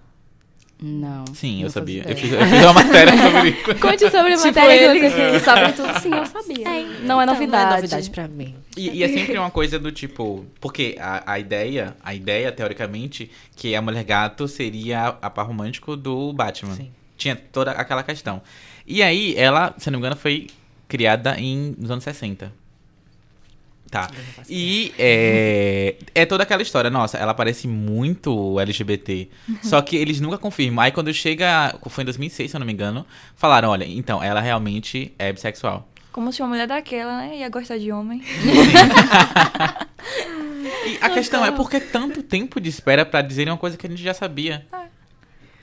Não. 0.87 1.25
Sim, 1.35 1.61
eu 1.61 1.63
não 1.63 1.71
sabia. 1.71 2.05
Eu 2.07 2.15
fiz, 2.15 2.31
eu 2.31 2.47
fiz 2.47 2.63
uma 2.63 2.73
matéria 2.75 3.17
sobre 3.17 3.49
isso. 3.49 3.75
Conte 3.81 4.11
sobre 4.11 4.35
a 4.35 4.37
Tipo, 4.37 4.47
matéria 4.49 4.91
ele 4.91 5.01
que 5.01 5.11
você 5.11 5.31
que 5.31 5.41
sabe 5.41 5.73
tudo, 5.73 5.99
sim, 5.99 6.15
eu 6.15 6.27
sabia. 6.27 6.69
É, 6.69 6.83
não 7.01 7.19
é 7.19 7.25
então, 7.25 7.35
novidade. 7.35 7.65
Não 7.65 7.71
é 7.71 7.75
novidade 7.77 8.11
pra 8.11 8.29
mim. 8.29 8.55
E, 8.77 8.91
e 8.91 9.03
é 9.03 9.09
sempre 9.09 9.39
uma 9.39 9.51
coisa 9.51 9.79
do 9.79 9.91
tipo. 9.91 10.45
Porque 10.61 10.95
a, 11.01 11.33
a 11.33 11.39
ideia, 11.39 11.97
a 12.05 12.15
ideia, 12.15 12.53
teoricamente, 12.53 13.31
que 13.57 13.75
a 13.75 13.81
mulher 13.81 14.05
gato 14.05 14.47
seria 14.47 15.17
a 15.23 15.31
par 15.31 15.47
romântico 15.47 15.97
do 15.97 16.35
Batman. 16.35 16.75
Sim. 16.75 16.91
Tinha 17.17 17.35
toda 17.35 17.71
aquela 17.71 18.03
questão. 18.03 18.43
E 18.87 19.03
aí, 19.03 19.35
ela, 19.39 19.75
se 19.79 19.91
não 19.91 19.99
me 19.99 20.05
engano, 20.05 20.21
foi 20.21 20.49
criada 20.87 21.41
em, 21.41 21.75
nos 21.79 21.91
anos 21.91 22.05
60. 22.05 22.53
Tá. 23.95 24.11
E 24.51 24.93
é, 24.99 25.95
é 26.13 26.27
toda 26.27 26.43
aquela 26.43 26.63
história. 26.63 26.91
Nossa, 26.91 27.17
ela 27.17 27.33
parece 27.33 27.69
muito 27.69 28.59
LGBT. 28.59 29.29
Só 29.63 29.81
que 29.81 29.95
eles 29.95 30.19
nunca 30.19 30.37
confirmam. 30.37 30.83
Aí 30.83 30.91
quando 30.91 31.15
chega. 31.15 31.79
Foi 31.87 32.03
em 32.03 32.05
2006, 32.07 32.51
se 32.51 32.57
eu 32.57 32.59
não 32.59 32.67
me 32.67 32.73
engano. 32.73 33.07
Falaram: 33.37 33.69
olha, 33.69 33.85
então, 33.85 34.21
ela 34.21 34.41
realmente 34.41 35.15
é 35.17 35.33
bissexual. 35.33 35.89
Como 36.11 36.33
se 36.33 36.43
uma 36.43 36.49
mulher 36.49 36.67
daquela, 36.67 37.19
né, 37.19 37.39
ia 37.39 37.49
gostar 37.49 37.79
de 37.79 37.93
homem. 37.93 38.21
E 40.87 40.99
a 41.01 41.11
questão 41.11 41.45
é 41.45 41.51
por 41.51 41.69
que 41.69 41.81
tanto 41.81 42.23
tempo 42.23 42.61
de 42.61 42.69
espera 42.69 43.05
pra 43.07 43.23
dizerem 43.23 43.53
uma 43.53 43.59
coisa 43.59 43.77
que 43.77 43.87
a 43.87 43.91
gente 43.91 44.03
já 44.03 44.15
sabia? 44.15 44.67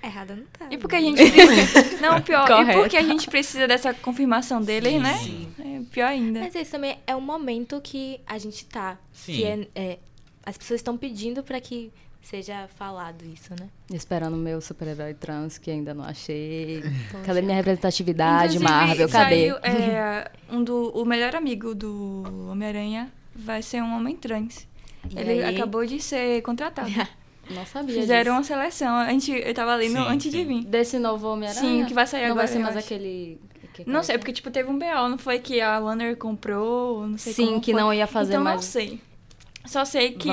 Errada 0.03 0.35
não 0.35 0.43
tá. 0.51 0.65
E 0.71 0.77
porque 0.77 0.95
a 0.95 0.99
gente 1.01 1.17
precisa... 1.31 1.97
Não, 2.01 2.19
pior, 2.21 2.43
e 2.43 2.47
Correto. 2.47 2.79
porque 2.79 2.97
a 2.97 3.03
gente 3.03 3.29
precisa 3.29 3.67
dessa 3.67 3.93
confirmação 3.93 4.59
deles, 4.59 4.99
né? 4.99 5.13
Sim. 5.19 5.50
Pior 5.91 6.07
ainda. 6.07 6.39
Mas 6.39 6.55
esse 6.55 6.71
também 6.71 6.97
é 7.05 7.15
um 7.15 7.21
momento 7.21 7.79
que 7.81 8.19
a 8.25 8.37
gente 8.37 8.65
tá. 8.65 8.97
Sim. 9.13 9.33
Que 9.33 9.43
é, 9.45 9.67
é- 9.75 9.99
as 10.45 10.57
pessoas 10.57 10.79
estão 10.79 10.97
pedindo 10.97 11.43
pra 11.43 11.59
que 11.61 11.91
seja 12.21 12.67
falado 12.77 13.23
isso, 13.25 13.51
né? 13.59 13.67
Esperando 13.93 14.35
o 14.35 14.37
meu 14.37 14.61
super-herói 14.61 15.13
trans, 15.13 15.57
que 15.57 15.69
ainda 15.69 15.93
não 15.93 16.03
achei. 16.03 16.83
Cadê 17.25 17.41
minha 17.41 17.55
representatividade, 17.55 18.55
Inclusive, 18.57 18.63
Marvel? 18.73 19.09
Cadê? 19.09 19.35
Saiu, 19.51 19.55
é, 19.57 20.31
um 20.49 20.63
do, 20.63 20.89
o 20.91 21.03
melhor 21.05 21.35
amigo 21.35 21.75
do 21.75 22.23
Homem-Aranha 22.49 23.11
vai 23.35 23.61
ser 23.61 23.81
um 23.81 23.95
homem 23.95 24.15
trans. 24.15 24.67
E 25.09 25.19
Ele 25.19 25.43
aí? 25.43 25.55
acabou 25.55 25.85
de 25.85 25.99
ser 26.01 26.41
contratado. 26.41 26.89
Não 27.49 27.65
sabia 27.65 27.95
Fizeram 27.99 28.39
disso. 28.39 28.53
uma 28.53 28.61
seleção. 28.61 28.95
A 28.95 29.09
gente, 29.09 29.31
eu 29.31 29.53
tava 29.53 29.75
lendo 29.75 29.93
Sim, 29.97 30.07
antes 30.07 30.31
de 30.31 30.37
sim. 30.37 30.45
vir. 30.45 30.63
Desse 30.65 30.97
novo 30.99 31.27
Homem-Aranha? 31.27 31.61
Sim, 31.61 31.85
que 31.85 31.93
vai 31.93 32.05
sair 32.07 32.21
Não 32.27 32.31
agora, 32.31 32.47
vai 32.47 32.55
ser 32.55 32.59
mais 32.63 32.77
acho. 32.77 32.85
aquele... 32.85 33.39
que- 33.73 33.89
Não 33.89 34.03
sei, 34.03 34.17
porque 34.17 34.33
tipo, 34.33 34.49
teve 34.51 34.69
um 34.69 34.77
BO, 34.77 35.09
não 35.09 35.17
foi 35.17 35.39
que 35.39 35.59
a 35.61 35.79
Warner 35.79 36.15
comprou, 36.17 37.07
não 37.07 37.17
sei 37.17 37.33
Sim, 37.33 37.45
como 37.47 37.61
que 37.61 37.71
foi. 37.71 37.81
não 37.81 37.93
ia 37.93 38.07
fazer 38.07 38.33
então, 38.33 38.43
mais... 38.43 38.57
não 38.57 38.63
sei. 38.63 38.99
Só 39.65 39.85
sei 39.85 40.11
que 40.13 40.27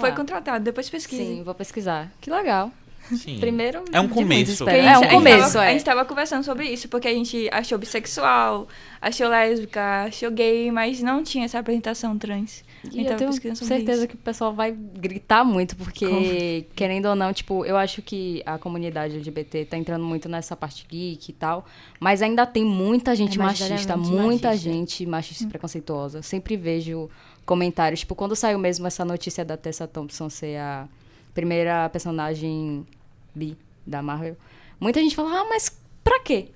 foi 0.00 0.10
ar. 0.10 0.16
contratado. 0.16 0.64
Depois 0.64 0.88
pesquisa. 0.88 1.22
Sim, 1.22 1.42
vou 1.42 1.54
pesquisar. 1.54 2.10
Que 2.20 2.30
legal. 2.30 2.72
Sim. 3.16 3.38
Primeiro. 3.40 3.84
É 3.92 4.00
um 4.00 4.08
começo. 4.08 4.68
É 4.68 4.96
um 4.96 5.00
a 5.00 5.02
gente 5.02 5.10
começo, 5.10 5.58
A 5.58 5.64
é. 5.66 5.72
gente 5.72 5.84
tava 5.84 6.04
conversando 6.04 6.44
sobre 6.44 6.66
isso, 6.68 6.88
porque 6.88 7.08
a 7.08 7.12
gente 7.12 7.48
achou 7.52 7.76
bissexual, 7.76 8.68
achou 9.00 9.28
lésbica, 9.28 10.04
achou 10.04 10.30
gay, 10.30 10.70
mas 10.70 11.02
não 11.02 11.22
tinha 11.22 11.44
essa 11.44 11.58
apresentação 11.58 12.16
trans. 12.16 12.62
E 12.84 12.90
gente 12.90 13.10
eu 13.10 13.16
tenho 13.16 13.32
certeza 13.32 14.00
isso. 14.00 14.08
que 14.08 14.14
o 14.14 14.18
pessoal 14.18 14.54
vai 14.54 14.72
gritar 14.72 15.44
muito, 15.44 15.76
porque, 15.76 16.66
querendo 16.74 17.06
ou 17.06 17.14
não, 17.14 17.32
tipo, 17.32 17.64
eu 17.64 17.76
acho 17.76 18.00
que 18.00 18.42
a 18.46 18.58
comunidade 18.58 19.16
LGBT 19.16 19.66
tá 19.66 19.76
entrando 19.76 20.04
muito 20.04 20.28
nessa 20.28 20.56
parte 20.56 20.86
geek 20.88 21.30
e 21.30 21.34
tal, 21.34 21.66
mas 21.98 22.22
ainda 22.22 22.46
tem 22.46 22.64
muita 22.64 23.14
gente 23.14 23.38
É 23.38 23.42
machista, 23.42 23.96
muita 23.96 24.48
machista. 24.48 24.56
gente 24.56 25.06
machista 25.06 25.44
e 25.44 25.48
preconceituosa. 25.48 26.22
Sempre 26.22 26.56
vejo 26.56 27.10
comentários, 27.44 28.00
tipo, 28.00 28.14
quando 28.14 28.34
saiu 28.34 28.58
mesmo 28.58 28.86
essa 28.86 29.04
notícia 29.04 29.44
da 29.44 29.56
Tessa 29.56 29.86
Thompson 29.86 30.30
ser 30.30 30.56
a 30.58 30.88
primeira 31.34 31.88
personagem 31.90 32.86
bi 33.34 33.56
da 33.86 34.02
Marvel, 34.02 34.36
muita 34.78 35.00
gente 35.00 35.14
fala, 35.14 35.40
ah, 35.40 35.46
mas 35.48 35.78
pra 36.02 36.20
quê? 36.20 36.48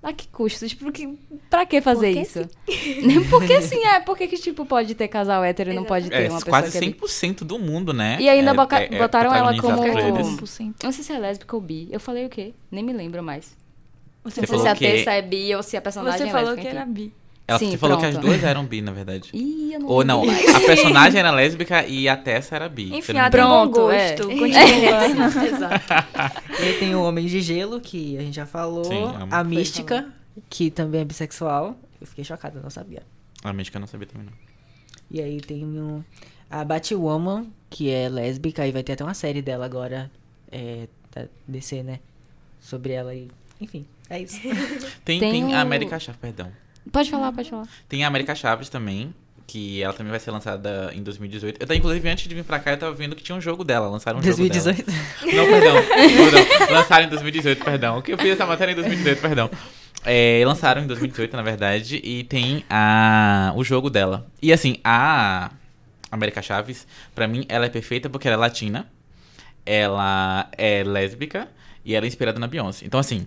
A 0.00 0.12
que 0.12 0.28
custo? 0.28 0.66
Tipo, 0.68 0.92
que, 0.92 1.08
pra 1.50 1.66
que 1.66 1.80
fazer 1.80 2.14
Porque 2.14 2.20
isso? 2.22 2.48
porque 3.30 3.60
sim, 3.62 3.84
é. 3.84 3.98
Porque 4.00 4.28
que, 4.28 4.36
tipo, 4.36 4.64
pode 4.64 4.94
ter 4.94 5.08
casal 5.08 5.42
hétero 5.42 5.72
e 5.72 5.74
não 5.74 5.84
pode 5.84 6.08
ter 6.08 6.14
É, 6.14 6.28
uma 6.28 6.38
pessoa 6.38 6.50
quase 6.50 6.78
que 6.78 6.84
é? 6.84 6.88
100% 6.90 7.38
do 7.44 7.58
mundo, 7.58 7.92
né? 7.92 8.16
E 8.20 8.28
ainda 8.28 8.52
É- 8.52 8.54
boca- 8.54 8.78
é- 8.80 8.94
é 8.94 8.98
botaram 8.98 9.34
ela 9.34 9.56
como-. 9.60 9.82
100%. 9.82 10.74
Não 10.84 10.92
sei 10.92 11.02
se 11.02 11.12
é 11.12 11.18
lésbica 11.18 11.56
ou 11.56 11.60
bi. 11.60 11.88
Eu 11.90 11.98
falei 11.98 12.24
o 12.26 12.28
quê? 12.28 12.54
Nem 12.70 12.84
me 12.84 12.92
lembro 12.92 13.22
mais. 13.24 13.56
Você 14.22 14.40
Não 14.40 14.46
sei 14.48 14.58
se 14.58 14.68
a 14.68 14.74
que- 14.76 14.84
Tessa 14.90 15.12
é 15.12 15.22
bi 15.22 15.54
ou 15.54 15.62
se 15.62 15.76
a 15.76 15.80
personagem 15.80 16.18
Você 16.18 16.24
é 16.28 16.30
falou 16.30 16.56
que 16.56 16.66
era 16.66 16.84
bi. 16.86 17.12
Ela 17.48 17.58
Sim, 17.58 17.70
você 17.70 17.78
falou 17.78 17.96
que 17.98 18.04
as 18.04 18.12
pronto. 18.12 18.26
duas 18.26 18.42
eram 18.44 18.66
bi, 18.66 18.82
na 18.82 18.92
verdade. 18.92 19.30
Ih, 19.32 19.72
eu 19.72 19.80
não 19.80 19.88
Ou 19.88 20.04
não, 20.04 20.22
a 20.22 20.60
personagem 20.66 21.18
era 21.18 21.30
lésbica 21.30 21.86
e 21.86 22.06
a 22.06 22.14
Tessa 22.14 22.54
era 22.56 22.68
bi. 22.68 22.94
Enfim, 22.94 23.16
ela 23.16 23.30
tem 23.30 23.40
bom 23.42 23.70
Pronto, 23.70 23.90
é. 23.90 24.14
gosto. 24.16 24.28
Continua. 24.38 25.46
Exato. 25.46 25.84
E 26.60 26.62
aí 26.62 26.78
tem 26.78 26.94
o 26.94 27.02
Homem 27.02 27.24
de 27.26 27.40
Gelo, 27.40 27.80
que 27.80 28.18
a 28.18 28.20
gente 28.20 28.34
já 28.36 28.44
falou. 28.44 28.84
Sim, 28.84 29.02
a 29.30 29.42
Mística, 29.42 30.06
que 30.50 30.70
também 30.70 31.00
é 31.00 31.04
bissexual. 31.06 31.74
Eu 31.98 32.06
fiquei 32.06 32.22
chocada, 32.22 32.60
não 32.60 32.68
sabia. 32.70 33.02
A 33.42 33.52
mística 33.52 33.78
eu 33.78 33.80
não 33.80 33.88
sabia 33.88 34.06
também, 34.06 34.26
não. 34.26 34.32
E 35.10 35.20
aí 35.22 35.40
tem 35.40 35.64
o- 35.64 36.04
a 36.50 36.62
Batwoman, 36.64 37.46
que 37.70 37.90
é 37.90 38.08
lésbica, 38.10 38.66
e 38.66 38.72
vai 38.72 38.82
ter 38.82 38.92
até 38.92 39.02
uma 39.04 39.14
série 39.14 39.40
dela 39.40 39.64
agora, 39.64 40.10
é, 40.52 40.86
da 41.14 41.24
DC, 41.46 41.82
né? 41.82 41.98
Sobre 42.60 42.92
ela 42.92 43.14
e... 43.14 43.28
Enfim, 43.60 43.86
é 44.10 44.20
isso. 44.20 44.38
Tem, 45.02 45.18
Tem 45.18 45.32
tem, 45.32 45.44
o- 45.46 45.54
a 45.54 45.60
América 45.60 45.98
Chaves, 45.98 46.20
perdão. 46.20 46.52
Pode 46.90 47.10
falar, 47.10 47.32
pode 47.32 47.50
falar. 47.50 47.68
Tem 47.88 48.04
a 48.04 48.08
América 48.08 48.34
Chaves 48.34 48.68
também, 48.68 49.14
que 49.46 49.82
ela 49.82 49.94
também 49.94 50.10
vai 50.10 50.20
ser 50.20 50.30
lançada 50.30 50.90
em 50.94 51.02
2018. 51.02 51.64
Eu, 51.66 51.76
inclusive, 51.76 52.08
antes 52.08 52.28
de 52.28 52.34
vir 52.34 52.44
pra 52.44 52.58
cá, 52.58 52.72
eu 52.72 52.78
tava 52.78 52.92
vendo 52.92 53.16
que 53.16 53.22
tinha 53.22 53.36
um 53.36 53.40
jogo 53.40 53.64
dela, 53.64 53.88
lançaram 53.88 54.18
um 54.18 54.22
jogo 54.22 54.36
2018. 54.36 54.84
dela. 54.84 54.98
Não, 55.22 55.46
perdão, 55.46 55.74
perdão. 55.86 56.70
Lançaram 56.70 57.06
em 57.06 57.08
2018, 57.08 57.64
perdão. 57.64 58.02
Que 58.02 58.12
eu 58.12 58.18
fiz 58.18 58.32
essa 58.32 58.46
matéria 58.46 58.72
em 58.72 58.74
2018, 58.74 59.20
perdão. 59.20 59.50
É, 60.04 60.42
lançaram 60.46 60.82
em 60.82 60.86
2018, 60.86 61.36
na 61.36 61.42
verdade, 61.42 62.00
e 62.04 62.24
tem 62.24 62.64
a, 62.68 63.52
o 63.56 63.64
jogo 63.64 63.90
dela. 63.90 64.26
E 64.40 64.52
assim, 64.52 64.76
a 64.84 65.50
América 66.10 66.42
Chaves, 66.42 66.86
pra 67.14 67.26
mim, 67.26 67.44
ela 67.48 67.66
é 67.66 67.68
perfeita 67.68 68.08
porque 68.08 68.28
ela 68.28 68.36
é 68.36 68.38
latina, 68.38 68.86
ela 69.64 70.48
é 70.56 70.82
lésbica 70.84 71.48
e 71.84 71.94
ela 71.94 72.06
é 72.06 72.08
inspirada 72.08 72.38
na 72.38 72.46
Beyoncé. 72.46 72.86
Então, 72.86 73.00
assim, 73.00 73.26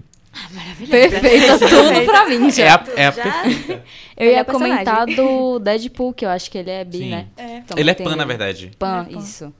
Perfeita, 0.89 1.59
tudo 1.67 2.05
pra 2.05 2.27
mim 2.29 2.49
já. 2.51 2.63
é 2.63 2.69
a, 2.69 2.83
é 2.95 3.07
a 3.07 3.11
Já- 3.11 3.23
perfeita. 3.23 3.73
Eu 4.17 4.25
Ele 4.27 4.31
é 4.31 4.35
ia 4.35 4.41
o 4.41 4.45
personagem. 4.45 4.85
comentar 4.85 5.05
do 5.07 5.59
Deadpool, 5.59 6.13
que 6.13 6.25
eu 6.25 6.29
acho 6.29 6.49
que 6.49 6.57
ele 6.57 6.69
é 6.69 6.83
bi, 6.85 6.97
Sim. 6.99 7.09
né? 7.09 7.27
É. 7.37 7.61
Também 7.61 7.81
Ele 7.81 7.91
é 7.91 7.93
pan, 7.93 8.15
na 8.15 8.25
verdade. 8.25 8.71
Pan, 8.79 9.05
é 9.09 9.13
pan. 9.13 9.19
isso. 9.19 9.53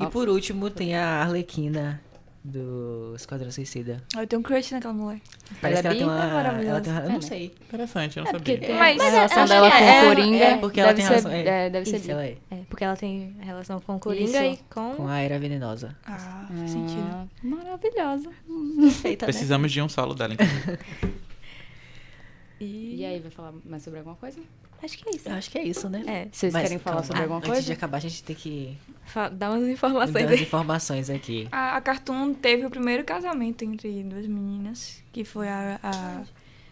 E 0.00 0.06
por 0.06 0.28
último 0.28 0.68
tem 0.68 0.94
a 0.96 1.22
Arlequina 1.22 2.00
do 2.44 3.12
Esquadrão 3.16 3.50
Suicida. 3.52 4.02
Eu 4.16 4.26
tenho 4.26 4.40
um 4.40 4.42
crush 4.42 4.72
naquela 4.72 4.92
mulher. 4.92 5.20
Parece 5.60 5.86
Ela 5.86 5.94
é 5.94 5.96
que 5.98 6.02
ela 6.02 6.16
tem 6.16 6.24
uma... 6.24 6.24
É 6.30 6.34
maravilhosa. 6.34 6.70
ela 6.70 6.80
tem 6.80 6.92
uma... 6.92 7.00
Eu 7.00 7.04
É, 7.04 7.08
não 7.08 7.14
né? 7.14 7.20
sei. 7.20 7.54
Interessante, 7.68 8.16
eu 8.18 8.24
não 8.24 8.30
É 8.30 8.32
porque 8.32 8.52
sabia. 8.54 8.66
tem 8.68 8.76
Mas- 8.78 9.00
a 9.00 9.10
relação 9.10 9.44
dela 9.46 9.70
com 9.70 9.76
é- 9.76 10.02
o 10.02 10.06
Coringa. 10.08 10.44
é, 10.44 10.56
porque 10.56 10.80
ela 10.80 10.92
deve 10.92 10.96
tem 10.96 11.06
ser, 11.06 11.10
relação- 11.28 11.32
é. 11.52 11.66
é, 11.66 11.70
deve 11.70 11.88
ser 11.90 11.96
Isso, 11.98 12.10
ela 12.10 12.24
é. 12.24 12.36
É, 12.50 12.56
porque 12.68 12.84
ela 12.84 12.96
tem 12.96 13.36
relação 13.40 13.80
com 13.80 13.94
o 13.96 13.98
Coringa 14.00 14.44
Isso. 14.46 14.60
e 14.60 14.72
com... 14.74 14.94
Com 14.96 15.08
a 15.08 15.18
Era 15.20 15.38
Venenosa. 15.38 15.96
Ah, 16.04 16.46
faz 16.48 16.70
sentido. 16.70 17.00
Ah, 17.12 17.26
maravilhosa. 17.42 18.30
Perfeita, 18.80 19.26
né? 19.26 19.32
Precisamos 19.32 19.70
de 19.70 19.80
um 19.80 19.88
solo 19.88 20.14
dela, 20.14 20.34
então. 20.34 20.46
E... 22.62 22.96
E 22.96 23.04
aí, 23.04 23.18
vai 23.20 23.30
falar 23.30 23.52
mais 23.64 23.82
sobre 23.82 23.98
alguma 23.98 24.16
coisa? 24.16 24.40
Acho 24.82 24.98
que 24.98 25.08
é 25.08 25.14
isso. 25.16 25.28
Eu 25.28 25.34
acho 25.36 25.50
que 25.50 25.58
é 25.58 25.62
isso, 25.62 25.88
né? 25.88 26.02
É. 26.06 26.28
Vocês 26.32 26.52
Mas, 26.52 26.62
querem 26.64 26.78
falar 26.78 26.96
calma, 26.96 27.06
sobre 27.06 27.22
alguma 27.22 27.38
Antes 27.38 27.50
coisa? 27.50 27.62
de 27.66 27.72
acabar, 27.72 27.96
a 27.98 28.00
gente 28.00 28.24
tem 28.24 28.34
que 28.34 28.76
Fa- 29.04 29.28
Dá 29.28 29.50
umas 29.50 29.62
dar 29.62 29.70
informações 29.70 30.24
umas 30.24 30.32
aí. 30.32 30.42
informações 30.42 31.10
aqui. 31.10 31.48
A, 31.52 31.76
a 31.76 31.80
Cartoon 31.80 32.34
teve 32.34 32.66
o 32.66 32.70
primeiro 32.70 33.04
casamento 33.04 33.62
entre 33.64 34.02
duas 34.02 34.26
meninas, 34.26 35.00
que 35.12 35.24
foi 35.24 35.48
a, 35.48 35.78
a 35.82 36.22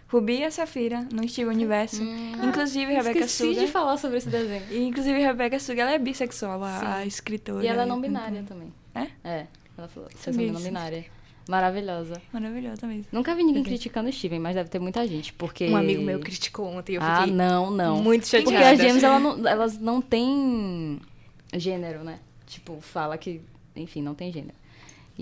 Ruby 0.09 0.39
e 0.39 0.45
a 0.45 0.51
Safira, 0.51 1.07
no 1.13 1.27
Steven 1.29 1.55
Universo. 1.55 2.03
Inclusive, 2.03 2.93
Rebecca 2.93 3.21
Esqueci 3.21 3.55
Suga. 3.55 3.61
de 3.61 3.67
falar 3.69 3.97
sobre 3.97 4.19
esse 4.19 4.29
desenho. 4.29 4.65
E, 4.71 4.83
inclusive, 4.89 5.17
Rebecca 5.21 5.61
Suga, 5.61 5.83
ela 5.83 5.93
é 5.93 5.99
bissexual, 5.99 6.65
a, 6.65 6.97
a 6.97 7.07
escritora. 7.07 7.65
E 7.65 7.69
ela 7.69 7.83
é 7.83 7.87
não 7.87 8.01
binária 8.01 8.43
também. 8.43 8.73
É? 8.93 9.07
É. 9.23 9.47
Ela 9.79 9.87
falou 9.87 10.09
que 10.09 10.29
é 10.29 10.33
não 10.33 10.61
binária. 10.61 11.05
Maravilhosa. 11.51 12.23
Maravilhosa 12.33 12.87
mesmo. 12.87 13.07
Nunca 13.11 13.35
vi 13.35 13.43
ninguém 13.43 13.65
criticando 13.65 14.09
o 14.09 14.13
Steven, 14.13 14.39
mas 14.39 14.55
deve 14.55 14.69
ter 14.71 14.79
muita 14.79 15.05
gente, 15.07 15.33
porque... 15.33 15.69
Um 15.69 15.77
amigo 15.77 16.01
meu 16.03 16.21
criticou 16.21 16.67
ontem 16.67 16.95
eu 16.95 17.03
Ah, 17.03 17.23
fiquei 17.23 17.35
não, 17.35 17.71
não. 17.71 18.01
muito 18.01 18.27
chateada. 18.29 18.51
Porque 18.53 18.65
as 18.65 18.79
gêmeas, 18.79 19.03
ela 19.03 19.19
não- 19.19 19.49
elas 19.49 19.79
não 19.79 20.01
têm 20.01 21.01
gênero, 21.55 22.05
né? 22.05 22.21
Tipo, 22.47 22.81
fala 22.81 23.19
que, 23.19 23.41
enfim, 23.75 24.01
não 24.01 24.15
tem 24.15 24.33
gênero. 24.33 24.55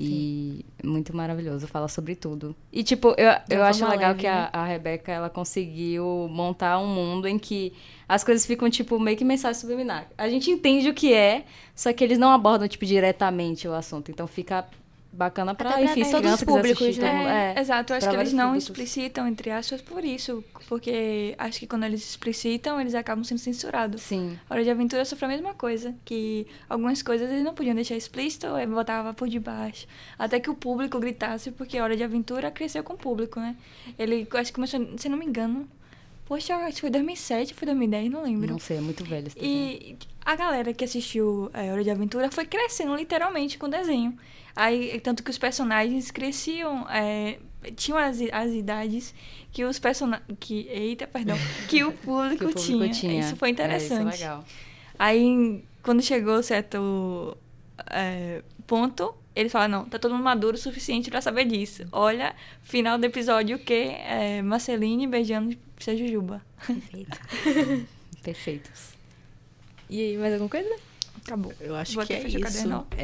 E 0.01 0.65
muito 0.85 1.17
maravilhoso, 1.17 1.67
fala 1.67 1.89
sobre 1.89 2.15
tudo. 2.15 2.55
E, 2.73 2.85
tipo, 2.85 3.15
eu, 3.19 3.33
eu 3.51 3.65
acho 3.65 3.85
legal 3.85 4.11
leve, 4.11 4.21
que 4.21 4.27
a, 4.29 4.43
né? 4.43 4.49
a 4.53 4.65
Rebeca, 4.65 5.11
ela 5.11 5.29
conseguiu 5.29 6.29
montar 6.31 6.79
um 6.79 6.87
mundo 6.87 7.27
em 7.27 7.37
que 7.37 7.73
as 8.09 8.23
coisas 8.23 8.47
ficam, 8.47 8.71
tipo, 8.71 9.01
meio 9.01 9.17
que 9.17 9.25
mensagem 9.25 9.61
subliminar. 9.61 10.07
A 10.17 10.29
gente 10.29 10.51
entende 10.53 10.89
o 10.89 10.95
que 10.95 11.13
é, 11.13 11.45
só 11.75 11.93
que 11.93 12.05
eles 12.05 12.17
não 12.17 12.31
abordam, 12.31 12.69
tipo, 12.69 12.87
diretamente 12.87 13.67
o 13.67 13.73
assunto. 13.75 14.11
Então 14.13 14.29
fica 14.29 14.65
bacana 15.13 15.55
pra 15.55 15.83
enfim, 15.83 16.09
todos 16.11 16.35
os 16.35 16.45
públicos, 16.45 16.83
assistir, 16.83 17.03
né? 17.03 17.55
É, 17.55 17.59
é. 17.59 17.61
exato, 17.61 17.93
eu 17.93 17.97
acho 17.97 18.09
que 18.09 18.15
eles 18.15 18.33
não 18.33 18.49
públicos. 18.49 18.65
explicitam, 18.65 19.27
entre 19.27 19.51
aspas, 19.51 19.81
por 19.81 20.05
isso. 20.05 20.45
Porque 20.69 21.35
acho 21.39 21.59
que 21.59 21.67
quando 21.67 21.85
eles 21.85 22.03
explicitam, 22.03 22.81
eles 22.81 22.95
acabam 22.95 23.25
sendo 23.25 23.39
censurados. 23.39 24.03
Sim. 24.03 24.39
Hora 24.49 24.63
de 24.63 24.71
Aventura 24.71 25.05
sofreu 25.05 25.29
a 25.29 25.33
mesma 25.33 25.55
coisa, 25.55 25.95
que 26.05 26.47
algumas 26.69 27.03
coisas 27.03 27.31
eles 27.31 27.45
não 27.45 27.55
podiam 27.55 27.75
deixar 27.75 27.97
explícito, 27.97 28.47
aí 28.49 28.67
botava 28.67 29.15
por 29.15 29.29
debaixo. 29.29 29.87
Até 30.19 30.39
que 30.39 30.51
o 30.51 30.55
público 30.55 30.99
gritasse, 30.99 31.51
porque 31.51 31.81
Hora 31.81 31.97
de 31.97 32.03
Aventura 32.03 32.51
cresceu 32.51 32.85
com 32.85 32.95
o 32.95 32.99
público, 32.99 33.41
né? 33.41 33.57
Ele, 33.99 34.27
acho 34.35 34.51
que 34.51 34.55
começou, 34.55 34.87
se 34.99 35.09
não 35.09 35.17
me 35.17 35.25
engano, 35.25 35.69
poxa, 36.27 36.55
acho 36.57 36.75
que 36.77 36.81
foi 36.83 36.91
2007, 36.91 37.55
foi 37.55 37.67
2010, 37.67 38.11
não 38.11 38.23
lembro. 38.23 38.51
Não 38.51 38.59
sei, 38.59 38.77
é 38.77 38.81
muito 38.81 39.03
velho 39.05 39.29
esse. 39.29 39.39
E 39.41 39.97
a 40.25 40.37
galera 40.37 40.75
que 40.75 40.85
assistiu 40.85 41.51
é, 41.55 41.73
Hora 41.73 41.83
de 41.83 41.91
Aventura 41.91 42.31
foi 42.31 42.45
crescendo 42.45 42.95
literalmente 42.95 43.57
com 43.57 43.67
o 43.67 43.71
desenho. 43.71 44.17
Aí, 44.61 44.99
tanto 45.01 45.23
que 45.23 45.31
os 45.31 45.39
personagens 45.39 46.11
cresciam, 46.11 46.85
é, 46.91 47.39
tinham 47.77 47.97
as, 47.97 48.19
i- 48.21 48.29
as 48.33 48.51
idades 48.53 49.15
que 49.53 49.63
os 49.65 49.79
personagens. 49.79 50.27
Que, 50.41 50.67
eita, 50.69 51.07
perdão. 51.07 51.37
Que 51.71 51.85
o 51.85 51.93
público, 51.93 52.39
Que 52.39 52.45
o 52.45 52.55
público 52.55 52.61
tinha. 52.61 52.89
tinha. 52.93 53.21
Isso 53.21 53.37
foi 53.37 53.51
É, 53.51 53.53
interessante. 53.53 54.15
isso 54.15 54.25
é 54.25 54.27
legal. 54.27 54.45
Aí, 54.99 55.63
quando 55.83 56.03
chegou 56.03 56.43
certo 56.43 57.37
é, 57.89 58.43
ponto, 58.67 59.15
eles 59.35 59.53
falaram, 59.53 59.83
não, 59.83 59.85
tá 59.89 59.97
todo 59.97 60.11
mundo 60.13 60.25
maduro 60.25 60.57
o 60.57 60.61
suficiente 60.61 61.09
pra 61.09 61.21
saber 61.23 61.45
disso. 61.45 61.87
Olha, 61.93 62.35
final 62.63 62.99
do 62.99 63.05
episódio 63.05 63.61
que 63.61 63.73
é 63.73 64.43
Marceline 64.43 65.07
beijando 65.07 65.57
Jujuba. 65.81 66.43
Perfeito. 66.67 67.19
Perfeitos. 68.25 68.95
E 69.89 70.01
aí, 70.01 70.17
mais 70.19 70.33
alguma 70.33 70.51
coisa? 70.51 70.69
Acabou. 71.25 71.53
Eu 71.61 71.77
acho 71.77 71.95
Vou 71.95 72.05
que 72.07 72.13
é 72.13 72.27
isso. 72.27 72.41
cadernal. 72.41 72.87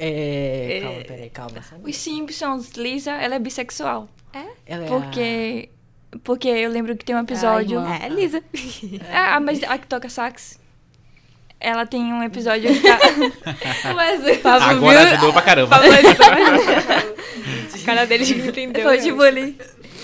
é... 0.00 0.80
Calma, 0.82 1.04
peraí, 1.04 1.30
calma. 1.30 1.52
Os 1.84 1.96
Simpsons, 1.96 2.72
Lisa, 2.72 3.12
ela 3.12 3.36
é 3.36 3.38
bissexual. 3.38 4.08
Ela 4.66 4.84
é 4.84 4.88
Porque. 4.88 5.68
Porque 6.24 6.48
eu 6.48 6.70
lembro 6.70 6.96
que 6.96 7.04
tem 7.04 7.14
um 7.14 7.20
episódio. 7.20 7.78
irmã. 7.80 7.94
É, 7.94 8.08
Lisa. 8.08 8.42
Ah, 9.12 9.38
mas 9.40 9.62
a 9.62 9.78
que 9.78 9.86
toca 9.86 10.08
sax. 10.08 10.58
Ela 11.60 11.86
tem 11.86 12.12
um 12.12 12.22
episódio 12.22 12.72
que 12.72 12.80
tá. 12.80 12.98
Mas 13.94 14.20
Agora 14.44 15.00
ajudou 15.00 15.32
pra 15.32 15.42
caramba. 15.42 15.76
a 15.76 15.80
cara 17.84 18.06
dele 18.06 18.32
não 18.36 18.46
entendeu. 18.46 18.84
Foi 18.84 19.00
tipo 19.00 19.20
ali. 19.22 19.58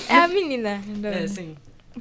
É 0.08 0.16
a 0.16 0.26
menina. 0.26 0.82
É, 1.04 1.28
sim. 1.28 1.54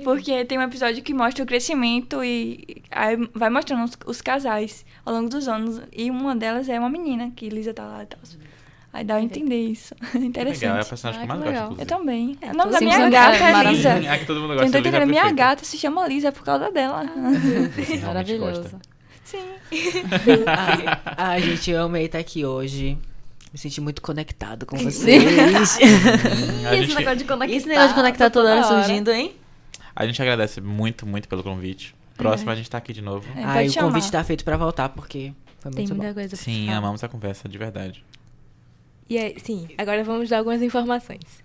Porque 0.04 0.46
tem 0.46 0.58
um 0.58 0.62
episódio 0.64 1.04
que 1.04 1.14
mostra 1.14 1.44
o 1.44 1.48
crescimento 1.48 2.24
e 2.24 2.82
aí 2.90 3.18
vai 3.34 3.50
mostrando 3.50 3.84
os, 3.84 3.98
os 4.06 4.22
casais 4.22 4.86
ao 5.06 5.14
longo 5.14 5.30
dos 5.30 5.48
anos. 5.48 5.82
E 5.92 6.10
uma 6.10 6.36
delas 6.36 6.70
é 6.70 6.80
uma 6.80 6.90
menina, 6.90 7.32
que 7.36 7.50
Lisa 7.50 7.74
tá 7.74 7.86
lá 7.86 8.04
e 8.04 8.06
tal. 8.06 8.20
Aí 8.94 9.04
dá 9.04 9.16
a 9.16 9.22
entender 9.22 9.60
isso. 9.60 9.96
Interessante. 10.16 10.62
Legal, 10.62 10.78
é 10.78 10.82
a 10.82 10.86
personagem 10.86 11.26
que 11.26 11.32
Ah, 11.32 11.36
eu 11.36 11.40
mais 11.40 11.42
que 11.42 11.60
gosto, 11.60 11.70
legal. 11.70 11.80
Eu 11.80 11.86
também. 11.86 12.38
É, 12.42 12.52
o 12.52 12.54
nome 12.54 12.72
da 12.72 12.80
minha 12.80 13.10
gata 13.10 13.44
é. 13.44 13.72
Lisa. 13.72 13.90
É 13.90 14.18
que 14.20 14.26
todo 14.26 14.40
mundo 14.40 14.54
gosta 14.54 14.62
tá 14.62 14.66
Lisa 14.66 14.80
entendendo? 14.80 15.02
é 15.02 15.06
Minha 15.06 15.32
gata 15.32 15.66
se 15.66 15.78
chama 15.78 16.08
Lisa 16.08 16.32
por 16.32 16.44
causa 16.44 16.72
dela. 16.72 17.04
Maravilhoso. 18.06 18.62
gosta. 18.62 18.80
Sim. 19.24 19.40
Ah, 20.46 21.00
ah, 21.18 21.40
gente, 21.40 21.72
eu 21.72 21.84
amei 21.84 22.06
estar 22.06 22.20
aqui 22.20 22.46
hoje. 22.46 22.96
Me 23.52 23.58
senti 23.58 23.82
muito 23.82 24.02
conectado 24.02 24.66
com 24.66 24.78
vocês. 24.78 25.24
E 25.24 26.76
esse 26.84 26.94
negócio 26.96 27.18
de 27.18 27.24
conectar. 27.24 27.56
Esse 27.56 27.68
negócio 27.68 27.90
de 27.90 27.96
conectar 27.96 28.30
toda 28.30 28.52
hora 28.52 28.66
hora. 28.66 28.84
surgindo, 28.84 29.12
hein? 29.12 29.34
A 29.96 30.06
gente 30.06 30.22
agradece 30.22 30.62
muito, 30.62 31.06
muito 31.06 31.28
pelo 31.28 31.44
convite. 31.44 31.96
Próximo 32.18 32.52
a 32.52 32.56
gente 32.56 32.70
tá 32.70 32.78
aqui 32.78 32.94
de 32.94 33.02
novo. 33.02 33.28
É, 33.36 33.44
Ai, 33.44 33.54
pode 33.64 33.70
o 33.70 33.74
chamar. 33.74 33.88
convite 33.88 34.12
tá 34.12 34.24
feito 34.24 34.46
pra 34.46 34.56
voltar, 34.56 34.90
porque 34.90 35.34
foi 35.60 35.72
Tem 35.72 35.80
muito 35.86 35.96
bom. 35.96 36.04
muita 36.04 36.14
coisa 36.14 36.36
pra 36.36 36.46
Sim, 36.46 36.66
falar. 36.68 36.78
amamos 36.78 37.04
a 37.04 37.08
conversa, 37.10 37.50
de 37.50 37.58
verdade. 37.58 38.06
E 39.10 39.18
aí, 39.18 39.36
sim, 39.40 39.68
agora 39.78 40.04
vamos 40.04 40.30
dar 40.30 40.38
algumas 40.40 40.62
informações. 40.62 41.44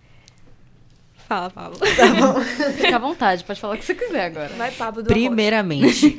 Fala, 1.26 1.51
Pablo. 1.51 1.78
Fica 2.76 2.96
à 2.96 2.99
vontade, 2.99 3.44
pode 3.44 3.61
falar 3.61 3.74
o 3.74 3.78
que 3.78 3.84
você 3.84 3.94
quiser 3.94 4.26
agora. 4.26 4.49
Vai, 4.57 4.70
Pablo 4.70 5.03
do 5.03 5.09
Primeiramente. 5.09 6.16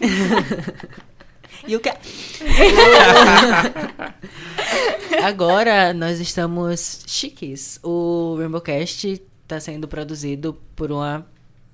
e 1.67 1.75
o 1.75 1.80
que? 1.80 1.89
Agora 5.23 5.93
nós 5.93 6.19
estamos 6.19 7.03
chiques. 7.07 7.80
O 7.84 8.36
Rainbowcast 8.38 9.21
tá 9.47 9.59
sendo 9.59 9.88
produzido 9.88 10.59
por 10.75 10.91
uma 10.91 11.25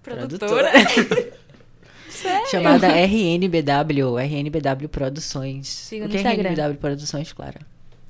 Produtora. 0.06 0.72
chamada 2.50 2.88
RNBW, 2.88 4.18
RNBW 4.18 4.88
Produções. 4.90 5.68
Siga 5.68 6.06
o 6.06 6.08
no 6.08 6.12
que 6.12 6.18
é 6.18 6.22
Instagram. 6.22 6.50
RNBW 6.52 6.78
Produções, 6.78 7.34
Clara? 7.34 7.60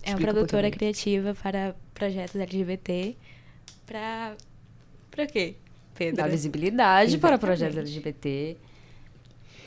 É 0.04 0.10
uma 0.10 0.20
Explica 0.20 0.32
um 0.32 0.34
produtora 0.34 0.70
criativa 0.70 1.36
para 1.42 1.76
projetos 1.94 2.36
LGBT. 2.36 3.16
Pra. 3.86 4.36
Pra 5.10 5.26
quê, 5.26 5.56
Pedro? 5.96 6.18
Dar 6.18 6.30
visibilidade 6.30 7.18
para 7.18 7.38
projetos 7.38 7.78
LGBT. 7.78 8.58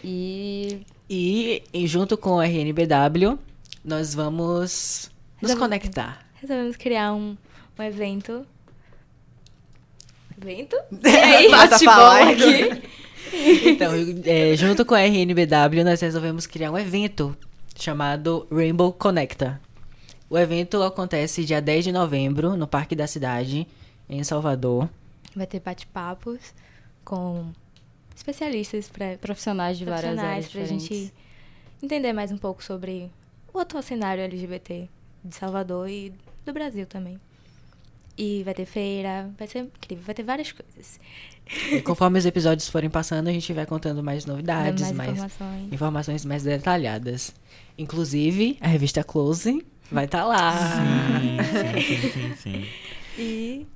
E 0.05 0.83
E, 1.09 1.63
e 1.73 1.87
junto 1.87 2.17
com 2.17 2.37
o 2.37 2.43
RNBW, 2.43 3.39
nós 3.85 4.15
vamos 4.15 5.11
nos 5.41 5.55
conectar. 5.55 6.25
Resolvemos 6.35 6.77
criar 6.77 7.15
um, 7.15 7.37
um 7.79 7.83
evento. 7.83 8.47
Evento? 10.41 10.77
E 11.05 11.09
aí, 11.09 11.51
bate-bola 11.51 12.31
aqui. 12.31 12.83
Então, 13.67 13.93
é, 14.25 14.57
junto 14.57 14.85
com 14.87 14.95
a 14.95 15.01
RNBW, 15.01 15.85
nós 15.85 16.01
resolvemos 16.01 16.47
criar 16.47 16.71
um 16.71 16.79
evento 16.79 17.37
chamado 17.77 18.47
Rainbow 18.51 18.93
Connecta. 18.93 19.61
O 20.31 20.39
evento 20.39 20.83
acontece 20.83 21.45
dia 21.45 21.61
10 21.61 21.85
de 21.87 21.93
novembro, 21.93 22.57
no 22.57 22.67
Parque 22.67 22.95
da 22.95 23.07
Cidade, 23.07 23.67
em 24.09 24.23
Salvador. 24.25 24.89
Vai 25.35 25.47
ter 25.47 25.61
bate-papos 25.61 26.55
com 27.05 27.51
especialistas 28.15 28.89
para 28.89 29.17
profissionais 29.19 29.79
de 29.79 29.85
várias 29.85 30.03
profissionais 30.03 30.33
áreas 30.33 30.51
pra 30.51 30.63
diferentes. 30.63 30.99
gente 30.99 31.15
entender 31.83 32.13
mais 32.13 32.31
um 32.33 32.39
pouco 32.39 32.63
sobre 32.63 33.11
o 33.53 33.59
atual 33.59 33.83
cenário 33.83 34.23
LGBT 34.23 34.89
de 35.25 35.35
Salvador 35.35 35.89
e 35.89 36.13
do 36.45 36.53
Brasil 36.53 36.87
também. 36.87 37.19
E 38.19 38.43
vai 38.43 38.53
ter 38.53 38.67
feira, 38.67 39.31
vai 39.39 39.47
ser 39.47 39.61
incrível, 39.61 40.05
vai 40.05 40.15
ter 40.15 40.25
várias 40.25 40.51
coisas. 40.51 40.99
E 41.71 41.81
conforme 41.81 42.19
os 42.19 42.27
episódios 42.27 42.69
forem 42.69 42.91
passando, 42.91 43.29
a 43.29 43.33
gente 43.33 43.53
vai 43.53 43.65
contando 43.65 44.03
mais 44.03 44.27
novidades, 44.27 44.83
Dando 44.83 44.97
mais, 44.97 45.11
informações. 45.13 45.73
informações 45.73 46.25
mais 46.25 46.43
detalhadas. 46.43 47.33
Inclusive, 47.79 48.59
a 48.61 48.67
revista 48.67 49.05
Close 49.05 49.65
vai 49.91 50.07
estar 50.07 50.25
lá. 50.25 50.53
Sim, 50.77 51.39
sim, 51.81 51.81
sim, 51.81 52.11
sim, 52.11 52.35
sim. 52.37 52.69
E 53.17 53.67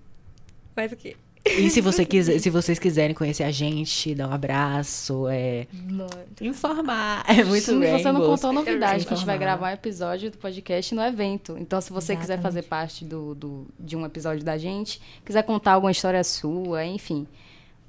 mais 0.77 0.91
o 0.91 0.97
quê? 0.97 1.17
E 1.45 1.69
se, 1.71 1.81
você 1.81 2.05
quiser, 2.05 2.39
se 2.41 2.49
vocês 2.51 2.79
quiserem 2.79 3.15
conhecer 3.15 3.43
a 3.43 3.51
gente, 3.51 4.15
dar 4.15 4.29
um 4.29 4.33
abraço, 4.33 5.27
é, 5.29 5.67
Muito. 5.73 6.45
informar. 6.45 7.25
É 7.29 7.43
muito 7.43 7.65
Sim, 7.65 7.81
você 7.81 8.13
não 8.13 8.21
contou 8.21 8.51
a 8.51 8.53
novidade, 8.53 9.05
que 9.07 9.13
a 9.13 9.17
gente 9.17 9.27
vai 9.27 9.37
gravar 9.39 9.71
um 9.71 9.75
episódio 9.75 10.31
do 10.31 10.39
podcast 10.39 10.95
no 10.95 11.03
evento. 11.03 11.57
Então, 11.59 11.81
se 11.81 11.93
você 11.93 12.15
quiser 12.15 12.35
Exatamente. 12.35 12.43
fazer 12.43 12.63
parte 12.69 13.05
do, 13.05 13.35
do- 13.35 13.67
de 13.79 13.97
um 13.97 14.07
episódio 14.07 14.45
da 14.45 14.57
gente, 14.57 15.01
quiser 15.25 15.43
contar 15.43 15.73
alguma 15.73 15.91
história 15.91 16.23
sua, 16.23 16.85
enfim, 16.87 17.27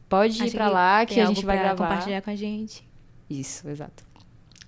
pode 0.10 0.40
ir 0.40 0.46
Acho 0.46 0.52
pra 0.56 0.70
lá 0.70 1.06
que 1.06 1.20
a 1.20 1.26
gente 1.28 1.46
vai 1.46 1.58
gravar. 1.60 1.76
compartilhar 1.76 2.22
com 2.22 2.32
a 2.32 2.36
gente. 2.36 2.84
Isso, 3.30 3.70
exato. 3.70 4.04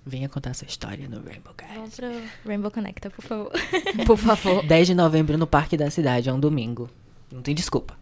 Venha 0.08 0.28
contar 0.28 0.54
sua 0.54 0.68
história 0.68 1.08
no 1.08 1.20
Rainbow 1.24 1.52
Cast. 1.54 1.74
Vamos 1.74 1.94
pro 1.96 2.10
Rainbow 2.46 2.70
Connecta, 2.70 3.10
por 3.10 3.24
favor. 3.24 3.52
Por 4.06 4.16
favor. 4.16 4.62
10 4.66 4.86
de 4.86 4.94
novembro 4.94 5.36
no 5.36 5.46
Parque 5.48 5.76
da 5.76 5.90
Cidade, 5.90 6.28
é 6.28 6.32
um 6.32 6.38
domingo. 6.38 6.88
Não 7.32 7.42
tem 7.42 7.52
desculpa. 7.52 7.98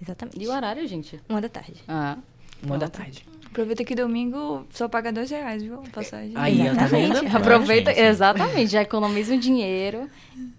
Exatamente. 0.00 0.42
E 0.42 0.46
o 0.48 0.50
horário, 0.52 0.86
gente? 0.88 1.20
Uma 1.28 1.40
da 1.40 1.48
tarde. 1.48 1.74
Ah, 1.88 2.16
Uma 2.62 2.78
da 2.78 2.88
tarde. 2.88 3.24
Aproveita 3.46 3.84
que 3.84 3.94
domingo 3.96 4.64
só 4.70 4.88
paga 4.88 5.12
dois 5.12 5.28
reais, 5.30 5.60
viu? 5.62 5.78
Passagem. 5.92 6.32
Aí, 6.36 6.56
tá? 6.58 6.64
Exatamente. 6.86 7.36
aproveita, 7.36 7.90
gente, 7.90 8.00
exatamente, 8.04 8.70
já 8.72 8.82
economiza 8.82 9.34
um 9.34 9.38
dinheiro. 9.38 10.08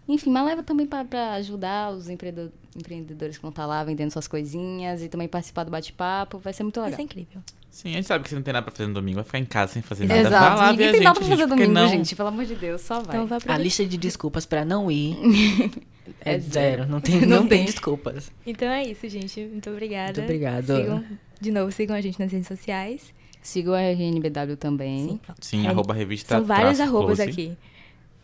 Enfim, 0.08 0.30
mas 0.30 0.46
leva 0.46 0.62
também 0.62 0.86
pra, 0.86 1.06
pra 1.06 1.34
ajudar 1.36 1.92
os 1.92 2.10
empreendedor- 2.10 2.52
empreendedores 2.76 3.38
que 3.38 3.42
vão 3.42 3.50
estar 3.50 3.66
lá 3.66 3.82
vendendo 3.84 4.12
suas 4.12 4.28
coisinhas 4.28 5.02
e 5.02 5.08
também 5.08 5.28
participar 5.28 5.64
do 5.64 5.72
bate-papo. 5.72 6.38
Vai 6.40 6.52
ser 6.52 6.64
muito 6.64 6.82
Vai 6.82 6.90
legal. 6.90 6.98
ser 6.98 7.04
incrível. 7.04 7.42
Sim, 7.70 7.92
a 7.92 7.94
gente 7.94 8.08
sabe 8.08 8.24
que 8.26 8.30
você 8.30 8.36
não 8.36 8.42
tem 8.42 8.54
nada 8.54 8.66
pra 8.66 8.76
fazer 8.76 8.88
no 8.90 8.94
domingo, 8.94 9.16
vai 9.16 9.24
ficar 9.24 9.40
em 9.40 9.46
casa 9.46 9.72
sem 9.72 9.82
fazer 9.82 10.06
nada. 10.06 10.20
Exato. 10.20 10.44
Vai 10.44 10.56
lá 10.58 10.72
Ninguém 10.72 10.88
tem 10.88 10.96
gente, 10.96 11.04
nada 11.06 11.20
pra 11.20 11.30
fazer 11.30 11.42
gente, 11.44 11.50
domingo, 11.50 11.72
não... 11.72 11.88
gente. 11.88 12.14
Pelo 12.18 12.28
amor 12.28 12.44
de 12.44 12.56
Deus, 12.56 12.82
só 12.82 12.96
vai. 13.00 13.16
Então 13.16 13.26
vai 13.26 13.40
A 13.48 13.58
lista 13.58 13.86
de 13.86 13.98
desculpas 13.98 14.46
pra 14.46 14.66
não 14.66 14.92
ir 14.92 15.16
é 16.20 16.34
É 16.36 16.40
zero. 16.40 16.86
Não 16.88 17.00
tem, 17.00 17.22
Não 17.26 17.42
não 17.42 17.48
tem 17.48 17.64
desculpas. 17.66 18.32
Então 18.46 18.68
é 18.70 18.84
isso, 18.84 19.08
gente. 19.10 19.40
Muito 19.46 19.70
obrigada. 19.70 20.14
Muito 20.14 20.24
obrigado. 20.24 20.76
Sigam, 20.76 21.04
de 21.40 21.52
novo, 21.52 21.72
sigam 21.72 21.96
a 21.96 22.02
gente 22.02 22.20
nas 22.20 22.32
redes 22.32 22.48
sociais. 22.48 23.14
Siga 23.42 23.72
o 23.72 23.76
RNBW 23.76 24.56
também. 24.58 25.08
Sim. 25.08 25.20
Sim, 25.42 25.66
É, 25.66 25.70
arroba 25.70 25.94
revista 25.94 26.36
São 26.38 26.46
vários 26.46 26.80
arrobas 26.80 27.18
close. 27.18 27.32
aqui. 27.32 27.58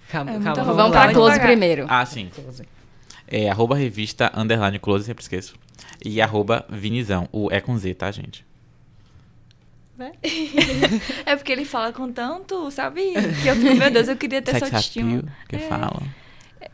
Calma, 0.09 0.31
É 0.31 0.39
calma. 0.39 0.63
Vamos, 0.63 0.91
pra 0.91 1.11
close 1.11 1.31
devagar. 1.33 1.47
primeiro. 1.47 1.85
Ah, 1.89 2.05
sim. 2.05 2.29
É 3.27 3.49
arroba 3.49 3.75
revista 3.75 4.31
underline 4.35 4.77
close, 4.79 5.05
sempre 5.05 5.21
esqueço. 5.23 5.55
E 6.05 6.21
arroba 6.21 6.65
vinizão. 6.69 7.27
O 7.31 7.49
é 7.51 7.59
com 7.59 7.75
Z, 7.77 7.93
tá, 7.95 8.11
gente? 8.11 8.45
É 11.25 11.35
porque 11.35 11.51
ele 11.51 11.65
fala 11.65 11.91
com 11.91 12.11
tanto, 12.11 12.69
sabe? 12.71 13.01
Que 13.41 13.47
eu 13.47 13.55
fico, 13.55 13.75
meu 13.75 13.89
Deus, 13.91 14.07
eu 14.07 14.15
queria 14.15 14.41
ter 14.41 14.51
Sex 14.51 14.63
essa 14.63 14.75
autoestima. 14.75 15.23
que 15.49 15.55
É. 15.55 15.59
fala. 15.59 16.01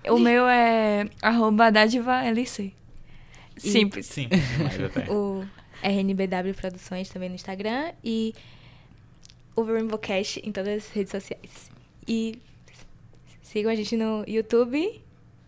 O 0.10 0.18
meu 0.20 0.48
é 0.48 1.08
arroba 1.22 1.72
dádiva 1.72 2.24
LC. 2.26 2.72
Simples. 3.58 4.06
Sim, 4.08 4.28
mas 4.64 4.82
até. 4.82 5.12
O 5.12 5.46
RNBW 5.82 6.54
Produções 6.56 7.10
também 7.10 7.30
no 7.30 7.36
Instagram. 7.36 7.92
E 8.04 8.34
o 9.56 9.64
Rainbow 9.64 9.98
Cash 10.00 10.38
em 10.44 10.52
todas 10.52 10.86
as 10.86 10.90
redes 10.92 11.12
sociais. 11.12 11.72
E 12.08 12.36
sigam 13.42 13.72
a 13.72 13.76
gente 13.76 13.96
no 13.96 14.24
YouTube. 14.28 15.02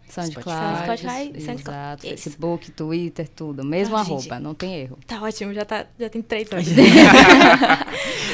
SoundCloud, 0.08 0.84
Spotify, 0.84 1.42
SoundCloud. 1.42 1.58
exato. 1.58 2.02
Facebook, 2.08 2.72
Twitter, 2.72 3.28
tudo. 3.28 3.66
Mesmo 3.66 3.96
Ah, 3.98 4.02
arroba, 4.02 4.22
gente. 4.22 4.40
não 4.40 4.54
tem 4.54 4.76
erro. 4.82 5.00
Tá 5.08 5.20
ótimo, 5.20 5.52
já, 5.52 5.66
tá, 5.66 5.88
já 6.00 6.08
tem 6.10 6.22
três 6.22 6.52
anos. 6.52 6.68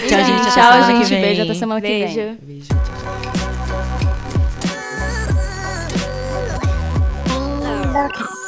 Tchau, 0.09 0.25
gente. 0.25 0.53
Tchau, 0.53 0.83
gente. 1.07 1.21
Beijo, 1.21 1.41
até 1.43 1.53
semana 1.53 1.79
que 1.81 1.87
vem. 1.87 2.13
Beijo. 2.13 2.37
Beijo. 2.41 2.67
Tchau, 2.67 3.31
tchau. 3.33 3.40
Locust. 7.91 8.40